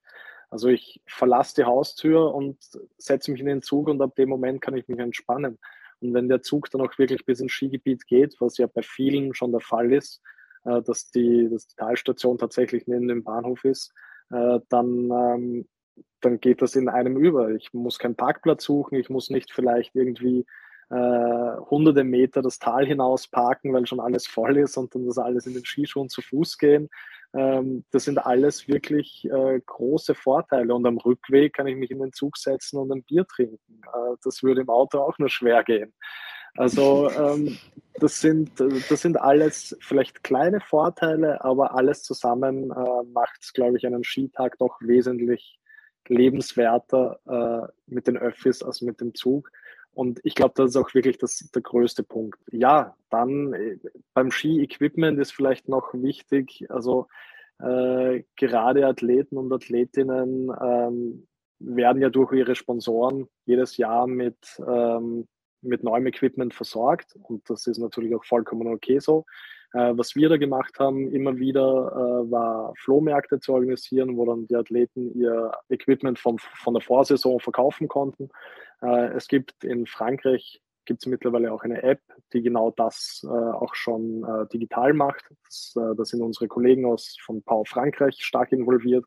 Also 0.51 0.69
ich 0.69 1.01
verlasse 1.07 1.57
die 1.57 1.65
Haustür 1.65 2.35
und 2.35 2.59
setze 2.97 3.31
mich 3.31 3.41
in 3.41 3.47
den 3.47 3.63
Zug 3.63 3.89
und 3.89 4.01
ab 4.01 4.15
dem 4.17 4.29
Moment 4.29 4.61
kann 4.61 4.77
ich 4.77 4.87
mich 4.89 4.99
entspannen. 4.99 5.59
Und 6.01 6.15
wenn 6.15 6.29
der 6.29 6.43
Zug 6.43 6.71
dann 6.71 6.81
auch 6.81 6.97
wirklich 6.99 7.25
bis 7.25 7.41
ins 7.41 7.53
Skigebiet 7.53 8.07
geht, 8.07 8.37
was 8.41 8.59
ja 8.59 8.67
bei 8.67 8.83
vielen 8.83 9.35
schon 9.35 9.53
der 9.53 9.61
Fall 9.61 9.93
ist, 9.93 10.21
äh, 10.65 10.83
dass 10.83 11.11
die, 11.11 11.49
dass 11.51 11.67
die 11.67 11.77
Talstation 11.77 12.39
tatsächlich 12.39 12.87
neben 12.87 13.09
dem 13.09 13.25
Bahnhof 13.25 13.65
ist, 13.65 13.93
äh, 14.31 14.61
dann 14.69 15.11
ähm, 15.11 15.69
dann 16.25 16.41
geht 16.41 16.63
das 16.63 16.77
in 16.77 16.89
einem 16.89 17.17
über. 17.17 17.51
Ich 17.51 17.73
muss 17.73 17.99
keinen 17.99 18.17
Parkplatz 18.17 18.65
suchen, 18.65 18.99
ich 18.99 19.11
muss 19.11 19.31
nicht 19.31 19.53
vielleicht 19.53 19.95
irgendwie 19.95 20.47
äh, 20.91 21.57
hunderte 21.71 22.05
Meter 22.05 22.43
das 22.43 22.59
Tal 22.59 22.87
hinaus 22.87 23.29
parken, 23.29 23.73
weil 23.73 23.87
schon 23.87 24.01
alles 24.01 24.27
voll 24.27 24.59
ist 24.59 24.77
und 24.77 24.95
dann 24.95 25.07
das 25.07 25.19
alles 25.19 25.47
in 25.47 25.55
den 25.55 25.65
Skischuhen 25.65 26.09
zu 26.09 26.23
Fuß 26.23 26.59
gehen. 26.59 26.89
Ähm, 27.35 27.85
das 27.91 28.05
sind 28.05 28.19
alles 28.19 28.69
wirklich 28.69 29.29
äh, 29.31 29.61
große 29.65 30.15
Vorteile. 30.15 30.75
Und 30.75 30.87
am 30.87 30.99
Rückweg 30.99 31.55
kann 31.55 31.67
ich 31.67 31.77
mich 31.77 31.91
in 31.91 32.01
den 32.01 32.13
Zug 32.13 32.37
setzen 32.37 32.79
und 32.79 32.93
ein 32.93 33.03
Bier 33.03 33.27
trinken. 33.27 33.81
Äh, 33.93 34.17
das 34.23 34.43
würde 34.43 34.61
im 34.61 34.69
Auto 34.69 34.99
auch 34.99 35.19
nur 35.19 35.29
schwer 35.31 35.65
gehen. 35.65 35.93
Also 36.57 37.11
ähm, 37.11 37.59
das, 37.99 38.21
sind, 38.21 38.53
das 38.61 39.03
sind 39.03 39.21
alles 39.21 39.77
vielleicht 39.81 40.23
kleine 40.23 40.61
Vorteile, 40.61 41.45
aber 41.45 41.75
alles 41.75 42.05
zusammen 42.05 42.71
äh, 42.71 43.05
macht 43.13 43.43
es, 43.43 43.53
glaube 43.53 43.77
ich, 43.77 43.87
einen 43.87 44.05
Skitag 44.05 44.59
doch 44.59 44.79
wesentlich 44.81 45.59
lebenswerter 46.09 47.21
äh, 47.27 47.73
mit 47.87 48.07
den 48.07 48.17
Öffis 48.17 48.63
als 48.63 48.83
mit 48.83 49.01
dem 49.01 49.15
Zug. 49.15 49.51
Und 49.93 50.21
ich 50.25 50.35
glaube, 50.35 50.55
das 50.57 50.71
ist 50.71 50.77
auch 50.77 50.93
wirklich 50.93 51.19
das, 51.19 51.51
der 51.55 51.63
größte 51.63 52.03
Punkt. 52.03 52.39
Ja, 52.51 52.97
dann 53.11 53.53
äh, 53.53 53.79
beim 54.13 54.31
Ski-Equipment 54.31 55.19
ist 55.19 55.33
vielleicht 55.33 55.69
noch 55.69 55.95
wichtig, 55.95 56.67
also 56.69 57.07
äh, 57.61 58.25
gerade 58.37 58.87
Athleten 58.87 59.39
und 59.39 59.53
Athletinnen 59.53 60.51
ähm, 60.61 61.27
werden 61.61 62.03
ja 62.03 62.11
durch 62.11 62.33
ihre 62.33 62.57
Sponsoren 62.57 63.29
jedes 63.47 63.77
Jahr 63.77 64.07
mit, 64.07 64.61
ähm, 64.67 65.29
mit 65.63 65.85
neuem 65.85 66.07
Equipment 66.07 66.53
versorgt. 66.53 67.17
Und 67.23 67.49
das 67.49 67.67
ist 67.67 67.79
natürlich 67.79 68.15
auch 68.15 68.25
vollkommen 68.25 68.67
okay 68.67 68.99
so. 68.99 69.25
Äh, 69.75 69.99
was 69.99 70.15
wir 70.15 70.29
da 70.29 70.37
gemacht 70.37 70.79
haben, 70.79 71.11
immer 71.13 71.37
wieder 71.37 71.61
äh, 71.61 72.31
war 72.31 72.73
Flohmärkte 72.77 73.41
zu 73.41 73.53
organisieren, 73.53 74.17
wo 74.17 74.25
dann 74.25 74.47
die 74.47 74.55
Athleten 74.55 75.13
ihr 75.19 75.51
Equipment 75.69 76.17
vom, 76.19 76.39
von 76.39 76.75
der 76.75 76.81
Vorsaison 76.81 77.41
verkaufen 77.41 77.89
konnten. 77.89 78.31
Äh, 78.83 79.09
es 79.17 79.27
gibt 79.27 79.65
in 79.65 79.87
Frankreich 79.87 80.61
gibt 80.87 81.03
es 81.03 81.07
mittlerweile 81.07 81.51
auch 81.53 81.63
eine 81.63 81.83
App, 81.83 82.03
die 82.33 82.43
genau 82.43 82.71
das 82.71 83.23
äh, 83.25 83.29
auch 83.29 83.75
schon 83.75 84.23
äh, 84.23 84.47
digital 84.53 84.93
macht. 84.93 85.25
Das, 85.45 85.75
äh, 85.77 85.97
da 85.97 86.05
sind 86.05 86.23
unsere 86.23 86.47
Kollegen 86.47 86.85
aus 86.85 87.17
von 87.25 87.43
Pau 87.43 87.65
Frankreich 87.65 88.23
stark 88.23 88.53
involviert. 88.53 89.05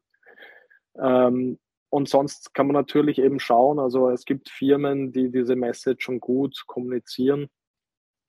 Ähm, 1.00 1.60
und 1.90 2.10
sonst 2.10 2.54
kann 2.54 2.68
man 2.68 2.74
natürlich 2.74 3.20
eben 3.20 3.40
schauen, 3.40 3.80
also 3.80 4.10
es 4.10 4.26
gibt 4.26 4.50
Firmen, 4.50 5.14
die 5.14 5.32
diese 5.32 5.56
Message 5.56 6.04
schon 6.04 6.20
gut 6.20 6.64
kommunizieren 6.66 7.48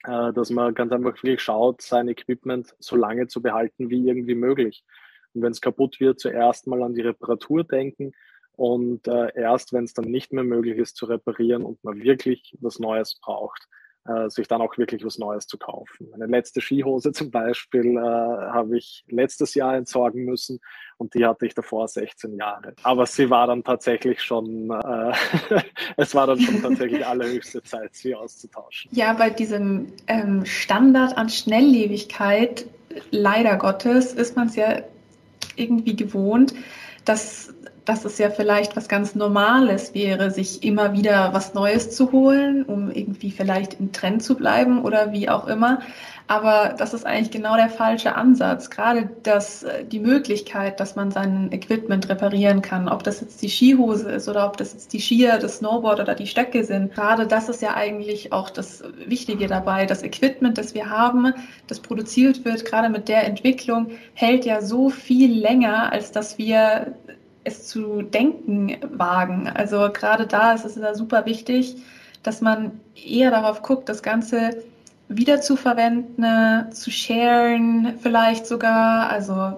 äh, 0.08 0.32
dass 0.32 0.50
man 0.50 0.74
ganz 0.74 0.90
einfach 0.92 1.14
wirklich 1.22 1.40
schaut, 1.42 1.82
sein 1.82 2.08
Equipment 2.08 2.74
so 2.78 2.96
lange 2.96 3.26
zu 3.26 3.42
behalten 3.42 3.90
wie 3.90 4.08
irgendwie 4.08 4.34
möglich. 4.34 4.84
Und 5.34 5.42
wenn 5.42 5.52
es 5.52 5.60
kaputt 5.60 6.00
wird, 6.00 6.18
zuerst 6.18 6.66
mal 6.66 6.82
an 6.82 6.94
die 6.94 7.02
Reparatur 7.02 7.64
denken 7.64 8.12
und 8.52 9.06
äh, 9.06 9.30
erst, 9.34 9.72
wenn 9.72 9.84
es 9.84 9.92
dann 9.92 10.06
nicht 10.06 10.32
mehr 10.32 10.44
möglich 10.44 10.78
ist 10.78 10.96
zu 10.96 11.06
reparieren 11.06 11.62
und 11.62 11.82
man 11.84 12.02
wirklich 12.02 12.56
was 12.60 12.78
Neues 12.78 13.20
braucht, 13.20 13.68
äh, 14.08 14.30
sich 14.30 14.48
dann 14.48 14.60
auch 14.60 14.76
wirklich 14.78 15.04
was 15.04 15.18
Neues 15.18 15.46
zu 15.46 15.58
kaufen. 15.58 16.08
Meine 16.10 16.26
letzte 16.26 16.60
Skihose 16.60 17.12
zum 17.12 17.30
Beispiel 17.30 17.96
äh, 17.96 18.00
habe 18.00 18.78
ich 18.78 19.04
letztes 19.08 19.54
Jahr 19.54 19.76
entsorgen 19.76 20.24
müssen 20.24 20.60
und 20.96 21.14
die 21.14 21.26
hatte 21.26 21.46
ich 21.46 21.54
davor 21.54 21.86
16 21.88 22.34
Jahre. 22.34 22.74
Aber 22.82 23.06
sie 23.06 23.28
war 23.30 23.46
dann 23.46 23.62
tatsächlich 23.62 24.22
schon, 24.22 24.70
äh, 24.70 25.12
es 25.96 26.14
war 26.14 26.26
dann 26.26 26.40
schon 26.40 26.62
tatsächlich 26.62 27.04
allerhöchste 27.06 27.62
Zeit, 27.62 27.94
sie 27.94 28.14
auszutauschen. 28.14 28.90
Ja, 28.94 29.12
bei 29.12 29.30
diesem 29.30 29.92
ähm, 30.06 30.44
Standard 30.44 31.16
an 31.16 31.28
Schnelllebigkeit, 31.28 32.66
leider 33.10 33.56
Gottes, 33.56 34.14
ist 34.14 34.36
man 34.36 34.48
es 34.48 34.56
ja 34.56 34.82
irgendwie 35.56 35.96
gewohnt, 35.96 36.54
dass 37.04 37.54
dass 37.88 38.04
es 38.04 38.18
ja 38.18 38.28
vielleicht 38.28 38.76
was 38.76 38.88
ganz 38.88 39.14
Normales 39.14 39.94
wäre, 39.94 40.30
sich 40.30 40.62
immer 40.62 40.92
wieder 40.92 41.32
was 41.32 41.54
Neues 41.54 41.90
zu 41.90 42.12
holen, 42.12 42.64
um 42.64 42.90
irgendwie 42.90 43.30
vielleicht 43.30 43.80
im 43.80 43.92
Trend 43.92 44.22
zu 44.22 44.36
bleiben 44.36 44.84
oder 44.84 45.12
wie 45.12 45.30
auch 45.30 45.46
immer. 45.46 45.80
Aber 46.26 46.74
das 46.76 46.92
ist 46.92 47.06
eigentlich 47.06 47.30
genau 47.30 47.56
der 47.56 47.70
falsche 47.70 48.14
Ansatz. 48.14 48.68
Gerade 48.68 49.08
das, 49.22 49.62
äh, 49.62 49.86
die 49.86 49.98
Möglichkeit, 49.98 50.78
dass 50.78 50.94
man 50.94 51.10
sein 51.10 51.50
Equipment 51.52 52.06
reparieren 52.10 52.60
kann, 52.60 52.90
ob 52.90 53.02
das 53.02 53.22
jetzt 53.22 53.40
die 53.40 53.48
Skihose 53.48 54.10
ist 54.10 54.28
oder 54.28 54.46
ob 54.46 54.58
das 54.58 54.74
jetzt 54.74 54.92
die 54.92 55.00
Skier, 55.00 55.38
das 55.38 55.56
Snowboard 55.56 56.00
oder 56.00 56.14
die 56.14 56.26
Stöcke 56.26 56.64
sind. 56.64 56.94
Gerade 56.94 57.26
das 57.26 57.48
ist 57.48 57.62
ja 57.62 57.74
eigentlich 57.74 58.34
auch 58.34 58.50
das 58.50 58.84
Wichtige 59.06 59.46
dabei. 59.46 59.86
Das 59.86 60.02
Equipment, 60.02 60.58
das 60.58 60.74
wir 60.74 60.90
haben, 60.90 61.32
das 61.66 61.80
produziert 61.80 62.44
wird, 62.44 62.66
gerade 62.66 62.90
mit 62.90 63.08
der 63.08 63.24
Entwicklung, 63.24 63.92
hält 64.12 64.44
ja 64.44 64.60
so 64.60 64.90
viel 64.90 65.32
länger, 65.32 65.90
als 65.90 66.12
dass 66.12 66.36
wir 66.36 66.94
es 67.44 67.66
zu 67.66 68.02
denken 68.02 68.76
wagen. 68.90 69.48
Also 69.48 69.90
gerade 69.92 70.26
da 70.26 70.52
ist 70.52 70.64
es 70.64 70.76
ja 70.76 70.94
super 70.94 71.26
wichtig, 71.26 71.76
dass 72.22 72.40
man 72.40 72.72
eher 72.94 73.30
darauf 73.30 73.62
guckt, 73.62 73.88
das 73.88 74.02
Ganze 74.02 74.62
wieder 75.08 75.40
zu 75.40 75.56
verwenden, 75.56 76.72
zu 76.72 76.90
sharen 76.90 77.94
vielleicht 78.00 78.46
sogar. 78.46 79.08
Also 79.10 79.54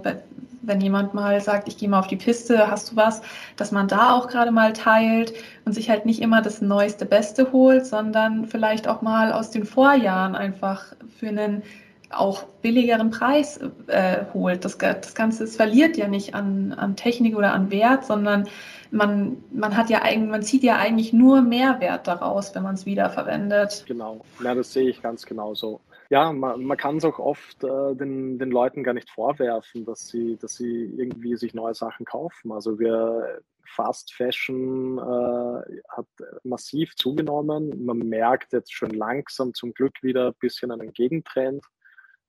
wenn 0.63 0.81
jemand 0.81 1.15
mal 1.15 1.41
sagt, 1.41 1.69
ich 1.69 1.79
gehe 1.79 1.89
mal 1.89 1.99
auf 1.99 2.07
die 2.07 2.17
Piste, 2.17 2.71
hast 2.71 2.93
du 2.93 2.97
was, 2.97 3.23
dass 3.57 3.73
man 3.73 3.89
da 3.89 4.13
auch 4.13 4.29
gerade 4.29 4.51
mal 4.51 4.73
teilt 4.73 5.33
und 5.65 5.73
sich 5.73 5.91
halt 5.91 6.07
nicht 6.07 6.21
immer 6.21 6.43
das 6.43 6.61
neueste 6.61 7.07
Beste 7.07 7.51
holt, 7.53 7.87
sondern 7.87 8.47
vielleicht 8.47 8.87
auch 8.87 9.03
mal 9.03 9.33
aus 9.33 9.51
den 9.51 9.65
Vorjahren 9.65 10.37
einfach 10.37 10.85
für 11.19 11.29
einen 11.29 11.63
auch 12.11 12.45
billigeren 12.63 13.11
Preis 13.11 13.61
äh, 13.87 14.25
holt. 14.35 14.65
Das, 14.65 14.79
das 14.79 15.15
Ganze 15.15 15.45
es 15.45 15.57
verliert 15.57 15.97
ja 15.97 16.09
nicht 16.09 16.35
an, 16.35 16.73
an 16.73 16.97
Technik 16.97 17.37
oder 17.37 17.53
an 17.53 17.71
Wert, 17.71 18.05
sondern 18.05 18.49
man, 18.91 19.43
man 19.53 19.77
hat 19.77 19.91
ja 19.91 20.03
eigentlich, 20.03 20.31
man 20.31 20.43
zieht 20.43 20.63
ja 20.63 20.77
eigentlich 20.77 21.13
nur 21.13 21.41
Mehrwert 21.43 22.07
daraus, 22.07 22.55
wenn 22.55 22.63
man 22.63 22.75
es 22.75 22.87
wiederverwendet. 22.87 23.85
Genau, 23.87 24.25
ja, 24.43 24.55
das 24.55 24.73
sehe 24.73 24.89
ich 24.89 25.01
ganz 25.01 25.25
genauso. 25.25 25.81
Ja, 26.11 26.33
man, 26.33 26.65
man 26.65 26.77
kann 26.77 26.97
es 26.97 27.05
auch 27.05 27.21
oft 27.21 27.63
äh, 27.63 27.95
den, 27.95 28.39
den 28.39 28.51
Leuten 28.51 28.83
gar 28.83 28.95
nicht 28.95 29.11
vorwerfen, 29.11 29.85
dass 29.85 30.09
sie, 30.09 30.37
dass 30.37 30.57
sie 30.57 30.93
irgendwie 30.97 31.37
sich 31.37 31.55
neue 31.55 31.75
Sachen 31.75 32.05
kaufen. 32.05 32.51
Also 32.51 32.81
wir 32.81 33.41
Fast 33.77 34.13
Fashion 34.13 34.99
äh, 34.99 35.81
hat 35.89 36.07
massiv 36.43 36.97
zugenommen. 36.97 37.85
Man 37.85 37.99
merkt 37.99 38.53
jetzt 38.53 38.75
schon 38.75 38.91
langsam 38.91 39.55
zum 39.55 39.73
Glück 39.73 40.03
wieder 40.03 40.29
ein 40.29 40.35
bisschen 40.41 40.73
einen 40.73 40.93
Gegentrend. 40.93 41.65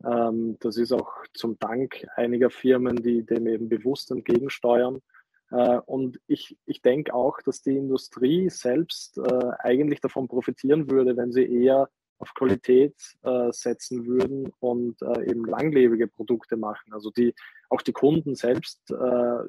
Ähm, 0.06 0.58
das 0.60 0.78
ist 0.78 0.92
auch 0.92 1.12
zum 1.34 1.58
Dank 1.60 2.06
einiger 2.16 2.50
Firmen, 2.50 2.98
die 2.98 3.26
dem 3.26 3.48
eben 3.48 3.70
bewusst 3.70 4.12
entgegensteuern. 4.12 5.02
Äh, 5.52 5.80
und 5.86 6.20
ich, 6.28 6.58
ich 6.66 6.82
denke 6.82 7.14
auch, 7.14 7.42
dass 7.42 7.62
die 7.62 7.78
Industrie 7.78 8.50
selbst 8.50 9.18
äh, 9.18 9.52
eigentlich 9.60 10.02
davon 10.02 10.28
profitieren 10.28 10.90
würde, 10.90 11.18
wenn 11.18 11.32
sie 11.32 11.46
eher 11.46 11.90
auf 12.18 12.34
Qualität 12.36 12.96
äh, 13.24 13.52
setzen 13.52 14.06
würden 14.06 14.52
und 14.60 15.02
eben 15.26 15.44
langlebige 15.44 16.08
Produkte 16.08 16.56
machen. 16.56 16.94
Also 16.94 17.10
die, 17.10 17.34
auch 17.70 17.82
die 17.82 17.94
Kunden 17.94 18.36
selbst 18.36 18.94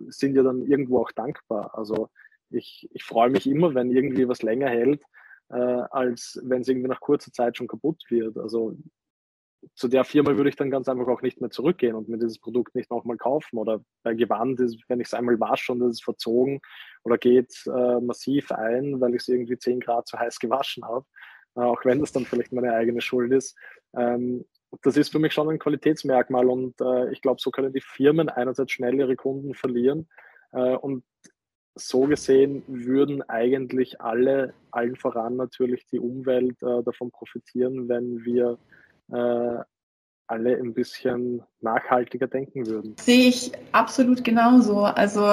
sind 0.07 0.37
ja 0.37 0.43
dann 0.43 0.63
irgendwo 0.63 1.01
auch 1.01 1.13
dankbar. 1.13 1.77
Also 1.77 2.09
ich, 2.49 2.89
ich 2.95 3.05
freue 3.05 3.29
mich 3.29 3.47
immer, 3.47 3.75
wenn 3.75 3.91
irgendwie 3.91 4.27
was 4.27 4.41
länger 4.41 4.71
hält, 4.71 5.03
als 5.51 6.41
wenn 6.45 6.63
es 6.63 6.69
irgendwie 6.69 6.89
nach 6.89 7.01
kurzer 7.01 7.31
Zeit 7.31 7.59
schon 7.59 7.69
kaputt 7.69 8.03
wird. 8.09 8.39
Also 8.39 8.75
zu 9.75 9.89
der 9.89 10.05
Firma 10.05 10.37
würde 10.37 10.51
ich 10.51 10.57
dann 10.57 10.71
ganz 10.71 10.89
einfach 10.89 11.07
auch 11.09 11.23
nicht 11.23 11.41
mehr 11.41 11.51
zurückgehen 11.51 11.95
und 11.95 12.09
mir 12.09 12.19
dieses 12.19 12.39
Produkt 12.39 12.75
nicht 12.75 12.91
nochmal 12.91 13.17
kaufen. 13.17 13.59
Oder 13.59 13.81
bei 14.03 14.15
Gewand 14.15 14.61
wenn 14.89 15.01
ich 15.01 15.07
es 15.07 15.15
einmal 15.15 15.39
wasche 15.41 15.73
und 15.73 15.83
es 15.83 15.97
ist 15.97 16.05
verzogen 16.05 16.61
oder 17.05 17.19
geht 17.19 17.55
äh, 17.67 18.01
massiv 18.01 18.51
ein, 18.53 19.01
weil 19.01 19.15
ich 19.15 19.23
es 19.23 19.29
irgendwie 19.29 19.59
10 19.59 19.81
Grad 19.81 20.07
zu 20.07 20.19
heiß 20.19 20.39
gewaschen 20.39 20.85
habe, 20.85 21.07
äh, 21.57 21.61
auch 21.61 21.85
wenn 21.85 22.01
das 22.01 22.13
dann 22.13 22.25
vielleicht 22.25 22.53
meine 22.53 22.75
eigene 22.75 23.01
Schuld 23.01 23.33
ist. 23.33 23.57
Ähm, 23.97 24.45
das 24.83 24.97
ist 24.97 25.13
für 25.13 25.19
mich 25.19 25.33
schon 25.33 25.51
ein 25.51 25.59
Qualitätsmerkmal 25.59 26.47
und 26.49 26.81
äh, 26.81 27.13
ich 27.13 27.21
glaube, 27.21 27.41
so 27.41 27.51
können 27.51 27.73
die 27.73 27.83
Firmen 27.83 28.29
einerseits 28.29 28.73
schnell 28.73 28.95
ihre 28.95 29.17
Kunden 29.17 29.55
verlieren 29.55 30.09
äh, 30.53 30.75
und 30.75 31.05
so 31.75 32.03
gesehen 32.03 32.63
würden 32.67 33.23
eigentlich 33.23 34.01
alle, 34.01 34.55
allen 34.71 34.97
voran 34.97 35.37
natürlich 35.37 35.87
die 35.87 35.99
Umwelt 35.99 36.63
äh, 36.63 36.83
davon 36.83 37.11
profitieren, 37.11 37.89
wenn 37.89 38.25
wir 38.25 38.59
äh, 39.11 39.59
alle 40.27 40.57
ein 40.57 40.73
bisschen 40.73 41.43
nachhaltiger 41.61 42.27
denken 42.27 42.67
würden. 42.67 42.97
Sehe 42.99 43.29
ich 43.29 43.53
absolut 43.73 44.25
genauso. 44.25 44.85
Also 44.85 45.27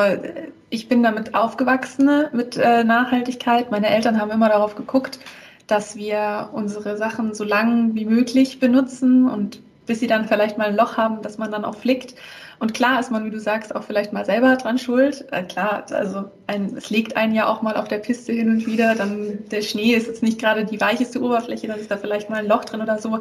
ich 0.70 0.90
bin 0.90 1.04
damit 1.04 1.36
aufgewachsen 1.36 2.28
mit 2.34 2.58
äh, 2.58 2.84
Nachhaltigkeit. 2.84 3.72
Meine 3.72 3.88
Eltern 3.88 4.20
haben 4.20 4.32
immer 4.32 4.50
darauf 4.50 4.76
geguckt, 4.76 5.20
dass 5.68 5.96
wir 5.96 6.50
unsere 6.52 6.98
Sachen 6.98 7.34
so 7.34 7.44
lang 7.44 7.96
wie 7.96 8.06
möglich 8.06 8.60
benutzen 8.60 9.30
und 9.30 9.62
bis 9.86 10.00
sie 10.00 10.08
dann 10.08 10.28
vielleicht 10.28 10.58
mal 10.58 10.68
ein 10.68 10.76
Loch 10.76 10.98
haben, 10.98 11.22
dass 11.22 11.38
man 11.38 11.52
dann 11.52 11.66
auch 11.66 11.76
flickt. 11.76 12.14
Und 12.60 12.74
klar 12.74 13.00
ist 13.00 13.10
man, 13.10 13.26
wie 13.26 13.32
du 13.32 13.40
sagst, 13.40 13.76
auch 13.76 13.84
vielleicht 13.84 14.14
mal 14.14 14.26
selber 14.26 14.56
dran 14.58 14.78
schuld. 14.78 15.26
Äh, 15.32 15.44
klar, 15.44 15.86
also 15.92 16.26
ein, 16.46 16.76
es 16.78 16.90
legt 16.90 17.16
einen 17.16 17.34
ja 17.34 17.48
auch 17.48 17.62
mal 17.62 17.76
auf 17.76 17.88
der 17.88 18.00
Piste 18.00 18.34
hin 18.34 18.50
und 18.50 18.68
wieder. 18.68 18.96
Dann 18.96 19.40
der 19.50 19.62
Schnee 19.62 19.96
ist 19.96 20.08
jetzt 20.08 20.22
nicht 20.22 20.40
gerade 20.40 20.66
die 20.66 20.80
weicheste 20.80 21.22
Oberfläche, 21.22 21.68
dann 21.68 21.80
ist 21.80 21.90
da 21.90 21.98
vielleicht 21.98 22.30
mal 22.30 22.40
ein 22.40 22.48
Loch 22.48 22.66
drin 22.66 22.82
oder 22.82 23.00
so. 23.00 23.20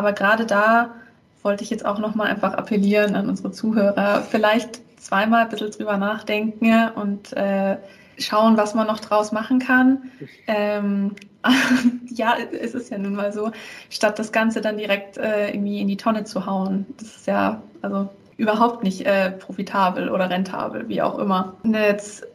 Aber 0.00 0.14
gerade 0.14 0.46
da 0.46 0.94
wollte 1.42 1.62
ich 1.62 1.68
jetzt 1.68 1.84
auch 1.84 1.98
nochmal 1.98 2.28
einfach 2.28 2.54
appellieren 2.54 3.14
an 3.16 3.28
unsere 3.28 3.52
Zuhörer, 3.52 4.22
vielleicht 4.22 4.80
zweimal 4.98 5.42
ein 5.42 5.50
bisschen 5.50 5.72
drüber 5.72 5.98
nachdenken 5.98 6.88
und 6.94 7.34
äh, 7.34 7.76
schauen, 8.16 8.56
was 8.56 8.74
man 8.74 8.86
noch 8.86 9.00
draus 9.00 9.30
machen 9.30 9.58
kann. 9.58 10.10
Ähm, 10.46 11.16
ja, 12.08 12.34
es 12.38 12.72
ist 12.72 12.90
ja 12.90 12.96
nun 12.96 13.14
mal 13.14 13.30
so, 13.30 13.50
statt 13.90 14.18
das 14.18 14.32
Ganze 14.32 14.62
dann 14.62 14.78
direkt 14.78 15.18
äh, 15.18 15.50
irgendwie 15.50 15.82
in 15.82 15.88
die 15.88 15.98
Tonne 15.98 16.24
zu 16.24 16.46
hauen. 16.46 16.86
Das 16.96 17.16
ist 17.16 17.26
ja 17.26 17.60
also 17.82 18.08
überhaupt 18.38 18.82
nicht 18.82 19.04
äh, 19.04 19.32
profitabel 19.32 20.08
oder 20.08 20.30
rentabel, 20.30 20.88
wie 20.88 21.02
auch 21.02 21.18
immer. 21.18 21.56
Und 21.62 21.74
jetzt 21.74 22.26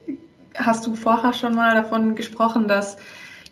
hast 0.53 0.85
du 0.85 0.95
vorher 0.95 1.33
schon 1.33 1.55
mal 1.55 1.73
davon 1.73 2.13
gesprochen, 2.13 2.67
dass 2.67 2.97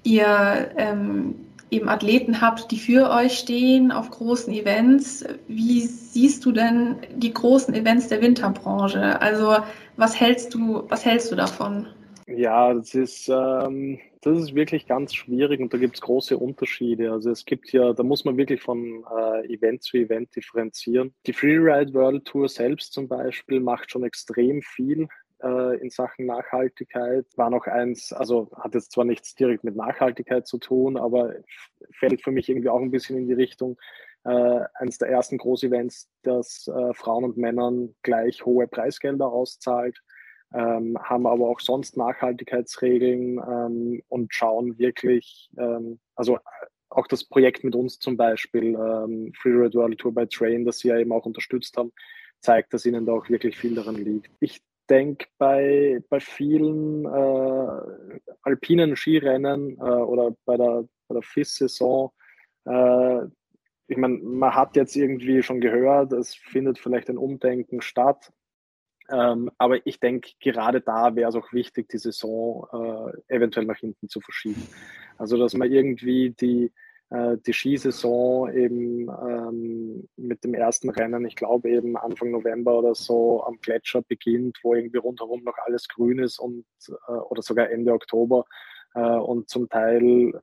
ihr 0.04 0.70
ähm, 0.78 1.34
eben 1.74 1.90
Athleten 1.90 2.42
habt, 2.42 2.72
die 2.72 2.78
für 2.78 3.10
euch 3.10 3.38
stehen 3.38 3.92
auf 3.92 4.10
großen 4.10 4.54
Events. 4.54 5.26
Wie 5.48 5.82
siehst 5.82 6.46
du 6.46 6.52
denn 6.52 6.98
die 7.16 7.34
großen 7.34 7.74
Events 7.74 8.08
der 8.08 8.22
Winterbranche? 8.22 9.22
Also 9.22 9.58
was 9.98 10.20
hältst 10.20 10.54
du, 10.54 10.84
was 10.90 11.06
hältst 11.06 11.32
du 11.32 11.36
davon? 11.36 11.88
Ja, 12.28 12.74
das 12.74 12.96
ist, 12.96 13.30
ähm, 13.30 14.00
das 14.22 14.40
ist 14.40 14.56
wirklich 14.56 14.88
ganz 14.88 15.14
schwierig 15.14 15.60
und 15.60 15.74
da 15.74 15.78
gibt 15.78 15.96
es 15.96 16.02
große 16.02 16.38
Unterschiede. 16.38 17.12
Also 17.12 17.30
es 17.30 17.46
gibt 17.46 17.74
ja, 17.74 17.92
da 17.92 18.04
muss 18.04 18.24
man 18.24 18.38
wirklich 18.38 18.62
von 18.62 19.04
äh, 19.14 19.54
Event 19.54 19.84
zu 19.84 19.98
Event 19.98 20.34
differenzieren. 20.36 21.14
Die 21.28 21.34
Freeride 21.34 21.94
World 21.94 22.26
Tour 22.26 22.48
selbst 22.48 22.94
zum 22.94 23.08
Beispiel 23.08 23.60
macht 23.60 23.92
schon 23.92 24.04
extrem 24.04 24.62
viel 24.62 25.08
äh, 25.44 25.78
in 25.78 25.90
Sachen 25.90 26.26
Nachhaltigkeit. 26.26 27.26
War 27.36 27.50
noch 27.50 27.68
eins, 27.68 28.14
also 28.14 28.50
hat 28.56 28.74
jetzt 28.74 28.92
zwar 28.92 29.06
nichts 29.06 29.36
direkt 29.36 29.64
mit 29.64 29.76
Nachhaltigkeit 29.76 30.48
zu 30.48 30.58
tun, 30.58 30.98
aber 30.98 31.36
fällt 31.92 32.22
für 32.22 32.32
mich 32.32 32.50
irgendwie 32.50 32.70
auch 32.70 32.82
ein 32.82 32.92
bisschen 32.92 33.18
in 33.18 33.28
die 33.28 33.34
Richtung, 33.34 33.78
äh, 34.26 34.62
eines 34.76 34.98
der 34.98 35.10
ersten 35.10 35.38
Großevents, 35.38 36.10
das 36.24 36.68
äh, 36.68 36.94
Frauen 36.94 37.26
und 37.26 37.38
Männern 37.38 37.94
gleich 38.04 38.46
hohe 38.46 38.68
Preisgelder 38.68 39.28
auszahlt, 39.28 40.02
ähm, 40.54 40.98
haben 41.02 41.28
aber 41.28 41.50
auch 41.50 41.60
sonst 41.60 41.98
Nachhaltigkeitsregeln 41.98 43.40
ähm, 43.40 44.02
und 44.08 44.34
schauen 44.34 44.78
wirklich, 44.78 45.50
ähm, 45.58 46.00
also 46.16 46.38
auch 46.90 47.08
das 47.08 47.26
Projekt 47.26 47.64
mit 47.64 47.76
uns 47.76 48.00
zum 48.00 48.18
Beispiel, 48.18 48.76
ähm, 48.76 49.34
Free 49.42 49.52
Red 49.52 49.74
World 49.74 49.98
Tour 50.00 50.14
by 50.14 50.28
Train, 50.28 50.64
das 50.64 50.80
sie 50.80 50.90
ja 50.90 50.98
eben 50.98 51.12
auch 51.12 51.26
unterstützt 51.26 51.76
haben, 51.76 51.92
zeigt, 52.40 52.74
dass 52.74 52.86
ihnen 52.86 53.06
da 53.06 53.14
auch 53.14 53.30
wirklich 53.30 53.58
viel 53.58 53.76
daran 53.76 53.96
liegt. 53.96 54.30
Ich 54.40 54.62
denke, 54.90 55.28
bei, 55.38 56.02
bei 56.10 56.20
vielen 56.20 57.06
äh, 57.06 58.28
alpinen 58.42 58.96
Skirennen 58.96 59.78
äh, 59.78 59.82
oder 59.82 60.36
bei 60.46 60.58
der, 60.58 60.86
bei 61.08 61.16
der 61.16 61.24
FIS-Saison, 61.24 62.12
äh, 62.66 63.26
ich 63.88 63.98
meine, 63.98 64.18
man 64.18 64.56
hat 64.56 64.76
jetzt 64.76 64.96
irgendwie 64.96 65.44
schon 65.44 65.62
gehört, 65.62 66.14
es 66.14 66.34
findet 66.36 66.80
vielleicht 66.80 67.10
ein 67.10 67.18
Umdenken 67.18 67.82
statt. 67.82 68.32
Ähm, 69.10 69.52
aber 69.58 69.86
ich 69.86 70.00
denke, 70.00 70.32
gerade 70.40 70.80
da 70.80 71.16
wäre 71.16 71.30
es 71.30 71.36
auch 71.36 71.52
wichtig, 71.52 71.90
die 71.90 71.98
Saison 71.98 72.66
äh, 72.72 73.36
eventuell 73.36 73.66
nach 73.66 73.78
hinten 73.78 74.08
zu 74.08 74.22
verschieben. 74.22 74.66
Also, 75.18 75.38
dass 75.38 75.54
man 75.54 75.72
irgendwie 75.72 76.30
die, 76.32 76.72
äh, 77.14 77.38
die 77.46 77.54
Skisaison 77.54 78.52
eben 78.52 79.08
ähm, 79.08 80.10
mit 80.18 80.44
dem 80.44 80.56
ersten 80.56 80.90
Rennen, 80.90 81.26
ich 81.26 81.36
glaube 81.36 81.70
eben 81.70 81.96
Anfang 81.96 82.32
November 82.32 82.80
oder 82.80 82.96
so 82.96 83.44
am 83.44 83.60
Gletscher 83.62 84.02
beginnt, 84.02 84.58
wo 84.64 84.74
irgendwie 84.74 84.98
rundherum 84.98 85.44
noch 85.44 85.58
alles 85.64 85.88
grün 85.88 86.18
ist 86.18 86.40
und 86.40 86.66
äh, 86.88 87.12
oder 87.12 87.44
sogar 87.44 87.70
Ende 87.70 87.94
Oktober 87.94 88.46
äh, 88.96 89.00
und 89.00 89.48
zum 89.48 89.70
Teil 89.70 90.34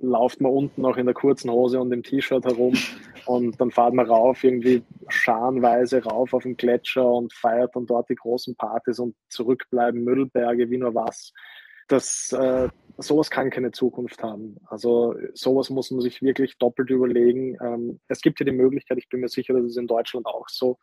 lauft 0.00 0.40
man 0.40 0.52
unten 0.52 0.86
auch 0.86 0.96
in 0.96 1.04
der 1.04 1.14
kurzen 1.14 1.50
Hose 1.50 1.78
und 1.78 1.92
im 1.92 2.02
T-Shirt 2.02 2.44
herum 2.46 2.72
und 3.26 3.60
dann 3.60 3.70
fahrt 3.70 3.92
man 3.92 4.06
rauf, 4.06 4.42
irgendwie 4.44 4.82
scharenweise 5.08 6.02
rauf 6.02 6.32
auf 6.32 6.44
den 6.44 6.56
Gletscher 6.56 7.06
und 7.06 7.34
feiert 7.34 7.76
dann 7.76 7.84
dort 7.84 8.08
die 8.08 8.14
großen 8.14 8.56
Partys 8.56 8.98
und 8.98 9.14
zurückbleiben 9.28 10.04
Müllberge 10.04 10.70
wie 10.70 10.78
nur 10.78 10.94
was. 10.94 11.34
Das, 11.88 12.32
äh, 12.32 12.68
sowas 12.98 13.30
kann 13.30 13.50
keine 13.50 13.70
Zukunft 13.70 14.22
haben. 14.22 14.56
Also 14.66 15.14
sowas 15.32 15.70
muss 15.70 15.90
man 15.90 16.00
sich 16.00 16.20
wirklich 16.20 16.58
doppelt 16.58 16.90
überlegen. 16.90 17.56
Ähm, 17.62 18.00
es 18.08 18.20
gibt 18.20 18.40
ja 18.40 18.46
die 18.46 18.52
Möglichkeit, 18.52 18.98
ich 18.98 19.08
bin 19.08 19.20
mir 19.20 19.28
sicher, 19.28 19.54
das 19.54 19.64
ist 19.64 19.78
in 19.78 19.86
Deutschland 19.86 20.26
auch 20.26 20.48
so. 20.48 20.78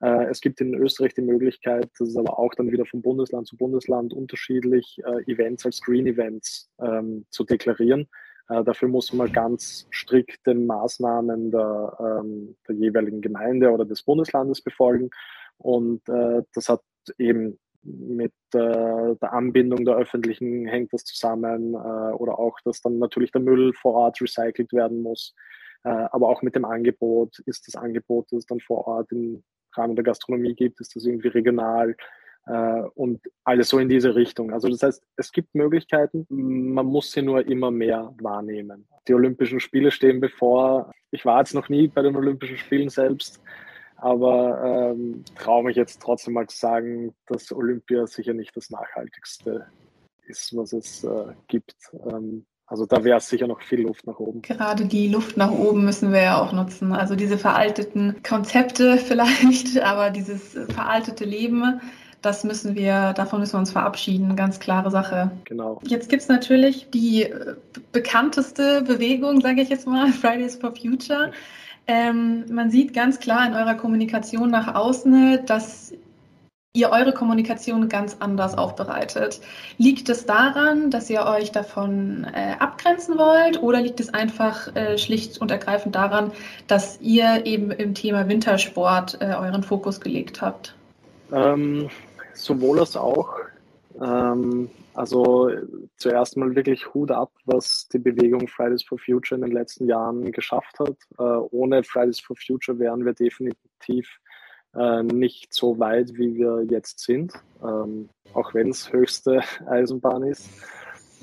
Äh, 0.00 0.26
es 0.26 0.40
gibt 0.40 0.60
in 0.60 0.74
Österreich 0.74 1.14
die 1.14 1.22
Möglichkeit, 1.22 1.88
das 1.98 2.08
ist 2.08 2.16
aber 2.16 2.38
auch 2.38 2.54
dann 2.54 2.70
wieder 2.70 2.84
von 2.84 3.02
Bundesland 3.02 3.46
zu 3.46 3.56
Bundesland 3.56 4.12
unterschiedlich, 4.12 5.00
äh, 5.04 5.30
Events 5.30 5.64
als 5.64 5.80
Green 5.80 6.06
Events 6.06 6.70
ähm, 6.80 7.26
zu 7.30 7.44
deklarieren. 7.44 8.08
Äh, 8.48 8.62
dafür 8.64 8.88
muss 8.88 9.12
man 9.12 9.32
ganz 9.32 9.86
strikt 9.90 10.46
den 10.46 10.66
Maßnahmen 10.66 11.50
der, 11.50 11.96
ähm, 11.98 12.56
der 12.68 12.74
jeweiligen 12.74 13.22
Gemeinde 13.22 13.70
oder 13.70 13.86
des 13.86 14.02
Bundeslandes 14.02 14.60
befolgen. 14.60 15.10
Und 15.56 16.06
äh, 16.08 16.42
das 16.52 16.68
hat 16.68 16.82
eben 17.16 17.58
mit 17.84 18.32
äh, 18.54 19.14
der 19.20 19.32
Anbindung 19.32 19.84
der 19.84 19.96
öffentlichen 19.96 20.66
hängt 20.66 20.92
das 20.92 21.04
zusammen 21.04 21.74
äh, 21.74 22.12
oder 22.14 22.38
auch, 22.38 22.58
dass 22.64 22.80
dann 22.80 22.98
natürlich 22.98 23.32
der 23.32 23.42
Müll 23.42 23.72
vor 23.74 23.94
Ort 23.94 24.20
recycelt 24.20 24.72
werden 24.72 25.02
muss. 25.02 25.34
Äh, 25.84 25.88
aber 25.88 26.28
auch 26.28 26.42
mit 26.42 26.54
dem 26.54 26.64
Angebot 26.64 27.38
ist 27.46 27.68
das 27.68 27.76
Angebot, 27.76 28.26
das 28.30 28.40
es 28.40 28.46
dann 28.46 28.60
vor 28.60 28.86
Ort 28.86 29.12
im 29.12 29.42
Rahmen 29.76 29.96
der 29.96 30.04
Gastronomie 30.04 30.54
gibt, 30.54 30.80
ist 30.80 30.96
das 30.96 31.04
irgendwie 31.04 31.28
regional 31.28 31.96
äh, 32.46 32.82
und 32.94 33.20
alles 33.44 33.68
so 33.68 33.78
in 33.78 33.88
diese 33.88 34.14
Richtung. 34.14 34.52
Also 34.52 34.68
das 34.68 34.82
heißt, 34.82 35.02
es 35.16 35.32
gibt 35.32 35.54
Möglichkeiten, 35.54 36.26
man 36.28 36.86
muss 36.86 37.12
sie 37.12 37.22
nur 37.22 37.46
immer 37.46 37.70
mehr 37.70 38.14
wahrnehmen. 38.20 38.86
Die 39.08 39.14
Olympischen 39.14 39.60
Spiele 39.60 39.90
stehen 39.90 40.20
bevor. 40.20 40.92
Ich 41.10 41.24
war 41.24 41.40
jetzt 41.40 41.54
noch 41.54 41.68
nie 41.68 41.88
bei 41.88 42.02
den 42.02 42.16
Olympischen 42.16 42.56
Spielen 42.56 42.88
selbst, 42.88 43.42
aber 44.04 44.92
ähm, 44.92 45.24
traue 45.34 45.64
mich 45.64 45.76
jetzt 45.76 46.02
trotzdem 46.02 46.34
mal 46.34 46.46
zu 46.46 46.58
sagen, 46.58 47.14
dass 47.26 47.50
Olympia 47.50 48.06
sicher 48.06 48.34
nicht 48.34 48.54
das 48.54 48.68
Nachhaltigste 48.68 49.66
ist, 50.26 50.54
was 50.54 50.74
es 50.74 51.04
äh, 51.04 51.32
gibt. 51.48 51.74
Ähm, 52.06 52.44
also 52.66 52.84
da 52.84 53.02
wäre 53.02 53.18
sicher 53.20 53.46
noch 53.46 53.62
viel 53.62 53.80
Luft 53.80 54.06
nach 54.06 54.18
oben. 54.18 54.42
Gerade 54.42 54.84
die 54.84 55.08
Luft 55.08 55.38
nach 55.38 55.50
oben 55.50 55.86
müssen 55.86 56.12
wir 56.12 56.20
ja 56.20 56.42
auch 56.42 56.52
nutzen. 56.52 56.92
Also 56.92 57.16
diese 57.16 57.38
veralteten 57.38 58.22
Konzepte 58.22 58.98
vielleicht, 59.06 59.80
aber 59.80 60.10
dieses 60.10 60.52
veraltete 60.52 61.24
Leben 61.24 61.80
das 62.24 62.42
müssen 62.42 62.74
wir, 62.74 63.12
davon 63.12 63.40
müssen 63.40 63.52
wir 63.52 63.58
uns 63.58 63.72
verabschieden, 63.72 64.34
ganz 64.34 64.58
klare 64.58 64.90
Sache. 64.90 65.30
Genau. 65.44 65.78
Jetzt 65.86 66.08
gibt 66.08 66.22
es 66.22 66.28
natürlich 66.28 66.88
die 66.88 67.24
äh, 67.24 67.54
bekannteste 67.92 68.80
Bewegung, 68.80 69.42
sage 69.42 69.60
ich 69.60 69.68
jetzt 69.68 69.86
mal, 69.86 70.10
Fridays 70.12 70.56
for 70.56 70.74
Future. 70.74 71.32
Ähm, 71.86 72.44
man 72.50 72.70
sieht 72.70 72.94
ganz 72.94 73.20
klar 73.20 73.46
in 73.46 73.54
eurer 73.54 73.74
Kommunikation 73.74 74.50
nach 74.50 74.74
außen, 74.74 75.44
dass 75.46 75.92
ihr 76.76 76.90
eure 76.90 77.12
Kommunikation 77.12 77.88
ganz 77.88 78.16
anders 78.18 78.58
aufbereitet. 78.58 79.40
Liegt 79.78 80.08
es 80.08 80.26
daran, 80.26 80.90
dass 80.90 81.08
ihr 81.08 81.24
euch 81.24 81.52
davon 81.52 82.26
äh, 82.34 82.56
abgrenzen 82.58 83.16
wollt 83.16 83.62
oder 83.62 83.80
liegt 83.80 84.00
es 84.00 84.12
einfach 84.12 84.74
äh, 84.74 84.98
schlicht 84.98 85.40
und 85.40 85.52
ergreifend 85.52 85.94
daran, 85.94 86.32
dass 86.66 87.00
ihr 87.00 87.46
eben 87.46 87.70
im 87.70 87.94
Thema 87.94 88.28
Wintersport 88.28 89.18
äh, 89.20 89.26
euren 89.26 89.62
Fokus 89.62 90.00
gelegt 90.00 90.42
habt? 90.42 90.74
Ähm, 91.32 91.88
sowohl 92.32 92.80
als 92.80 92.96
auch. 92.96 93.36
Ähm, 94.02 94.68
also 94.94 95.50
zuerst 95.96 96.36
mal 96.36 96.54
wirklich 96.54 96.94
Hut 96.94 97.10
ab, 97.10 97.32
was 97.44 97.88
die 97.92 97.98
Bewegung 97.98 98.48
Fridays 98.48 98.82
for 98.82 98.98
Future 98.98 99.38
in 99.38 99.46
den 99.46 99.52
letzten 99.52 99.86
Jahren 99.86 100.32
geschafft 100.32 100.78
hat. 100.78 100.96
Äh, 101.18 101.22
ohne 101.22 101.82
Fridays 101.82 102.20
for 102.20 102.36
Future 102.36 102.78
wären 102.78 103.04
wir 103.04 103.12
definitiv 103.12 104.20
äh, 104.74 105.02
nicht 105.02 105.52
so 105.52 105.78
weit, 105.78 106.14
wie 106.14 106.36
wir 106.36 106.64
jetzt 106.70 107.00
sind, 107.00 107.32
ähm, 107.62 108.08
auch 108.32 108.54
wenn 108.54 108.70
es 108.70 108.92
höchste 108.92 109.42
Eisenbahn 109.66 110.22
ist. 110.24 110.48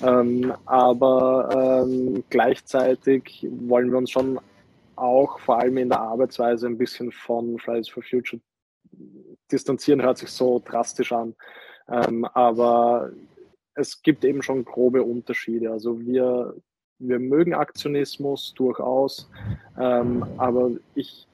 Ähm, 0.03 0.53
aber 0.65 1.83
ähm, 1.85 2.23
gleichzeitig 2.29 3.47
wollen 3.49 3.91
wir 3.91 3.97
uns 3.97 4.11
schon 4.11 4.39
auch 4.95 5.39
vor 5.39 5.59
allem 5.59 5.77
in 5.77 5.89
der 5.89 6.01
Arbeitsweise 6.01 6.67
ein 6.67 6.77
bisschen 6.77 7.11
von 7.11 7.57
Fridays 7.59 7.89
for 7.89 8.03
Future 8.03 8.41
distanzieren 9.51 10.01
hört 10.01 10.17
sich 10.17 10.29
so 10.29 10.61
drastisch 10.63 11.11
an. 11.11 11.35
Ähm, 11.89 12.25
aber 12.25 13.11
es 13.81 14.01
gibt 14.01 14.23
eben 14.23 14.41
schon 14.41 14.63
grobe 14.63 15.03
Unterschiede. 15.03 15.71
Also 15.71 15.99
wir, 15.99 16.55
wir 16.99 17.19
mögen 17.19 17.53
Aktionismus 17.53 18.53
durchaus, 18.53 19.29
ähm, 19.77 20.25
aber 20.37 20.71
ich 20.95 21.27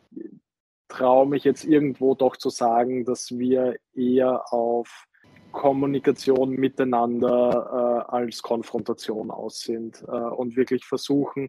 traue 0.87 1.27
mich 1.27 1.43
jetzt 1.43 1.65
irgendwo 1.65 2.15
doch 2.15 2.37
zu 2.37 2.49
sagen, 2.49 3.05
dass 3.05 3.37
wir 3.37 3.75
eher 3.93 4.53
auf 4.53 5.05
Kommunikation 5.51 6.51
miteinander 6.51 8.05
äh, 8.09 8.15
als 8.15 8.41
Konfrontation 8.41 9.31
aus 9.31 9.61
sind 9.61 10.03
äh, 10.07 10.11
und 10.11 10.55
wirklich 10.55 10.85
versuchen, 10.85 11.47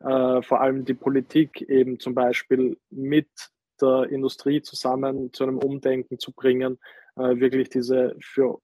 äh, 0.00 0.42
vor 0.42 0.60
allem 0.60 0.84
die 0.84 0.94
Politik 0.94 1.62
eben 1.62 1.98
zum 1.98 2.14
Beispiel 2.14 2.78
mit 2.90 3.28
der 3.80 4.08
Industrie 4.10 4.62
zusammen 4.62 5.32
zu 5.32 5.44
einem 5.44 5.58
Umdenken 5.58 6.18
zu 6.18 6.32
bringen, 6.32 6.78
äh, 7.16 7.36
wirklich 7.36 7.68
diese 7.70 8.16
für 8.20 8.58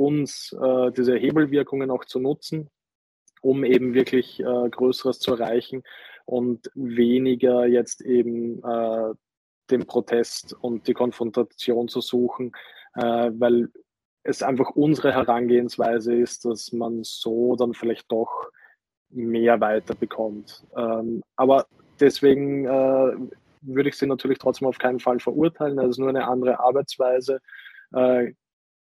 uns 0.00 0.52
äh, 0.52 0.90
diese 0.92 1.16
Hebelwirkungen 1.16 1.90
auch 1.90 2.04
zu 2.04 2.18
nutzen, 2.18 2.68
um 3.42 3.64
eben 3.64 3.94
wirklich 3.94 4.40
äh, 4.40 4.68
Größeres 4.70 5.20
zu 5.20 5.34
erreichen 5.34 5.82
und 6.24 6.70
weniger 6.74 7.66
jetzt 7.66 8.02
eben 8.02 8.62
äh, 8.62 9.14
den 9.70 9.86
Protest 9.86 10.56
und 10.60 10.86
die 10.88 10.94
Konfrontation 10.94 11.88
zu 11.88 12.00
suchen, 12.00 12.52
äh, 12.94 13.30
weil 13.32 13.68
es 14.22 14.42
einfach 14.42 14.70
unsere 14.70 15.12
Herangehensweise 15.12 16.14
ist, 16.14 16.44
dass 16.44 16.72
man 16.72 17.04
so 17.04 17.56
dann 17.56 17.74
vielleicht 17.74 18.10
doch 18.12 18.50
mehr 19.10 19.60
weiterbekommt. 19.60 20.64
Ähm, 20.76 21.22
aber 21.36 21.66
deswegen 21.98 22.66
äh, 22.66 23.16
würde 23.62 23.88
ich 23.88 23.96
sie 23.96 24.06
natürlich 24.06 24.38
trotzdem 24.38 24.68
auf 24.68 24.78
keinen 24.78 25.00
Fall 25.00 25.20
verurteilen. 25.20 25.76
Das 25.76 25.90
ist 25.90 25.98
nur 25.98 26.08
eine 26.08 26.26
andere 26.26 26.60
Arbeitsweise. 26.60 27.40
Äh, 27.92 28.32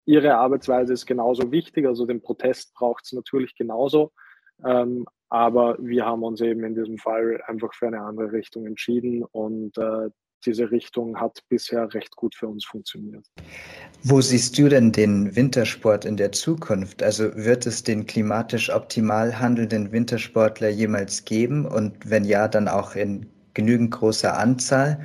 ihre 0.05 0.35
Arbeitsweise 0.35 0.93
ist 0.93 1.05
genauso 1.05 1.51
wichtig, 1.51 1.85
also 1.85 2.05
den 2.05 2.21
Protest 2.21 2.73
braucht 2.73 3.05
es 3.05 3.13
natürlich 3.13 3.55
genauso. 3.55 4.11
Ähm, 4.65 5.05
aber 5.29 5.77
wir 5.79 6.05
haben 6.05 6.23
uns 6.23 6.41
eben 6.41 6.63
in 6.63 6.75
diesem 6.75 6.97
Fall 6.97 7.41
einfach 7.47 7.73
für 7.73 7.87
eine 7.87 8.01
andere 8.01 8.31
Richtung 8.31 8.67
entschieden 8.67 9.23
und 9.23 9.77
äh, 9.77 10.09
diese 10.45 10.69
Richtung 10.71 11.19
hat 11.19 11.39
bisher 11.49 11.91
recht 11.93 12.15
gut 12.15 12.35
für 12.35 12.47
uns 12.47 12.65
funktioniert. 12.65 13.25
Wo 14.03 14.21
siehst 14.21 14.57
du 14.57 14.67
denn 14.67 14.91
den 14.91 15.35
Wintersport 15.35 16.05
in 16.05 16.17
der 16.17 16.33
Zukunft? 16.33 17.01
Also 17.01 17.33
wird 17.35 17.65
es 17.65 17.83
den 17.83 18.05
klimatisch 18.05 18.69
optimal 18.69 19.39
handelnden 19.39 19.91
Wintersportler 19.91 20.69
jemals 20.69 21.25
geben 21.25 21.65
und 21.65 22.09
wenn 22.09 22.25
ja, 22.25 22.47
dann 22.47 22.67
auch 22.67 22.95
in 22.95 23.25
genügend 23.53 23.91
großer 23.91 24.37
Anzahl? 24.37 25.03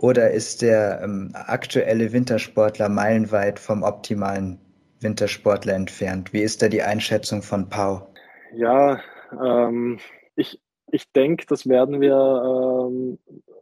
Oder 0.00 0.30
ist 0.30 0.62
der 0.62 1.02
ähm, 1.02 1.30
aktuelle 1.34 2.10
Wintersportler 2.10 2.88
meilenweit 2.88 3.58
vom 3.58 3.82
optimalen 3.82 4.58
Wintersportler 5.00 5.74
entfernt? 5.74 6.32
Wie 6.32 6.40
ist 6.40 6.62
da 6.62 6.68
die 6.68 6.80
Einschätzung 6.80 7.42
von 7.42 7.68
Pau? 7.68 8.08
Ja, 8.54 9.02
ähm, 9.30 9.98
ich, 10.36 10.58
ich 10.90 11.12
denke, 11.12 11.44
das 11.46 11.68
werden 11.68 12.00
wir 12.00 12.16
ähm, 12.16 13.18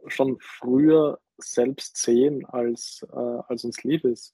schon 0.07 0.37
früher 0.39 1.19
selbst 1.39 1.97
sehen, 1.97 2.45
als, 2.45 3.05
äh, 3.11 3.17
als 3.49 3.65
uns 3.65 3.83
lieb 3.83 4.05
ist. 4.05 4.33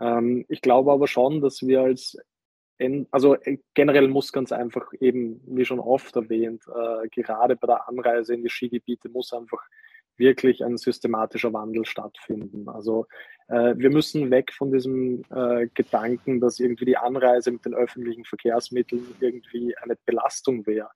Ähm, 0.00 0.44
ich 0.48 0.62
glaube 0.62 0.92
aber 0.92 1.08
schon, 1.08 1.40
dass 1.40 1.66
wir 1.66 1.80
als, 1.80 2.16
also 3.10 3.34
äh, 3.34 3.58
generell 3.74 4.06
muss 4.06 4.32
ganz 4.32 4.52
einfach 4.52 4.92
eben, 5.00 5.40
wie 5.46 5.64
schon 5.64 5.80
oft 5.80 6.14
erwähnt, 6.14 6.62
äh, 6.68 7.08
gerade 7.08 7.56
bei 7.56 7.66
der 7.66 7.88
Anreise 7.88 8.34
in 8.34 8.44
die 8.44 8.48
Skigebiete 8.48 9.08
muss 9.08 9.32
einfach 9.32 9.64
wirklich 10.20 10.64
ein 10.64 10.78
systematischer 10.78 11.52
Wandel 11.52 11.84
stattfinden. 11.84 12.68
Also 12.68 13.06
äh, 13.48 13.74
wir 13.76 13.90
müssen 13.90 14.30
weg 14.30 14.52
von 14.52 14.70
diesem 14.70 15.22
äh, 15.30 15.66
Gedanken, 15.74 16.40
dass 16.40 16.60
irgendwie 16.60 16.84
die 16.84 16.96
Anreise 16.96 17.50
mit 17.50 17.64
den 17.64 17.74
öffentlichen 17.74 18.24
Verkehrsmitteln 18.24 19.04
irgendwie 19.18 19.76
eine 19.78 19.96
Belastung 20.06 20.64
wäre. 20.66 20.90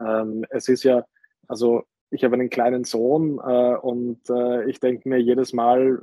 Ähm, 0.00 0.44
es 0.50 0.68
ist 0.68 0.82
ja, 0.82 1.04
also 1.46 1.84
ich 2.10 2.24
habe 2.24 2.34
einen 2.34 2.50
kleinen 2.50 2.82
Sohn 2.82 3.38
äh, 3.38 3.76
und 3.76 4.28
äh, 4.28 4.68
ich 4.68 4.80
denke 4.80 5.08
mir 5.08 5.18
jedes 5.18 5.52
Mal, 5.52 6.02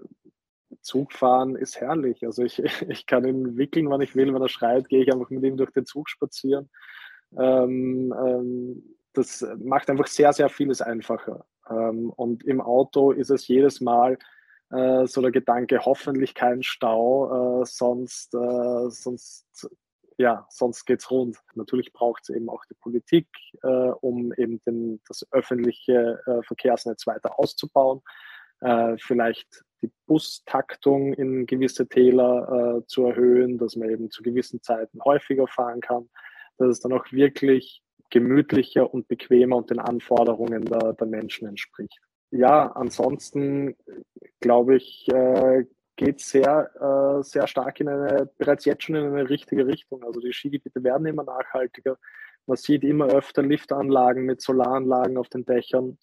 Zug 0.81 1.13
fahren 1.13 1.55
ist 1.55 1.81
herrlich. 1.81 2.25
Also 2.25 2.43
ich, 2.43 2.61
ich 2.89 3.05
kann 3.05 3.27
ihn 3.27 3.57
wickeln, 3.57 3.89
wann 3.89 4.01
ich 4.01 4.15
will. 4.15 4.33
Wenn 4.33 4.41
er 4.41 4.49
schreit, 4.49 4.87
gehe 4.89 5.03
ich 5.03 5.11
einfach 5.11 5.29
mit 5.29 5.43
ihm 5.43 5.57
durch 5.57 5.71
den 5.71 5.85
Zug 5.85 6.09
spazieren. 6.09 6.69
Ähm, 7.37 8.13
ähm, 8.17 8.95
das 9.13 9.45
macht 9.57 9.89
einfach 9.89 10.07
sehr, 10.07 10.33
sehr 10.33 10.49
vieles 10.49 10.81
einfacher. 10.81 11.45
Ähm, 11.69 12.11
und 12.15 12.43
im 12.43 12.61
Auto 12.61 13.11
ist 13.11 13.29
es 13.29 13.47
jedes 13.47 13.81
Mal 13.81 14.17
äh, 14.71 15.07
so 15.07 15.21
der 15.21 15.31
Gedanke, 15.31 15.85
hoffentlich 15.85 16.35
kein 16.35 16.63
Stau, 16.63 17.61
äh, 17.61 17.65
sonst, 17.65 18.33
äh, 18.35 18.89
sonst 18.89 19.69
ja, 20.19 20.45
sonst 20.49 20.85
geht's 20.85 21.09
rund. 21.09 21.37
Natürlich 21.55 21.93
braucht 21.93 22.23
es 22.23 22.35
eben 22.35 22.49
auch 22.49 22.65
die 22.65 22.75
Politik, 22.75 23.27
äh, 23.63 23.67
um 23.67 24.33
eben 24.33 24.59
den, 24.61 25.01
das 25.07 25.25
öffentliche 25.31 26.19
äh, 26.25 26.43
Verkehrsnetz 26.43 27.07
weiter 27.07 27.39
auszubauen, 27.39 28.01
äh, 28.59 28.97
vielleicht 28.99 29.63
die 29.81 29.91
Bustaktung 30.07 31.13
in 31.13 31.45
gewisse 31.45 31.87
Täler 31.87 32.83
zu 32.85 33.05
erhöhen, 33.05 33.57
dass 33.57 33.77
man 33.77 33.89
eben 33.89 34.11
zu 34.11 34.21
gewissen 34.21 34.61
Zeiten 34.61 34.99
häufiger 35.05 35.47
fahren 35.47 35.79
kann, 35.79 36.09
dass 36.57 36.67
es 36.67 36.79
dann 36.81 36.91
auch 36.91 37.09
wirklich 37.13 37.81
gemütlicher 38.09 38.93
und 38.93 39.07
bequemer 39.07 39.57
und 39.57 39.69
den 39.69 39.79
Anforderungen 39.79 40.65
der, 40.65 40.93
der 40.93 41.07
Menschen 41.07 41.47
entspricht. 41.47 41.99
Ja, 42.31 42.71
ansonsten 42.71 43.75
glaube 44.39 44.77
ich, 44.77 45.07
äh, 45.11 45.65
geht 45.95 46.21
sehr, 46.21 46.71
äh, 46.79 47.23
sehr 47.23 47.47
stark 47.47 47.79
in 47.81 47.89
eine, 47.89 48.29
bereits 48.37 48.65
jetzt 48.65 48.83
schon 48.83 48.95
in 48.95 49.05
eine 49.05 49.29
richtige 49.29 49.67
Richtung. 49.67 50.03
Also 50.03 50.21
die 50.21 50.31
Skigebiete 50.31 50.83
werden 50.83 51.05
immer 51.05 51.23
nachhaltiger. 51.23 51.97
Man 52.45 52.57
sieht 52.57 52.83
immer 52.83 53.07
öfter 53.07 53.41
Liftanlagen 53.41 54.23
mit 54.23 54.41
Solaranlagen 54.41 55.17
auf 55.17 55.27
den 55.27 55.45
Dächern. 55.45 55.97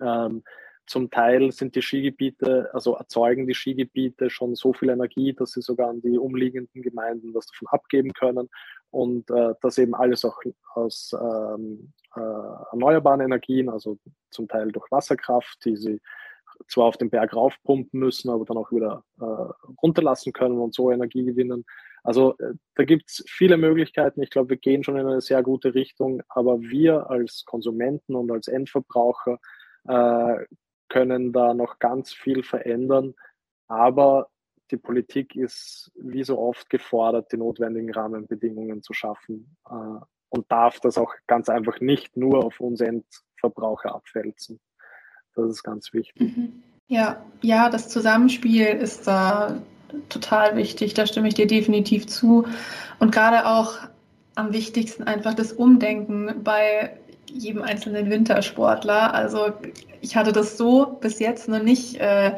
Ähm, 0.00 0.42
zum 0.86 1.10
Teil 1.10 1.52
sind 1.52 1.76
die 1.76 1.82
Skigebiete, 1.82 2.68
also 2.74 2.96
erzeugen 2.96 3.46
die 3.46 3.54
Skigebiete 3.54 4.28
schon 4.28 4.54
so 4.54 4.72
viel 4.72 4.90
Energie, 4.90 5.32
dass 5.32 5.52
sie 5.52 5.62
sogar 5.62 5.88
an 5.88 6.02
die 6.02 6.18
umliegenden 6.18 6.82
Gemeinden 6.82 7.32
was 7.34 7.46
davon 7.46 7.68
abgeben 7.68 8.12
können. 8.12 8.50
Und 8.92 9.30
äh, 9.30 9.54
das 9.62 9.78
eben 9.78 9.94
alles 9.94 10.24
auch 10.24 10.38
aus 10.74 11.12
ähm, 11.18 11.92
äh, 12.14 12.20
erneuerbaren 12.20 13.22
Energien, 13.22 13.68
also 13.68 13.98
zum 14.30 14.46
Teil 14.46 14.70
durch 14.70 14.90
Wasserkraft, 14.90 15.64
die 15.64 15.76
sie 15.76 16.00
zwar 16.68 16.84
auf 16.84 16.96
den 16.98 17.10
Berg 17.10 17.34
raufpumpen 17.34 17.98
müssen, 17.98 18.30
aber 18.30 18.44
dann 18.44 18.58
auch 18.58 18.70
wieder 18.70 19.02
äh, 19.20 19.24
runterlassen 19.82 20.32
können 20.32 20.58
und 20.58 20.74
so 20.74 20.90
Energie 20.90 21.24
gewinnen. 21.24 21.64
Also 22.02 22.36
äh, 22.38 22.54
da 22.74 22.84
gibt 22.84 23.10
es 23.10 23.24
viele 23.26 23.56
Möglichkeiten. 23.56 24.22
Ich 24.22 24.30
glaube, 24.30 24.50
wir 24.50 24.56
gehen 24.58 24.84
schon 24.84 24.96
in 24.96 25.06
eine 25.06 25.20
sehr 25.20 25.42
gute 25.42 25.74
Richtung, 25.74 26.22
aber 26.28 26.60
wir 26.60 27.10
als 27.10 27.44
Konsumenten 27.46 28.14
und 28.14 28.30
als 28.30 28.48
Endverbraucher 28.48 29.38
äh, 29.88 30.44
können 30.88 31.32
da 31.32 31.54
noch 31.54 31.78
ganz 31.78 32.12
viel 32.12 32.42
verändern. 32.42 33.14
Aber 33.68 34.28
die 34.72 34.78
Politik 34.78 35.36
ist 35.36 35.92
wie 35.94 36.24
so 36.24 36.38
oft 36.38 36.68
gefordert, 36.70 37.30
die 37.30 37.36
notwendigen 37.36 37.92
Rahmenbedingungen 37.92 38.82
zu 38.82 38.94
schaffen 38.94 39.56
äh, 39.68 40.00
und 40.30 40.50
darf 40.50 40.80
das 40.80 40.98
auch 40.98 41.12
ganz 41.26 41.48
einfach 41.48 41.80
nicht 41.80 42.16
nur 42.16 42.44
auf 42.44 42.58
uns 42.58 42.80
Endverbraucher 42.80 43.94
abwälzen. 43.94 44.58
Das 45.36 45.50
ist 45.50 45.62
ganz 45.62 45.92
wichtig. 45.92 46.36
Mhm. 46.36 46.62
Ja, 46.88 47.24
ja, 47.42 47.70
das 47.70 47.88
Zusammenspiel 47.88 48.66
ist 48.66 49.06
da 49.06 49.62
total 50.08 50.56
wichtig. 50.56 50.94
Da 50.94 51.06
stimme 51.06 51.28
ich 51.28 51.34
dir 51.34 51.46
definitiv 51.46 52.06
zu. 52.06 52.46
Und 52.98 53.12
gerade 53.12 53.46
auch 53.46 53.74
am 54.34 54.52
wichtigsten 54.52 55.02
einfach 55.02 55.34
das 55.34 55.52
Umdenken 55.52 56.42
bei 56.42 56.98
jedem 57.26 57.62
einzelnen 57.62 58.10
Wintersportler. 58.10 59.14
Also 59.14 59.52
ich 60.00 60.16
hatte 60.16 60.32
das 60.32 60.56
so 60.56 60.98
bis 61.00 61.18
jetzt 61.18 61.48
noch 61.48 61.62
nicht 61.62 61.96
äh, 61.96 62.32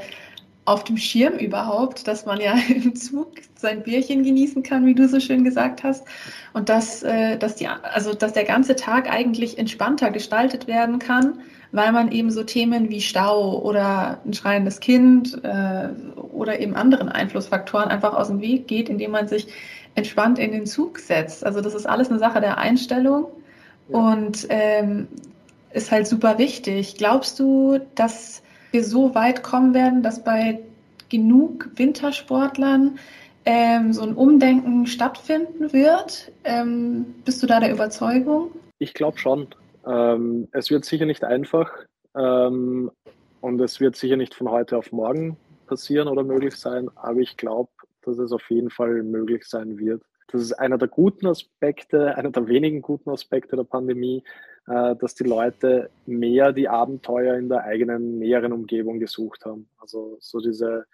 auf 0.64 0.84
dem 0.84 0.96
Schirm 0.96 1.34
überhaupt, 1.34 2.08
dass 2.08 2.26
man 2.26 2.40
ja 2.40 2.54
im 2.68 2.94
Zug 2.96 3.32
sein 3.54 3.82
Bierchen 3.82 4.22
genießen 4.22 4.62
kann, 4.62 4.86
wie 4.86 4.94
du 4.94 5.08
so 5.08 5.20
schön 5.20 5.44
gesagt 5.44 5.82
hast, 5.82 6.06
und 6.52 6.68
dass, 6.68 7.02
äh, 7.02 7.36
dass, 7.38 7.56
die, 7.56 7.66
also, 7.66 8.14
dass 8.14 8.32
der 8.32 8.44
ganze 8.44 8.76
Tag 8.76 9.10
eigentlich 9.10 9.58
entspannter 9.58 10.10
gestaltet 10.10 10.66
werden 10.66 10.98
kann 10.98 11.40
weil 11.74 11.90
man 11.90 12.12
eben 12.12 12.30
so 12.30 12.44
Themen 12.44 12.88
wie 12.88 13.00
Stau 13.00 13.60
oder 13.60 14.20
ein 14.24 14.32
schreiendes 14.32 14.78
Kind 14.78 15.42
äh, 15.42 15.88
oder 16.32 16.60
eben 16.60 16.76
anderen 16.76 17.08
Einflussfaktoren 17.08 17.88
einfach 17.88 18.14
aus 18.14 18.28
dem 18.28 18.40
Weg 18.40 18.68
geht, 18.68 18.88
indem 18.88 19.10
man 19.10 19.26
sich 19.26 19.48
entspannt 19.96 20.38
in 20.38 20.52
den 20.52 20.66
Zug 20.66 21.00
setzt. 21.00 21.44
Also 21.44 21.60
das 21.60 21.74
ist 21.74 21.86
alles 21.86 22.10
eine 22.10 22.20
Sache 22.20 22.40
der 22.40 22.58
Einstellung 22.58 23.26
ja. 23.88 23.98
und 23.98 24.46
ähm, 24.50 25.08
ist 25.72 25.90
halt 25.90 26.06
super 26.06 26.38
wichtig. 26.38 26.94
Glaubst 26.96 27.40
du, 27.40 27.80
dass 27.96 28.43
wir 28.74 28.84
so 28.84 29.14
weit 29.14 29.42
kommen 29.42 29.72
werden, 29.72 30.02
dass 30.02 30.22
bei 30.22 30.60
genug 31.08 31.70
Wintersportlern 31.76 32.98
ähm, 33.46 33.92
so 33.92 34.02
ein 34.02 34.14
Umdenken 34.14 34.86
stattfinden 34.86 35.72
wird? 35.72 36.32
Ähm, 36.44 37.14
bist 37.24 37.42
du 37.42 37.46
da 37.46 37.60
der 37.60 37.72
Überzeugung? 37.72 38.50
Ich 38.78 38.92
glaube 38.92 39.18
schon. 39.18 39.46
Ähm, 39.86 40.48
es 40.52 40.70
wird 40.70 40.84
sicher 40.84 41.06
nicht 41.06 41.24
einfach 41.24 41.70
ähm, 42.16 42.90
und 43.40 43.60
es 43.60 43.80
wird 43.80 43.96
sicher 43.96 44.16
nicht 44.16 44.34
von 44.34 44.50
heute 44.50 44.76
auf 44.76 44.92
morgen 44.92 45.36
passieren 45.66 46.08
oder 46.08 46.22
möglich 46.22 46.56
sein, 46.56 46.90
aber 46.96 47.20
ich 47.20 47.36
glaube, 47.36 47.70
dass 48.02 48.18
es 48.18 48.32
auf 48.32 48.50
jeden 48.50 48.70
Fall 48.70 49.02
möglich 49.02 49.44
sein 49.44 49.78
wird. 49.78 50.02
Das 50.28 50.42
ist 50.42 50.52
einer 50.54 50.78
der 50.78 50.88
guten 50.88 51.26
Aspekte, 51.26 52.16
einer 52.16 52.30
der 52.30 52.48
wenigen 52.48 52.82
guten 52.82 53.10
Aspekte 53.10 53.56
der 53.56 53.64
Pandemie, 53.64 54.24
dass 54.66 55.14
die 55.14 55.24
Leute 55.24 55.90
mehr 56.06 56.52
die 56.52 56.70
Abenteuer 56.70 57.36
in 57.36 57.50
der 57.50 57.64
eigenen 57.64 58.18
näheren 58.18 58.52
Umgebung 58.52 58.98
gesucht 58.98 59.44
haben. 59.44 59.68
Also 59.78 60.16
so 60.20 60.40
diese 60.40 60.86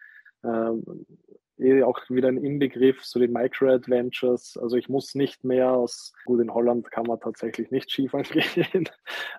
äh, 0.42 1.82
auch 1.82 1.98
wieder 2.08 2.28
ein 2.28 2.42
Inbegriff, 2.42 3.04
so 3.04 3.20
die 3.20 3.28
Micro-Adventures. 3.28 4.56
Also 4.56 4.76
ich 4.76 4.88
muss 4.88 5.14
nicht 5.14 5.44
mehr 5.44 5.70
aus, 5.70 6.12
gut, 6.24 6.40
in 6.40 6.52
Holland 6.52 6.90
kann 6.90 7.06
man 7.06 7.20
tatsächlich 7.20 7.70
nicht 7.70 7.90
Skifahren 7.90 8.24
gehen. 8.54 8.88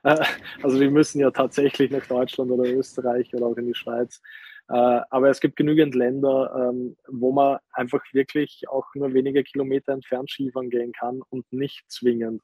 Äh, 0.03 0.23
also 0.61 0.79
wir 0.79 0.91
müssen 0.91 1.19
ja 1.19 1.31
tatsächlich 1.31 1.91
nach 1.91 2.05
Deutschland 2.05 2.51
oder 2.51 2.69
Österreich 2.69 3.33
oder 3.33 3.47
auch 3.47 3.57
in 3.57 3.67
die 3.67 3.75
Schweiz. 3.75 4.21
Äh, 4.69 5.01
aber 5.09 5.29
es 5.29 5.39
gibt 5.39 5.55
genügend 5.55 5.95
Länder, 5.95 6.69
ähm, 6.71 6.95
wo 7.07 7.31
man 7.31 7.57
einfach 7.73 8.03
wirklich 8.13 8.69
auch 8.69 8.85
nur 8.93 9.13
wenige 9.13 9.43
Kilometer 9.43 9.93
entfernt 9.93 10.29
Skifahren 10.29 10.69
gehen 10.69 10.91
kann 10.91 11.21
und 11.29 11.51
nicht 11.51 11.89
zwingend 11.89 12.43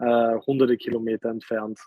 äh, 0.00 0.38
hunderte 0.46 0.76
Kilometer 0.76 1.30
entfernt 1.30 1.80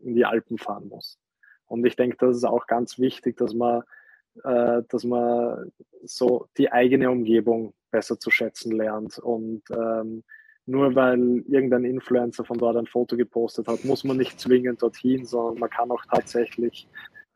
in 0.00 0.16
die 0.16 0.24
Alpen 0.24 0.58
fahren 0.58 0.88
muss. 0.88 1.20
Und 1.66 1.86
ich 1.86 1.94
denke, 1.94 2.16
das 2.18 2.38
ist 2.38 2.44
auch 2.44 2.66
ganz 2.66 2.98
wichtig, 2.98 3.36
dass 3.36 3.54
man 3.54 3.82
äh, 4.44 4.82
dass 4.88 5.04
man 5.04 5.72
so 6.04 6.46
die 6.58 6.70
eigene 6.70 7.10
Umgebung 7.10 7.72
besser 7.90 8.18
zu 8.18 8.30
schätzen 8.30 8.72
lernt. 8.72 9.18
Und 9.18 9.62
ähm, 9.70 10.22
nur 10.66 10.94
weil 10.94 11.42
irgendein 11.48 11.84
Influencer 11.84 12.44
von 12.44 12.58
dort 12.58 12.76
ein 12.76 12.86
Foto 12.86 13.16
gepostet 13.16 13.68
hat, 13.68 13.84
muss 13.84 14.04
man 14.04 14.16
nicht 14.16 14.38
zwingend 14.38 14.82
dorthin, 14.82 15.24
sondern 15.24 15.58
man 15.58 15.70
kann 15.70 15.90
auch 15.90 16.04
tatsächlich 16.12 16.86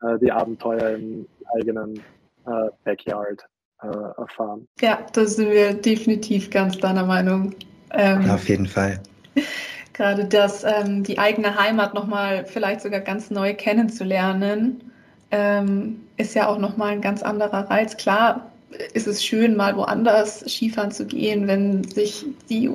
äh, 0.01 0.19
die 0.19 0.31
Abenteuer 0.31 0.91
im 0.91 1.25
eigenen 1.57 1.97
äh, 2.45 2.69
Backyard 2.83 3.47
äh, 3.81 3.87
erfahren. 3.87 4.67
Ja, 4.79 5.05
da 5.13 5.25
sind 5.25 5.49
wir 5.49 5.73
definitiv 5.73 6.49
ganz 6.49 6.77
deiner 6.77 7.05
Meinung. 7.05 7.55
Ähm, 7.91 8.29
Auf 8.29 8.47
jeden 8.47 8.67
Fall. 8.67 9.01
Gerade 9.93 10.25
das, 10.25 10.63
ähm, 10.63 11.03
die 11.03 11.19
eigene 11.19 11.55
Heimat 11.55 11.93
nochmal 11.93 12.45
vielleicht 12.45 12.81
sogar 12.81 13.01
ganz 13.01 13.29
neu 13.29 13.53
kennenzulernen, 13.53 14.91
ähm, 15.31 16.01
ist 16.17 16.33
ja 16.33 16.47
auch 16.47 16.57
nochmal 16.57 16.93
ein 16.93 17.01
ganz 17.01 17.21
anderer 17.21 17.69
Reiz. 17.69 17.97
Klar 17.97 18.51
ist 18.93 19.07
es 19.07 19.23
schön, 19.23 19.55
mal 19.55 19.75
woanders 19.75 20.39
Skifahren 20.41 20.91
zu 20.91 21.05
gehen, 21.05 21.47
wenn 21.47 21.83
sich 21.83 22.25
die 22.49 22.69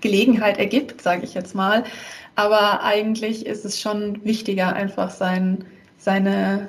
Gelegenheit 0.00 0.58
ergibt, 0.58 1.02
sage 1.02 1.24
ich 1.24 1.34
jetzt 1.34 1.54
mal. 1.54 1.84
Aber 2.36 2.82
eigentlich 2.82 3.46
ist 3.46 3.64
es 3.64 3.80
schon 3.80 4.24
wichtiger, 4.24 4.72
einfach 4.72 5.10
sein, 5.10 5.64
seine, 5.98 6.68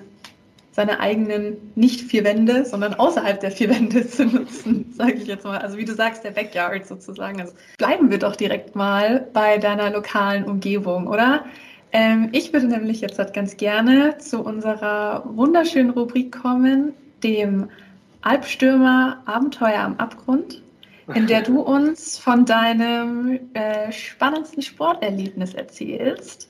seine 0.71 0.99
eigenen 0.99 1.71
nicht 1.75 2.01
vier 2.01 2.23
Wände, 2.23 2.65
sondern 2.65 2.93
außerhalb 2.93 3.39
der 3.39 3.51
vier 3.51 3.69
Wände 3.69 4.07
zu 4.09 4.25
nutzen, 4.25 4.91
sage 4.95 5.13
ich 5.13 5.27
jetzt 5.27 5.43
mal. 5.43 5.59
Also 5.59 5.77
wie 5.77 5.85
du 5.85 5.93
sagst, 5.93 6.23
der 6.23 6.31
Backyard 6.31 6.87
sozusagen. 6.87 7.41
Also 7.41 7.53
bleiben 7.77 8.09
wir 8.09 8.19
doch 8.19 8.35
direkt 8.35 8.75
mal 8.75 9.27
bei 9.33 9.57
deiner 9.57 9.91
lokalen 9.91 10.45
Umgebung, 10.45 11.07
oder? 11.07 11.45
Ähm, 11.91 12.29
ich 12.31 12.53
würde 12.53 12.67
nämlich 12.67 13.01
jetzt 13.01 13.19
halt 13.19 13.33
ganz 13.33 13.57
gerne 13.57 14.17
zu 14.17 14.41
unserer 14.41 15.23
wunderschönen 15.25 15.89
Rubrik 15.89 16.31
kommen, 16.31 16.93
dem 17.21 17.69
Albstürmer 18.21 19.21
Abenteuer 19.25 19.81
am 19.81 19.97
Abgrund, 19.97 20.61
in 21.13 21.27
der 21.27 21.41
du 21.41 21.59
uns 21.59 22.17
von 22.17 22.45
deinem 22.45 23.39
äh, 23.53 23.91
spannendsten 23.91 24.61
Sporterlebnis 24.61 25.53
erzählst. 25.53 26.49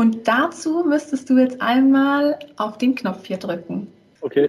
Und 0.00 0.26
dazu 0.26 0.82
müsstest 0.82 1.28
du 1.28 1.36
jetzt 1.36 1.60
einmal 1.60 2.38
auf 2.56 2.78
den 2.78 2.94
Knopf 2.94 3.26
hier 3.26 3.36
drücken. 3.36 3.92
Okay. 4.22 4.48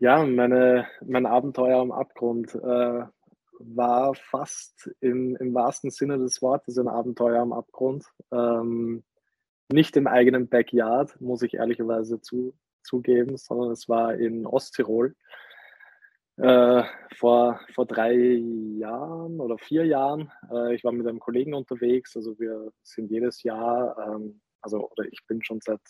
Ja, 0.00 0.26
meine, 0.26 0.88
mein 1.06 1.24
Abenteuer 1.24 1.78
am 1.78 1.92
Abgrund 1.92 2.52
äh, 2.52 3.04
war 3.60 4.14
fast 4.16 4.90
im, 4.98 5.36
im 5.36 5.54
wahrsten 5.54 5.90
Sinne 5.90 6.18
des 6.18 6.42
Wortes 6.42 6.78
ein 6.78 6.88
Abenteuer 6.88 7.40
am 7.40 7.52
Abgrund. 7.52 8.06
Ähm, 8.32 9.04
nicht 9.70 9.96
im 9.96 10.06
eigenen 10.06 10.48
Backyard, 10.48 11.20
muss 11.20 11.42
ich 11.42 11.54
ehrlicherweise 11.54 12.20
zu, 12.20 12.54
zugeben, 12.82 13.36
sondern 13.36 13.70
es 13.70 13.88
war 13.88 14.14
in 14.14 14.46
Osttirol. 14.46 15.14
Äh, 16.38 16.82
vor, 17.14 17.60
vor 17.74 17.86
drei 17.86 18.14
Jahren 18.14 19.40
oder 19.40 19.56
vier 19.56 19.86
Jahren. 19.86 20.30
Äh, 20.50 20.74
ich 20.74 20.84
war 20.84 20.92
mit 20.92 21.06
einem 21.06 21.18
Kollegen 21.18 21.54
unterwegs. 21.54 22.14
Also 22.14 22.38
wir 22.38 22.72
sind 22.82 23.10
jedes 23.10 23.42
Jahr, 23.42 23.96
ähm, 23.98 24.42
also 24.60 24.90
oder 24.90 25.04
ich 25.10 25.20
bin 25.26 25.42
schon 25.42 25.60
seit 25.62 25.80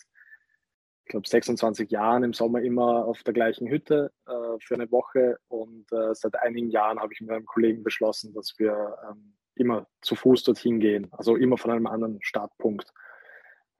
ich 1.07 1.11
glaube, 1.11 1.27
26 1.27 1.89
Jahren 1.89 2.23
im 2.23 2.33
Sommer 2.33 2.61
immer 2.61 3.05
auf 3.05 3.23
der 3.23 3.33
gleichen 3.33 3.69
Hütte 3.69 4.11
äh, 4.25 4.59
für 4.59 4.75
eine 4.75 4.91
Woche. 4.91 5.37
Und 5.47 5.89
äh, 5.93 6.13
seit 6.13 6.35
einigen 6.35 6.69
Jahren 6.69 6.99
habe 6.99 7.13
ich 7.13 7.21
mit 7.21 7.31
einem 7.31 7.45
Kollegen 7.45 7.81
beschlossen, 7.81 8.33
dass 8.33 8.55
wir 8.57 8.97
ähm, 9.09 9.33
immer 9.55 9.87
zu 10.01 10.15
Fuß 10.15 10.43
dorthin 10.43 10.81
gehen, 10.81 11.07
also 11.11 11.37
immer 11.37 11.57
von 11.57 11.71
einem 11.71 11.87
anderen 11.87 12.19
Startpunkt. 12.21 12.93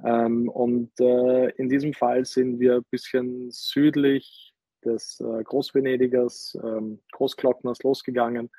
Ähm, 0.03 0.49
und 0.49 0.91
äh, 0.99 1.49
in 1.51 1.69
diesem 1.69 1.93
Fall 1.93 2.25
sind 2.25 2.59
wir 2.59 2.75
ein 2.75 2.85
bisschen 2.91 3.49
südlich 3.51 4.53
des 4.85 5.19
äh, 5.19 5.43
Großvenedigers, 5.43 6.57
ähm, 6.63 7.01
Großglockners 7.11 7.81
losgegangen. 7.83 8.49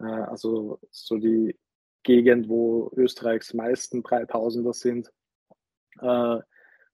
Äh, 0.00 0.04
also 0.04 0.78
so 0.90 1.18
die 1.18 1.56
Gegend, 2.02 2.48
wo 2.48 2.90
Österreichs 2.96 3.52
meisten 3.52 4.02
Breitausender 4.02 4.72
sind. 4.72 5.10
Äh, 6.00 6.38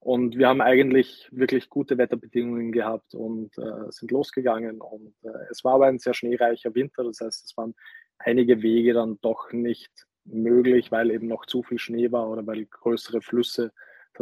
und 0.00 0.36
wir 0.36 0.48
haben 0.48 0.60
eigentlich 0.60 1.28
wirklich 1.30 1.70
gute 1.70 1.96
Wetterbedingungen 1.96 2.72
gehabt 2.72 3.14
und 3.14 3.56
äh, 3.56 3.90
sind 3.90 4.10
losgegangen. 4.10 4.80
Und 4.80 5.14
äh, 5.22 5.46
es 5.48 5.62
war 5.62 5.74
aber 5.74 5.86
ein 5.86 6.00
sehr 6.00 6.14
schneereicher 6.14 6.74
Winter. 6.74 7.04
Das 7.04 7.20
heißt, 7.20 7.44
es 7.44 7.56
waren 7.56 7.76
einige 8.18 8.62
Wege 8.62 8.94
dann 8.94 9.18
doch 9.20 9.52
nicht 9.52 9.92
möglich, 10.24 10.90
weil 10.90 11.12
eben 11.12 11.28
noch 11.28 11.46
zu 11.46 11.62
viel 11.62 11.78
Schnee 11.78 12.10
war 12.10 12.28
oder 12.28 12.44
weil 12.46 12.66
größere 12.66 13.20
Flüsse 13.20 13.72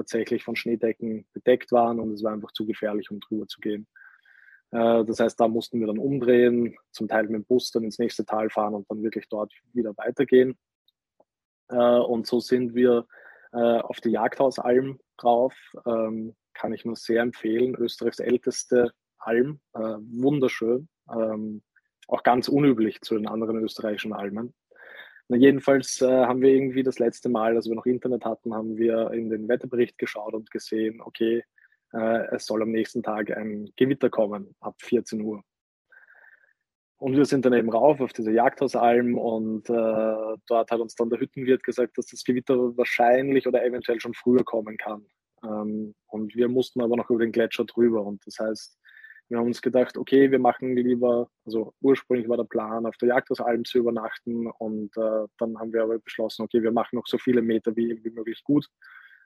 tatsächlich 0.00 0.44
von 0.44 0.56
Schneedecken 0.56 1.26
bedeckt 1.32 1.72
waren 1.72 2.00
und 2.00 2.12
es 2.12 2.22
war 2.22 2.32
einfach 2.32 2.52
zu 2.52 2.66
gefährlich, 2.66 3.10
um 3.10 3.20
drüber 3.20 3.46
zu 3.46 3.60
gehen. 3.60 3.86
Äh, 4.72 5.04
das 5.04 5.20
heißt, 5.20 5.38
da 5.38 5.48
mussten 5.48 5.80
wir 5.80 5.86
dann 5.86 5.98
umdrehen, 5.98 6.76
zum 6.90 7.08
Teil 7.08 7.24
mit 7.24 7.34
dem 7.34 7.44
Bus 7.44 7.70
dann 7.70 7.84
ins 7.84 7.98
nächste 7.98 8.24
Tal 8.24 8.50
fahren 8.50 8.74
und 8.74 8.90
dann 8.90 9.02
wirklich 9.02 9.28
dort 9.28 9.52
wieder 9.72 9.96
weitergehen. 9.96 10.58
Äh, 11.68 11.76
und 11.76 12.26
so 12.26 12.40
sind 12.40 12.74
wir 12.74 13.06
äh, 13.52 13.56
auf 13.56 14.00
die 14.00 14.10
Jagdhausalm 14.10 14.98
drauf. 15.16 15.54
Ähm, 15.86 16.34
kann 16.54 16.72
ich 16.72 16.84
nur 16.84 16.96
sehr 16.96 17.22
empfehlen. 17.22 17.74
Österreichs 17.76 18.18
älteste 18.18 18.92
Alm. 19.18 19.60
Wunderschön. 19.72 20.88
Ähm, 21.10 21.62
auch 22.08 22.22
ganz 22.22 22.48
unüblich 22.48 23.00
zu 23.02 23.16
den 23.16 23.28
anderen 23.28 23.56
österreichischen 23.62 24.12
Almen. 24.12 24.52
Na, 25.30 25.36
jedenfalls 25.36 26.00
äh, 26.02 26.08
haben 26.26 26.42
wir 26.42 26.50
irgendwie 26.50 26.82
das 26.82 26.98
letzte 26.98 27.28
Mal, 27.28 27.54
als 27.54 27.68
wir 27.68 27.76
noch 27.76 27.86
Internet 27.86 28.24
hatten, 28.24 28.52
haben 28.52 28.76
wir 28.76 29.12
in 29.12 29.30
den 29.30 29.46
Wetterbericht 29.46 29.96
geschaut 29.96 30.34
und 30.34 30.50
gesehen, 30.50 31.00
okay, 31.00 31.44
äh, 31.92 32.34
es 32.34 32.46
soll 32.46 32.62
am 32.62 32.72
nächsten 32.72 33.04
Tag 33.04 33.30
ein 33.30 33.70
Gewitter 33.76 34.10
kommen 34.10 34.56
ab 34.58 34.74
14 34.80 35.20
Uhr. 35.20 35.44
Und 36.96 37.16
wir 37.16 37.24
sind 37.26 37.44
dann 37.44 37.52
eben 37.52 37.70
rauf 37.70 38.00
auf 38.00 38.12
diese 38.12 38.32
Jagdhausalm 38.32 39.16
und 39.16 39.70
äh, 39.70 40.36
dort 40.48 40.72
hat 40.72 40.80
uns 40.80 40.96
dann 40.96 41.10
der 41.10 41.20
Hüttenwirt 41.20 41.62
gesagt, 41.62 41.96
dass 41.96 42.06
das 42.06 42.24
Gewitter 42.24 42.76
wahrscheinlich 42.76 43.46
oder 43.46 43.64
eventuell 43.64 44.00
schon 44.00 44.14
früher 44.14 44.42
kommen 44.42 44.78
kann. 44.78 45.06
Ähm, 45.44 45.94
und 46.08 46.34
wir 46.34 46.48
mussten 46.48 46.80
aber 46.82 46.96
noch 46.96 47.08
über 47.08 47.20
den 47.20 47.30
Gletscher 47.30 47.66
drüber. 47.66 48.02
Und 48.04 48.26
das 48.26 48.40
heißt, 48.40 48.80
wir 49.30 49.38
haben 49.38 49.46
uns 49.46 49.62
gedacht, 49.62 49.96
okay, 49.96 50.32
wir 50.32 50.40
machen 50.40 50.76
lieber, 50.76 51.30
also 51.46 51.72
ursprünglich 51.80 52.28
war 52.28 52.36
der 52.36 52.44
Plan, 52.44 52.84
auf 52.84 52.96
der 52.96 53.10
Jagdhausalm 53.10 53.64
zu 53.64 53.78
übernachten. 53.78 54.48
Und 54.48 54.96
äh, 54.96 55.26
dann 55.38 55.56
haben 55.56 55.72
wir 55.72 55.84
aber 55.84 56.00
beschlossen, 56.00 56.42
okay, 56.42 56.62
wir 56.62 56.72
machen 56.72 56.96
noch 56.96 57.06
so 57.06 57.16
viele 57.16 57.40
Meter 57.40 57.76
wie, 57.76 58.02
wie 58.02 58.10
möglich 58.10 58.42
gut, 58.42 58.66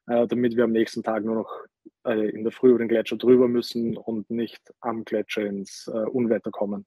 äh, 0.07 0.26
damit 0.26 0.57
wir 0.57 0.64
am 0.64 0.72
nächsten 0.72 1.02
Tag 1.02 1.24
nur 1.24 1.36
noch 1.36 1.64
äh, 2.07 2.28
in 2.28 2.44
der 2.44 2.52
Früh 2.52 2.68
über 2.70 2.80
den 2.80 2.88
Gletscher 2.88 3.16
drüber 3.16 3.48
müssen 3.48 3.96
und 3.96 4.28
nicht 4.28 4.74
am 4.80 5.07
Gletscher 5.07 5.46
ins 5.46 5.88
äh, 5.88 6.07
Unwetter 6.07 6.50
kommen. 6.50 6.84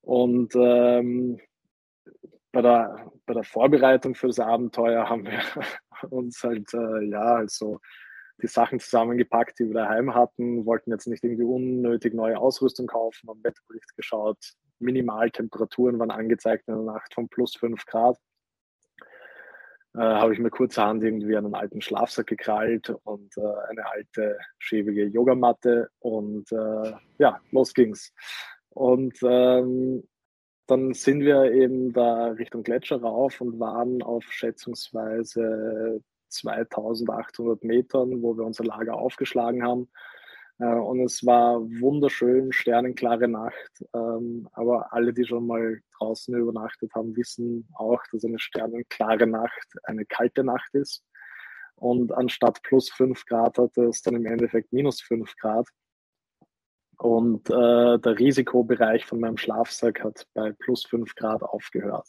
Und 0.00 0.54
ähm, 0.56 1.38
bei, 2.52 2.62
der, 2.62 3.12
bei 3.26 3.34
der 3.34 3.44
Vorbereitung 3.44 4.14
für 4.14 4.28
das 4.28 4.40
Abenteuer 4.40 5.10
haben 5.10 5.26
wir 5.26 5.42
uns 6.10 6.42
halt, 6.42 6.72
äh, 6.72 7.04
ja, 7.04 7.34
also 7.34 7.80
die 8.42 8.46
Sachen 8.46 8.80
zusammengepackt, 8.80 9.58
die 9.58 9.66
wir 9.66 9.74
daheim 9.74 10.14
hatten, 10.14 10.64
wollten 10.64 10.90
jetzt 10.90 11.06
nicht 11.06 11.24
irgendwie 11.24 11.44
unnötig 11.44 12.14
neue 12.14 12.38
Ausrüstung 12.38 12.86
kaufen, 12.86 13.28
haben 13.28 13.42
Wetterbericht 13.42 13.96
geschaut, 13.96 14.54
Minimaltemperaturen 14.78 15.98
waren 15.98 16.10
angezeigt 16.10 16.68
in 16.68 16.74
der 16.74 16.84
Nacht 16.84 17.14
von 17.14 17.28
plus 17.28 17.56
5 17.56 17.84
Grad. 17.86 18.16
Äh, 19.94 20.00
habe 20.00 20.32
ich 20.32 20.38
mir 20.38 20.50
kurzerhand 20.50 21.02
irgendwie 21.02 21.36
einen 21.36 21.54
alten 21.54 21.80
Schlafsack 21.80 22.26
gekrallt 22.26 22.90
und 23.04 23.36
äh, 23.36 23.70
eine 23.70 23.90
alte, 23.90 24.38
schäbige 24.58 25.04
Yogamatte 25.06 25.90
und 25.98 26.52
äh, 26.52 26.92
ja, 27.18 27.40
los 27.50 27.74
ging's. 27.74 28.12
Und 28.68 29.18
ähm, 29.22 30.04
dann 30.66 30.92
sind 30.92 31.20
wir 31.20 31.50
eben 31.52 31.92
da 31.92 32.26
Richtung 32.32 32.62
Gletscher 32.62 33.00
rauf 33.00 33.40
und 33.40 33.58
waren 33.58 34.02
auf 34.02 34.24
schätzungsweise 34.24 36.02
2800 36.28 37.64
Metern, 37.64 38.22
wo 38.22 38.36
wir 38.36 38.44
unser 38.44 38.64
Lager 38.64 38.94
aufgeschlagen 38.94 39.62
haben. 39.64 39.88
Äh, 40.58 40.66
und 40.66 41.00
es 41.00 41.24
war 41.24 41.60
wunderschön, 41.80 42.52
sternenklare 42.52 43.28
Nacht. 43.28 43.84
Ähm, 43.94 44.48
aber 44.52 44.92
alle, 44.92 45.12
die 45.12 45.24
schon 45.24 45.46
mal 45.46 45.80
draußen 45.98 46.34
übernachtet 46.34 46.92
haben, 46.94 47.16
wissen 47.16 47.68
auch, 47.74 48.02
dass 48.12 48.24
eine 48.24 48.38
sternenklare 48.38 49.26
Nacht 49.26 49.68
eine 49.84 50.04
kalte 50.04 50.44
Nacht 50.44 50.74
ist. 50.74 51.04
Und 51.76 52.12
anstatt 52.12 52.62
plus 52.62 52.90
5 52.90 53.24
Grad 53.26 53.58
hatte 53.58 53.84
es 53.84 54.02
dann 54.02 54.16
im 54.16 54.26
Endeffekt 54.26 54.72
minus 54.72 55.00
5 55.00 55.34
Grad. 55.36 55.68
Und 56.98 57.48
äh, 57.48 57.98
der 57.98 58.18
Risikobereich 58.18 59.06
von 59.06 59.20
meinem 59.20 59.36
Schlafsack 59.36 60.02
hat 60.02 60.26
bei 60.34 60.52
plus 60.52 60.84
5 60.86 61.14
Grad 61.14 61.42
aufgehört. 61.42 62.08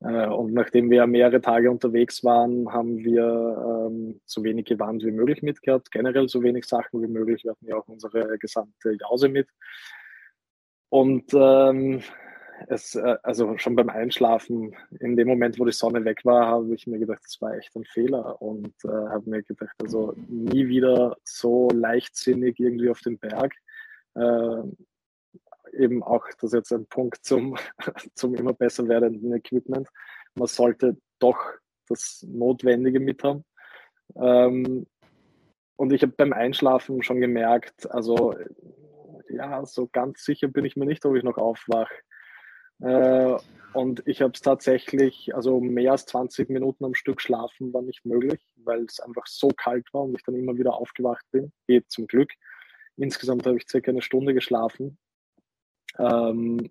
Äh, 0.00 0.26
und 0.28 0.52
nachdem 0.52 0.90
wir 0.90 1.06
mehrere 1.06 1.40
Tage 1.40 1.70
unterwegs 1.70 2.22
waren, 2.24 2.72
haben 2.72 2.98
wir 2.98 3.88
ähm, 3.88 4.20
so 4.24 4.44
wenig 4.44 4.66
Gewand 4.66 5.04
wie 5.04 5.10
möglich 5.10 5.42
mitgehabt, 5.42 5.90
generell 5.90 6.28
so 6.28 6.42
wenig 6.42 6.66
Sachen 6.66 7.02
wie 7.02 7.08
möglich. 7.08 7.44
Wir 7.44 7.52
hatten 7.52 7.66
ja 7.66 7.76
auch 7.76 7.88
unsere 7.88 8.38
gesamte 8.38 8.96
Jause 9.00 9.28
mit. 9.28 9.48
Und 10.90 11.32
ähm, 11.34 12.00
es, 12.68 12.94
äh, 12.94 13.16
also 13.22 13.56
schon 13.58 13.76
beim 13.76 13.88
Einschlafen, 13.88 14.74
in 15.00 15.16
dem 15.16 15.28
Moment, 15.28 15.58
wo 15.58 15.64
die 15.64 15.72
Sonne 15.72 16.04
weg 16.04 16.24
war, 16.24 16.46
habe 16.46 16.74
ich 16.74 16.86
mir 16.86 16.98
gedacht, 16.98 17.22
das 17.24 17.40
war 17.40 17.56
echt 17.56 17.74
ein 17.76 17.84
Fehler 17.84 18.40
und 18.40 18.74
äh, 18.84 18.88
habe 18.88 19.28
mir 19.28 19.42
gedacht, 19.42 19.74
also 19.82 20.14
nie 20.28 20.68
wieder 20.68 21.16
so 21.24 21.68
leichtsinnig 21.72 22.58
irgendwie 22.58 22.90
auf 22.90 23.00
den 23.00 23.18
Berg 23.18 23.52
äh, 24.14 24.62
eben 25.72 26.02
auch 26.02 26.26
das 26.40 26.52
jetzt 26.52 26.72
ein 26.72 26.86
Punkt 26.86 27.24
zum, 27.24 27.56
zum 28.14 28.34
immer 28.34 28.52
besser 28.52 28.88
werdenden 28.88 29.32
Equipment. 29.34 29.88
Man 30.34 30.46
sollte 30.46 30.96
doch 31.18 31.38
das 31.88 32.24
Notwendige 32.28 33.00
mit 33.00 33.22
haben. 33.24 33.44
Ähm, 34.16 34.86
und 35.76 35.92
ich 35.92 36.02
habe 36.02 36.12
beim 36.16 36.32
Einschlafen 36.32 37.02
schon 37.02 37.20
gemerkt, 37.20 37.90
also 37.90 38.34
ja, 39.30 39.64
so 39.64 39.88
ganz 39.92 40.24
sicher 40.24 40.48
bin 40.48 40.64
ich 40.64 40.76
mir 40.76 40.86
nicht, 40.86 41.04
ob 41.04 41.16
ich 41.16 41.22
noch 41.22 41.38
aufwache. 41.38 41.94
Äh, 42.80 43.36
und 43.74 44.02
ich 44.06 44.22
habe 44.22 44.32
es 44.34 44.40
tatsächlich, 44.40 45.34
also 45.34 45.60
mehr 45.60 45.92
als 45.92 46.06
20 46.06 46.48
Minuten 46.48 46.84
am 46.84 46.94
Stück 46.94 47.20
schlafen 47.20 47.72
war 47.72 47.82
nicht 47.82 48.04
möglich, 48.04 48.40
weil 48.56 48.84
es 48.84 49.00
einfach 49.00 49.26
so 49.26 49.48
kalt 49.48 49.86
war 49.92 50.02
und 50.02 50.14
ich 50.14 50.24
dann 50.24 50.34
immer 50.34 50.56
wieder 50.56 50.74
aufgewacht 50.74 51.24
bin. 51.30 51.52
Geht 51.66 51.90
zum 51.90 52.06
Glück. 52.06 52.30
Insgesamt 52.96 53.46
habe 53.46 53.58
ich 53.58 53.68
circa 53.68 53.90
eine 53.90 54.02
Stunde 54.02 54.34
geschlafen. 54.34 54.98
Ähm, 55.98 56.70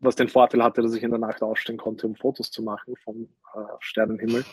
was 0.00 0.16
den 0.16 0.28
Vorteil 0.28 0.62
hatte, 0.62 0.82
dass 0.82 0.94
ich 0.94 1.02
in 1.02 1.10
der 1.10 1.18
Nacht 1.18 1.42
aufstehen 1.42 1.76
konnte, 1.76 2.06
um 2.06 2.16
Fotos 2.16 2.50
zu 2.50 2.62
machen 2.62 2.96
vom 2.96 3.28
äh, 3.54 3.58
Sternenhimmel. 3.80 4.44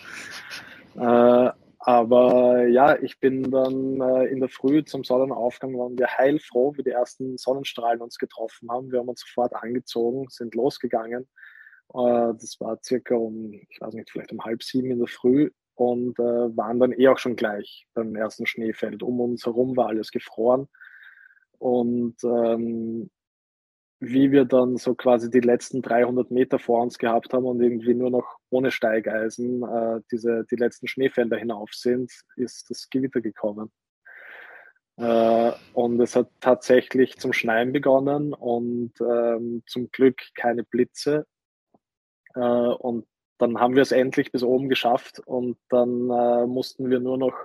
Äh, 0.96 1.52
aber 1.80 2.68
ja, 2.68 3.02
ich 3.02 3.20
bin 3.20 3.50
dann 3.50 4.02
äh, 4.02 4.26
in 4.26 4.40
der 4.40 4.50
Früh 4.50 4.84
zum 4.84 5.04
Sonnenaufgang, 5.04 5.78
waren 5.78 5.98
wir 5.98 6.08
heilfroh, 6.08 6.76
wie 6.76 6.84
die 6.84 6.90
ersten 6.90 7.38
Sonnenstrahlen 7.38 8.02
uns 8.02 8.18
getroffen 8.18 8.70
haben. 8.70 8.92
Wir 8.92 9.00
haben 9.00 9.10
uns 9.10 9.22
sofort 9.22 9.54
angezogen, 9.56 10.26
sind 10.30 10.56
losgegangen. 10.56 11.28
Äh, 11.94 12.34
das 12.34 12.58
war 12.60 12.80
circa 12.84 13.16
um, 13.16 13.54
ich 13.54 13.80
weiß 13.80 13.94
nicht, 13.94 14.12
vielleicht 14.12 14.32
um 14.34 14.44
halb 14.44 14.64
sieben 14.64 14.92
in 14.92 15.00
der 15.00 15.08
Früh 15.08 15.52
und 15.76 16.18
äh, 16.20 16.58
waren 16.58 16.80
dann 16.80 16.92
eh 16.92 17.08
auch 17.08 17.20
schon 17.20 17.36
gleich 17.36 17.88
beim 17.94 18.16
ersten 18.16 18.48
Schneefeld. 18.48 19.04
Um 19.04 19.22
uns 19.22 19.46
herum 19.46 19.78
war 19.78 19.88
alles 19.88 20.12
gefroren. 20.12 20.68
Und 21.60 22.16
ähm, 22.24 23.10
wie 24.00 24.32
wir 24.32 24.46
dann 24.46 24.78
so 24.78 24.94
quasi 24.94 25.30
die 25.30 25.40
letzten 25.40 25.82
300 25.82 26.30
Meter 26.30 26.60
vor 26.60 26.82
uns 26.84 26.98
gehabt 27.00 27.34
haben 27.34 27.46
und 27.46 27.62
irgendwie 27.62 27.96
nur 27.96 28.12
noch 28.12 28.38
ohne 28.50 28.72
Steigeisen 28.72 29.64
äh, 29.64 30.02
diese, 30.12 30.46
die 30.52 30.56
letzten 30.56 30.88
Schneefelder 30.88 31.38
hinauf 31.38 31.74
sind, 31.74 32.12
ist 32.36 32.70
das 32.70 32.90
Gewitter 32.90 33.22
gekommen. 33.22 33.72
Äh, 34.98 35.52
und 35.74 36.00
es 36.00 36.16
hat 36.16 36.30
tatsächlich 36.40 37.18
zum 37.18 37.34
Schneien 37.34 37.74
begonnen 37.74 38.34
und 38.34 38.94
ähm, 39.02 39.64
zum 39.66 39.90
Glück 39.92 40.18
keine 40.36 40.64
Blitze. 40.64 41.26
Äh, 42.36 42.40
und 42.40 43.08
dann 43.40 43.60
haben 43.60 43.76
wir 43.76 43.82
es 43.82 43.92
endlich 43.92 44.32
bis 44.32 44.44
oben 44.44 44.70
geschafft 44.70 45.20
und 45.26 45.58
dann 45.70 46.10
äh, 46.10 46.46
mussten 46.46 46.90
wir 46.90 47.00
nur 47.00 47.18
noch 47.18 47.36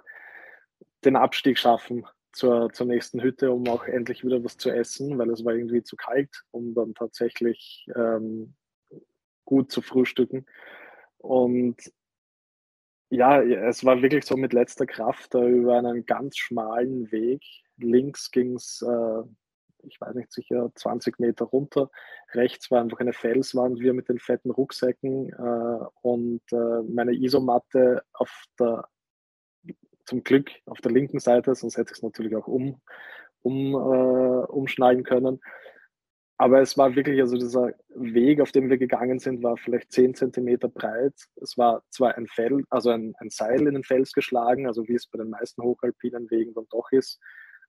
den 1.04 1.16
Abstieg 1.16 1.58
schaffen 1.58 2.06
zur, 2.32 2.72
zur 2.72 2.86
nächsten 2.86 3.22
Hütte, 3.22 3.52
um 3.52 3.66
auch 3.68 3.84
endlich 3.84 4.24
wieder 4.24 4.42
was 4.42 4.56
zu 4.56 4.70
essen, 4.70 5.18
weil 5.18 5.30
es 5.30 5.44
war 5.44 5.54
irgendwie 5.54 5.82
zu 5.82 5.96
kalt, 5.96 6.42
um 6.50 6.74
dann 6.74 6.94
tatsächlich 6.94 7.86
ähm, 7.94 8.54
gut 9.44 9.70
zu 9.70 9.82
frühstücken. 9.82 10.46
Und 11.18 11.76
ja, 13.10 13.42
es 13.42 13.84
war 13.84 14.00
wirklich 14.00 14.24
so 14.24 14.36
mit 14.36 14.54
letzter 14.54 14.86
Kraft 14.86 15.34
da 15.34 15.46
über 15.46 15.76
einen 15.76 16.06
ganz 16.06 16.38
schmalen 16.38 17.12
Weg. 17.12 17.42
Links 17.76 18.30
ging 18.30 18.54
es, 18.54 18.82
äh, 18.82 19.22
ich 19.86 20.00
weiß 20.00 20.14
nicht, 20.14 20.32
sicher 20.32 20.70
20 20.74 21.20
Meter 21.20 21.44
runter. 21.44 21.90
Rechts 22.32 22.70
war 22.70 22.80
einfach 22.80 23.00
eine 23.00 23.12
Felswand, 23.12 23.80
wir 23.80 23.92
mit 23.92 24.08
den 24.08 24.18
fetten 24.18 24.50
Rucksäcken 24.50 25.30
äh, 25.30 25.84
und 26.00 26.40
äh, 26.52 26.82
meine 26.88 27.12
Isomatte 27.12 28.02
auf 28.14 28.44
der 28.58 28.88
zum 30.04 30.24
Glück 30.24 30.50
auf 30.66 30.80
der 30.80 30.92
linken 30.92 31.20
Seite, 31.20 31.54
sonst 31.54 31.76
hätte 31.76 31.92
ich 31.92 31.98
es 31.98 32.02
natürlich 32.02 32.36
auch 32.36 32.48
um, 32.48 32.80
um, 33.42 33.74
äh, 33.74 34.44
umschneiden 34.46 35.04
können. 35.04 35.40
Aber 36.38 36.60
es 36.60 36.76
war 36.76 36.96
wirklich, 36.96 37.20
also 37.20 37.36
dieser 37.36 37.72
Weg, 37.94 38.40
auf 38.40 38.50
dem 38.50 38.68
wir 38.68 38.78
gegangen 38.78 39.20
sind, 39.20 39.44
war 39.44 39.56
vielleicht 39.56 39.92
10 39.92 40.14
Zentimeter 40.14 40.68
breit. 40.68 41.14
Es 41.40 41.56
war 41.56 41.84
zwar 41.90 42.16
ein 42.16 42.26
Fell, 42.26 42.64
also 42.68 42.90
ein, 42.90 43.14
ein 43.18 43.30
Seil 43.30 43.64
in 43.66 43.74
den 43.74 43.84
Fels 43.84 44.12
geschlagen, 44.12 44.66
also 44.66 44.88
wie 44.88 44.94
es 44.94 45.06
bei 45.06 45.18
den 45.18 45.30
meisten 45.30 45.62
hochalpinen 45.62 46.28
Wegen 46.30 46.52
dann 46.54 46.66
doch 46.70 46.90
ist. 46.90 47.20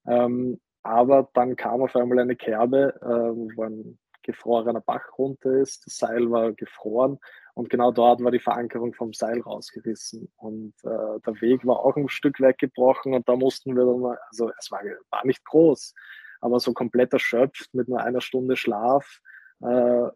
Ähm, 0.08 0.60
aber 0.82 1.30
dann 1.34 1.56
kam 1.56 1.82
auf 1.84 1.96
einmal 1.96 2.20
eine 2.20 2.36
Kerbe, 2.36 2.96
äh, 3.02 3.56
wo 3.56 3.64
ein 3.64 4.00
gefrorener 4.24 4.82
Bach 4.82 5.18
runter 5.18 5.52
ist. 5.52 5.86
Das 5.86 5.98
Seil 5.98 6.32
war 6.32 6.54
gefroren 6.54 7.20
und 7.56 7.70
genau 7.70 7.92
dort 7.92 8.24
war 8.24 8.32
die 8.32 8.40
Verankerung 8.40 8.94
vom 8.94 9.14
Seil 9.14 9.40
rausgerissen. 9.42 10.32
Und 10.38 10.74
äh, 10.84 11.20
der 11.26 11.42
Weg 11.42 11.66
war 11.66 11.80
auch 11.80 11.96
ein 11.96 12.10
Stück 12.10 12.40
weggebrochen 12.40 13.14
und 13.14 13.30
da 13.30 13.36
mussten 13.36 13.76
wir 13.76 13.86
dann 13.86 14.00
mal, 14.00 14.18
also 14.30 14.52
es 14.58 14.72
war, 14.72 14.82
war 15.12 15.26
nicht 15.26 15.46
groß, 15.46 15.94
aber 16.42 16.60
so 16.60 16.74
komplett 16.74 17.14
erschöpft 17.14 17.74
mit 17.74 17.88
nur 17.88 18.02
einer 18.02 18.22
Stunde 18.22 18.56
Schlaf, 18.56 19.20
äh, 19.62 20.10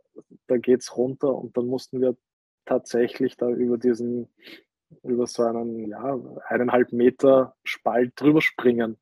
da 0.48 0.58
geht's 0.58 0.98
runter 0.98 1.34
und 1.34 1.56
dann 1.56 1.68
mussten 1.68 2.02
wir 2.02 2.18
tatsächlich 2.66 3.38
da 3.38 3.50
über 3.50 3.78
diesen, 3.78 4.30
über 5.04 5.28
so 5.28 5.44
einen, 5.44 5.88
ja, 5.88 6.20
eineinhalb 6.48 6.92
Meter 6.92 7.56
Spalt 7.64 8.14
drüber 8.16 8.42
springen. 8.42 8.98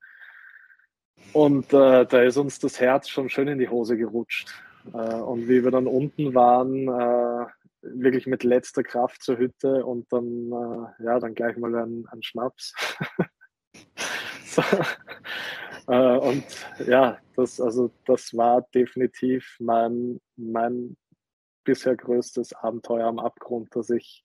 Und 1.31 1.73
äh, 1.73 2.05
da 2.05 2.21
ist 2.21 2.37
uns 2.37 2.59
das 2.59 2.79
Herz 2.79 3.07
schon 3.09 3.29
schön 3.29 3.47
in 3.47 3.59
die 3.59 3.69
Hose 3.69 3.97
gerutscht. 3.97 4.53
Äh, 4.93 5.15
und 5.15 5.47
wie 5.47 5.63
wir 5.63 5.71
dann 5.71 5.87
unten 5.87 6.35
waren, 6.35 6.87
äh, 6.87 7.45
wirklich 7.93 8.27
mit 8.27 8.43
letzter 8.43 8.83
Kraft 8.83 9.21
zur 9.21 9.37
Hütte 9.37 9.85
und 9.85 10.11
dann, 10.11 10.51
äh, 10.51 11.03
ja, 11.03 11.19
dann 11.19 11.35
gleich 11.35 11.57
mal 11.57 11.75
ein, 11.75 12.05
ein 12.11 12.23
Schnaps. 12.23 12.73
so. 14.45 14.61
äh, 15.87 16.17
und 16.17 16.45
ja, 16.85 17.19
das, 17.35 17.61
also, 17.61 17.91
das 18.05 18.35
war 18.35 18.61
definitiv 18.73 19.57
mein, 19.59 20.19
mein 20.35 20.97
bisher 21.63 21.95
größtes 21.95 22.53
Abenteuer 22.53 23.07
am 23.07 23.19
Abgrund, 23.19 23.75
dass 23.75 23.89
ich 23.89 24.23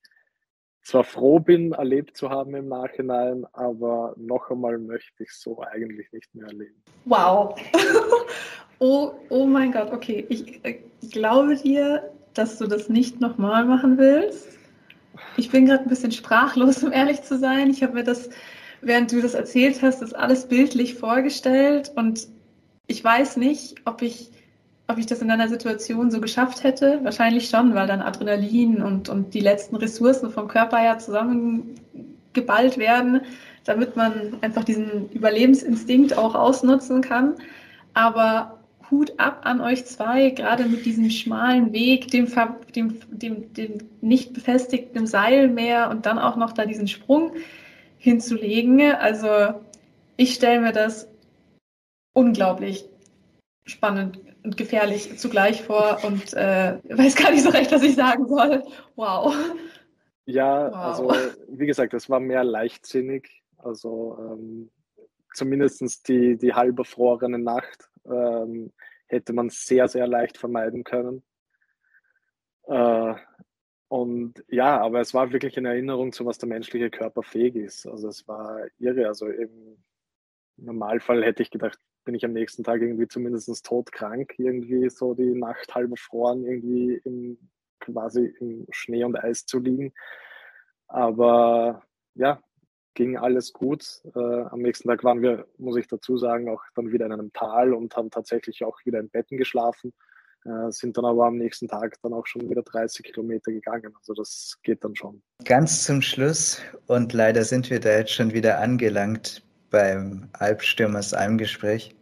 zwar 0.82 1.04
froh 1.04 1.40
bin, 1.40 1.72
erlebt 1.72 2.16
zu 2.16 2.30
haben 2.30 2.54
im 2.54 2.68
Nachhinein, 2.68 3.44
aber 3.52 4.14
noch 4.16 4.50
einmal 4.50 4.78
möchte 4.78 5.22
ich 5.22 5.32
so 5.32 5.60
eigentlich 5.60 6.10
nicht 6.12 6.34
mehr 6.34 6.46
erleben. 6.46 6.82
Wow. 7.04 7.60
oh, 8.78 9.12
oh 9.28 9.46
mein 9.46 9.72
Gott, 9.72 9.92
okay. 9.92 10.24
Ich, 10.28 10.64
ich 10.64 11.10
glaube 11.10 11.56
dir, 11.56 12.10
dass 12.34 12.58
du 12.58 12.66
das 12.66 12.88
nicht 12.88 13.20
nochmal 13.20 13.64
machen 13.64 13.98
willst. 13.98 14.48
Ich 15.36 15.50
bin 15.50 15.66
gerade 15.66 15.84
ein 15.84 15.88
bisschen 15.88 16.12
sprachlos, 16.12 16.82
um 16.82 16.92
ehrlich 16.92 17.22
zu 17.22 17.38
sein. 17.38 17.70
Ich 17.70 17.82
habe 17.82 17.94
mir 17.94 18.04
das, 18.04 18.30
während 18.80 19.12
du 19.12 19.20
das 19.20 19.34
erzählt 19.34 19.82
hast, 19.82 20.02
das 20.02 20.12
alles 20.12 20.46
bildlich 20.46 20.94
vorgestellt 20.94 21.92
und 21.96 22.28
ich 22.86 23.02
weiß 23.04 23.36
nicht, 23.36 23.76
ob 23.84 24.02
ich, 24.02 24.30
ob 24.88 24.98
ich 24.98 25.06
das 25.06 25.22
in 25.22 25.28
deiner 25.28 25.48
Situation 25.48 26.10
so 26.10 26.20
geschafft 26.20 26.64
hätte. 26.64 26.98
Wahrscheinlich 27.04 27.48
schon, 27.48 27.74
weil 27.74 27.86
dann 27.86 28.02
Adrenalin 28.02 28.82
und, 28.82 29.08
und 29.08 29.32
die 29.32 29.40
letzten 29.40 29.76
Ressourcen 29.76 30.30
vom 30.30 30.48
Körper 30.48 30.82
ja 30.82 30.98
zusammengeballt 30.98 32.78
werden, 32.78 33.20
damit 33.64 33.94
man 33.94 34.38
einfach 34.40 34.64
diesen 34.64 35.08
Überlebensinstinkt 35.10 36.18
auch 36.18 36.34
ausnutzen 36.34 37.00
kann. 37.00 37.34
Aber 37.94 38.59
Hut 38.90 39.18
ab 39.18 39.42
an 39.44 39.60
euch 39.60 39.84
zwei, 39.86 40.30
gerade 40.30 40.64
mit 40.64 40.84
diesem 40.84 41.10
schmalen 41.10 41.72
Weg, 41.72 42.08
dem, 42.08 42.26
dem, 42.74 43.00
dem, 43.10 43.52
dem 43.52 43.78
nicht 44.00 44.32
befestigten 44.32 45.06
Seil 45.06 45.48
mehr 45.48 45.90
und 45.90 46.06
dann 46.06 46.18
auch 46.18 46.36
noch 46.36 46.52
da 46.52 46.66
diesen 46.66 46.88
Sprung 46.88 47.32
hinzulegen. 47.98 48.80
Also 48.80 49.60
ich 50.16 50.34
stelle 50.34 50.60
mir 50.60 50.72
das 50.72 51.08
unglaublich 52.12 52.86
spannend 53.64 54.18
und 54.42 54.56
gefährlich 54.56 55.18
zugleich 55.18 55.62
vor 55.62 55.98
und 56.04 56.32
äh, 56.34 56.78
weiß 56.88 57.14
gar 57.14 57.30
nicht 57.30 57.42
so 57.42 57.50
recht, 57.50 57.70
was 57.70 57.82
ich 57.82 57.94
sagen 57.94 58.26
soll. 58.26 58.64
Wow. 58.96 59.34
Ja, 60.26 60.70
wow. 60.70 61.10
also 61.10 61.14
wie 61.48 61.66
gesagt, 61.66 61.94
es 61.94 62.08
war 62.08 62.20
mehr 62.20 62.44
leichtsinnig. 62.44 63.42
Also 63.58 64.16
ähm, 64.18 64.70
zumindest 65.34 66.08
die, 66.08 66.36
die 66.36 66.54
halb 66.54 66.78
erfrorene 66.78 67.38
Nacht 67.38 67.89
ähm, 68.06 68.72
hätte 69.06 69.32
man 69.32 69.50
sehr, 69.50 69.88
sehr 69.88 70.06
leicht 70.06 70.38
vermeiden 70.38 70.84
können. 70.84 71.22
Äh, 72.66 73.14
und 73.88 74.44
ja, 74.48 74.80
aber 74.80 75.00
es 75.00 75.14
war 75.14 75.32
wirklich 75.32 75.58
eine 75.58 75.70
Erinnerung 75.70 76.12
zu 76.12 76.24
was 76.24 76.38
der 76.38 76.48
menschliche 76.48 76.90
Körper 76.90 77.22
fähig 77.22 77.56
ist. 77.56 77.86
Also 77.86 78.08
es 78.08 78.28
war 78.28 78.60
irre. 78.78 79.08
Also 79.08 79.26
im 79.26 79.82
Normalfall 80.56 81.24
hätte 81.24 81.42
ich 81.42 81.50
gedacht, 81.50 81.78
bin 82.04 82.14
ich 82.14 82.24
am 82.24 82.32
nächsten 82.32 82.62
Tag 82.62 82.80
irgendwie 82.82 83.08
zumindest 83.08 83.66
todkrank, 83.66 84.34
irgendwie 84.38 84.88
so 84.90 85.14
die 85.14 85.34
Nacht 85.34 85.74
halb 85.74 85.90
erfroren, 85.90 86.44
irgendwie 86.44 87.00
im, 87.04 87.50
quasi 87.80 88.34
im 88.40 88.66
Schnee 88.70 89.04
und 89.04 89.16
Eis 89.16 89.44
zu 89.44 89.58
liegen. 89.58 89.92
Aber 90.86 91.82
ja, 92.14 92.40
ging 92.94 93.16
alles 93.16 93.52
gut. 93.52 94.02
Äh, 94.14 94.18
am 94.18 94.60
nächsten 94.60 94.88
Tag 94.88 95.04
waren 95.04 95.22
wir, 95.22 95.46
muss 95.58 95.76
ich 95.76 95.86
dazu 95.86 96.16
sagen, 96.16 96.48
auch 96.48 96.62
dann 96.74 96.92
wieder 96.92 97.06
in 97.06 97.12
einem 97.12 97.32
Tal 97.32 97.72
und 97.74 97.96
haben 97.96 98.10
tatsächlich 98.10 98.64
auch 98.64 98.78
wieder 98.84 99.00
in 99.00 99.08
Betten 99.08 99.38
geschlafen. 99.38 99.92
Äh, 100.44 100.70
sind 100.70 100.96
dann 100.96 101.04
aber 101.04 101.26
am 101.26 101.36
nächsten 101.36 101.68
Tag 101.68 102.00
dann 102.02 102.14
auch 102.14 102.26
schon 102.26 102.48
wieder 102.48 102.62
30 102.62 103.04
Kilometer 103.04 103.52
gegangen. 103.52 103.94
Also 103.98 104.14
das 104.14 104.58
geht 104.62 104.82
dann 104.84 104.96
schon. 104.96 105.22
Ganz 105.44 105.84
zum 105.84 106.00
Schluss 106.00 106.60
und 106.86 107.12
leider 107.12 107.44
sind 107.44 107.68
wir 107.70 107.80
da 107.80 107.90
jetzt 107.90 108.12
schon 108.12 108.32
wieder 108.32 108.58
angelangt 108.58 109.42
beim 109.70 110.28
Albstürmers 110.32 111.12
Almgespräch. 111.12 111.94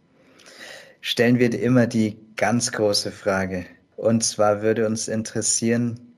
Stellen 1.01 1.39
wir 1.39 1.53
immer 1.57 1.87
die 1.87 2.17
ganz 2.35 2.71
große 2.71 3.11
Frage. 3.11 3.65
Und 3.95 4.23
zwar 4.23 4.61
würde 4.61 4.85
uns 4.85 5.09
interessieren, 5.09 6.08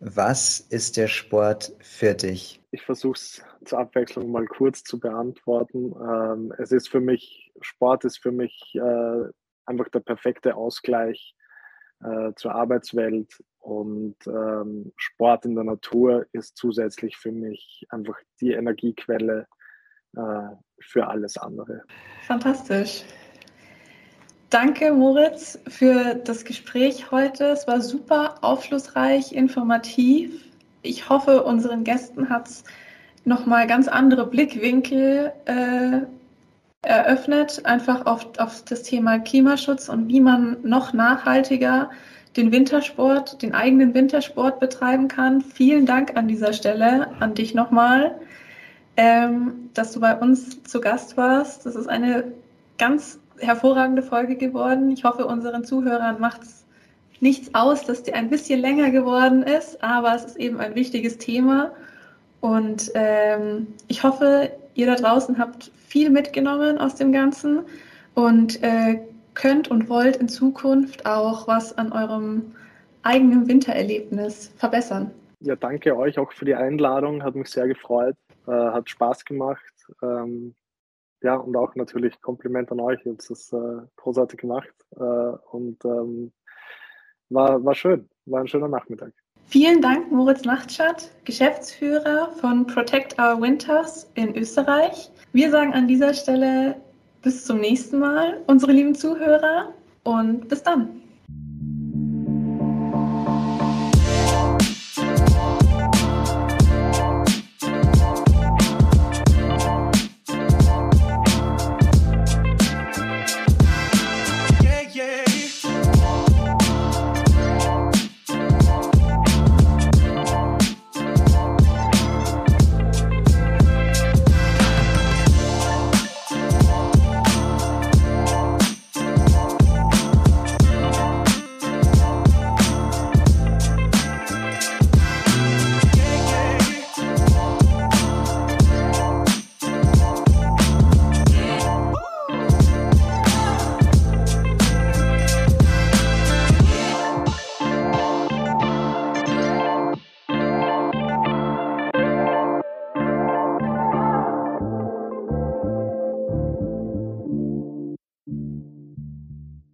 was 0.00 0.60
ist 0.60 0.96
der 0.96 1.08
Sport 1.08 1.72
für 1.80 2.14
dich? 2.14 2.62
Ich 2.70 2.82
versuche 2.82 3.14
es 3.14 3.42
zur 3.64 3.78
Abwechslung 3.78 4.30
mal 4.30 4.46
kurz 4.46 4.84
zu 4.84 5.00
beantworten. 5.00 5.92
Ähm, 6.00 6.52
es 6.58 6.72
ist 6.72 6.88
für 6.88 7.00
mich, 7.00 7.52
Sport 7.60 8.04
ist 8.04 8.18
für 8.18 8.32
mich 8.32 8.74
äh, 8.74 9.24
einfach 9.66 9.88
der 9.88 10.00
perfekte 10.00 10.54
Ausgleich 10.54 11.34
äh, 12.02 12.32
zur 12.36 12.54
Arbeitswelt 12.54 13.32
und 13.58 14.16
ähm, 14.26 14.92
Sport 14.96 15.44
in 15.44 15.54
der 15.54 15.64
Natur 15.64 16.26
ist 16.32 16.56
zusätzlich 16.56 17.16
für 17.16 17.32
mich 17.32 17.86
einfach 17.90 18.18
die 18.40 18.52
Energiequelle 18.52 19.46
äh, 20.16 20.48
für 20.80 21.08
alles 21.08 21.36
andere. 21.36 21.82
Fantastisch. 22.22 23.04
Danke, 24.50 24.94
Moritz, 24.94 25.58
für 25.68 26.14
das 26.14 26.42
Gespräch 26.46 27.10
heute. 27.10 27.48
Es 27.48 27.66
war 27.66 27.82
super 27.82 28.36
aufschlussreich, 28.40 29.34
informativ. 29.34 30.42
Ich 30.80 31.10
hoffe, 31.10 31.42
unseren 31.44 31.84
Gästen 31.84 32.30
hat 32.30 32.48
es 32.48 32.64
nochmal 33.26 33.66
ganz 33.66 33.88
andere 33.88 34.26
Blickwinkel 34.26 35.32
äh, 35.44 36.00
eröffnet, 36.80 37.66
einfach 37.66 38.06
auf, 38.06 38.26
auf 38.38 38.64
das 38.64 38.84
Thema 38.84 39.18
Klimaschutz 39.18 39.90
und 39.90 40.08
wie 40.08 40.20
man 40.20 40.56
noch 40.62 40.94
nachhaltiger 40.94 41.90
den 42.38 42.50
Wintersport, 42.50 43.42
den 43.42 43.54
eigenen 43.54 43.92
Wintersport 43.92 44.60
betreiben 44.60 45.08
kann. 45.08 45.42
Vielen 45.42 45.84
Dank 45.84 46.16
an 46.16 46.26
dieser 46.26 46.54
Stelle 46.54 47.08
an 47.20 47.34
dich 47.34 47.52
nochmal, 47.52 48.18
ähm, 48.96 49.68
dass 49.74 49.92
du 49.92 50.00
bei 50.00 50.16
uns 50.16 50.62
zu 50.62 50.80
Gast 50.80 51.18
warst. 51.18 51.66
Das 51.66 51.76
ist 51.76 51.88
eine 51.88 52.32
ganz 52.78 53.18
hervorragende 53.40 54.02
Folge 54.02 54.36
geworden. 54.36 54.90
Ich 54.90 55.04
hoffe, 55.04 55.26
unseren 55.26 55.64
Zuhörern 55.64 56.20
macht 56.20 56.42
es 56.42 56.64
nichts 57.20 57.54
aus, 57.54 57.84
dass 57.84 58.02
die 58.02 58.14
ein 58.14 58.30
bisschen 58.30 58.60
länger 58.60 58.90
geworden 58.90 59.42
ist, 59.42 59.82
aber 59.82 60.14
es 60.14 60.24
ist 60.24 60.36
eben 60.36 60.60
ein 60.60 60.74
wichtiges 60.74 61.18
Thema. 61.18 61.72
Und 62.40 62.90
ähm, 62.94 63.66
ich 63.88 64.02
hoffe, 64.02 64.52
ihr 64.74 64.86
da 64.86 64.94
draußen 64.94 65.38
habt 65.38 65.70
viel 65.88 66.10
mitgenommen 66.10 66.78
aus 66.78 66.94
dem 66.94 67.12
Ganzen 67.12 67.60
und 68.14 68.62
äh, 68.62 69.00
könnt 69.34 69.68
und 69.68 69.88
wollt 69.88 70.16
in 70.16 70.28
Zukunft 70.28 71.06
auch 71.06 71.48
was 71.48 71.76
an 71.76 71.92
eurem 71.92 72.54
eigenen 73.02 73.48
Wintererlebnis 73.48 74.52
verbessern. 74.56 75.10
Ja, 75.40 75.56
danke 75.56 75.96
euch 75.96 76.18
auch 76.18 76.32
für 76.32 76.44
die 76.44 76.54
Einladung, 76.54 77.22
hat 77.22 77.34
mich 77.34 77.48
sehr 77.48 77.68
gefreut, 77.68 78.16
äh, 78.46 78.50
hat 78.50 78.90
Spaß 78.90 79.24
gemacht. 79.24 79.62
Ähm, 80.02 80.54
ja, 81.22 81.36
und 81.36 81.56
auch 81.56 81.74
natürlich 81.74 82.20
Kompliment 82.20 82.70
an 82.72 82.80
euch, 82.80 83.04
ihr 83.04 83.12
habt 83.12 83.28
das 83.28 83.52
äh, 83.52 83.82
großartig 83.96 84.40
gemacht 84.40 84.74
äh, 84.96 85.02
und 85.50 85.84
ähm, 85.84 86.32
war, 87.30 87.64
war 87.64 87.74
schön, 87.74 88.08
war 88.26 88.40
ein 88.40 88.48
schöner 88.48 88.68
Nachmittag. 88.68 89.12
Vielen 89.46 89.80
Dank, 89.80 90.12
Moritz 90.12 90.44
Nachtschat, 90.44 91.10
Geschäftsführer 91.24 92.30
von 92.40 92.66
Protect 92.66 93.18
Our 93.18 93.40
Winters 93.40 94.10
in 94.14 94.36
Österreich. 94.36 95.10
Wir 95.32 95.50
sagen 95.50 95.72
an 95.72 95.88
dieser 95.88 96.12
Stelle 96.12 96.76
bis 97.22 97.44
zum 97.46 97.58
nächsten 97.58 97.98
Mal, 97.98 98.42
unsere 98.46 98.72
lieben 98.72 98.94
Zuhörer, 98.94 99.72
und 100.08 100.48
bis 100.48 100.62
dann. 100.62 101.02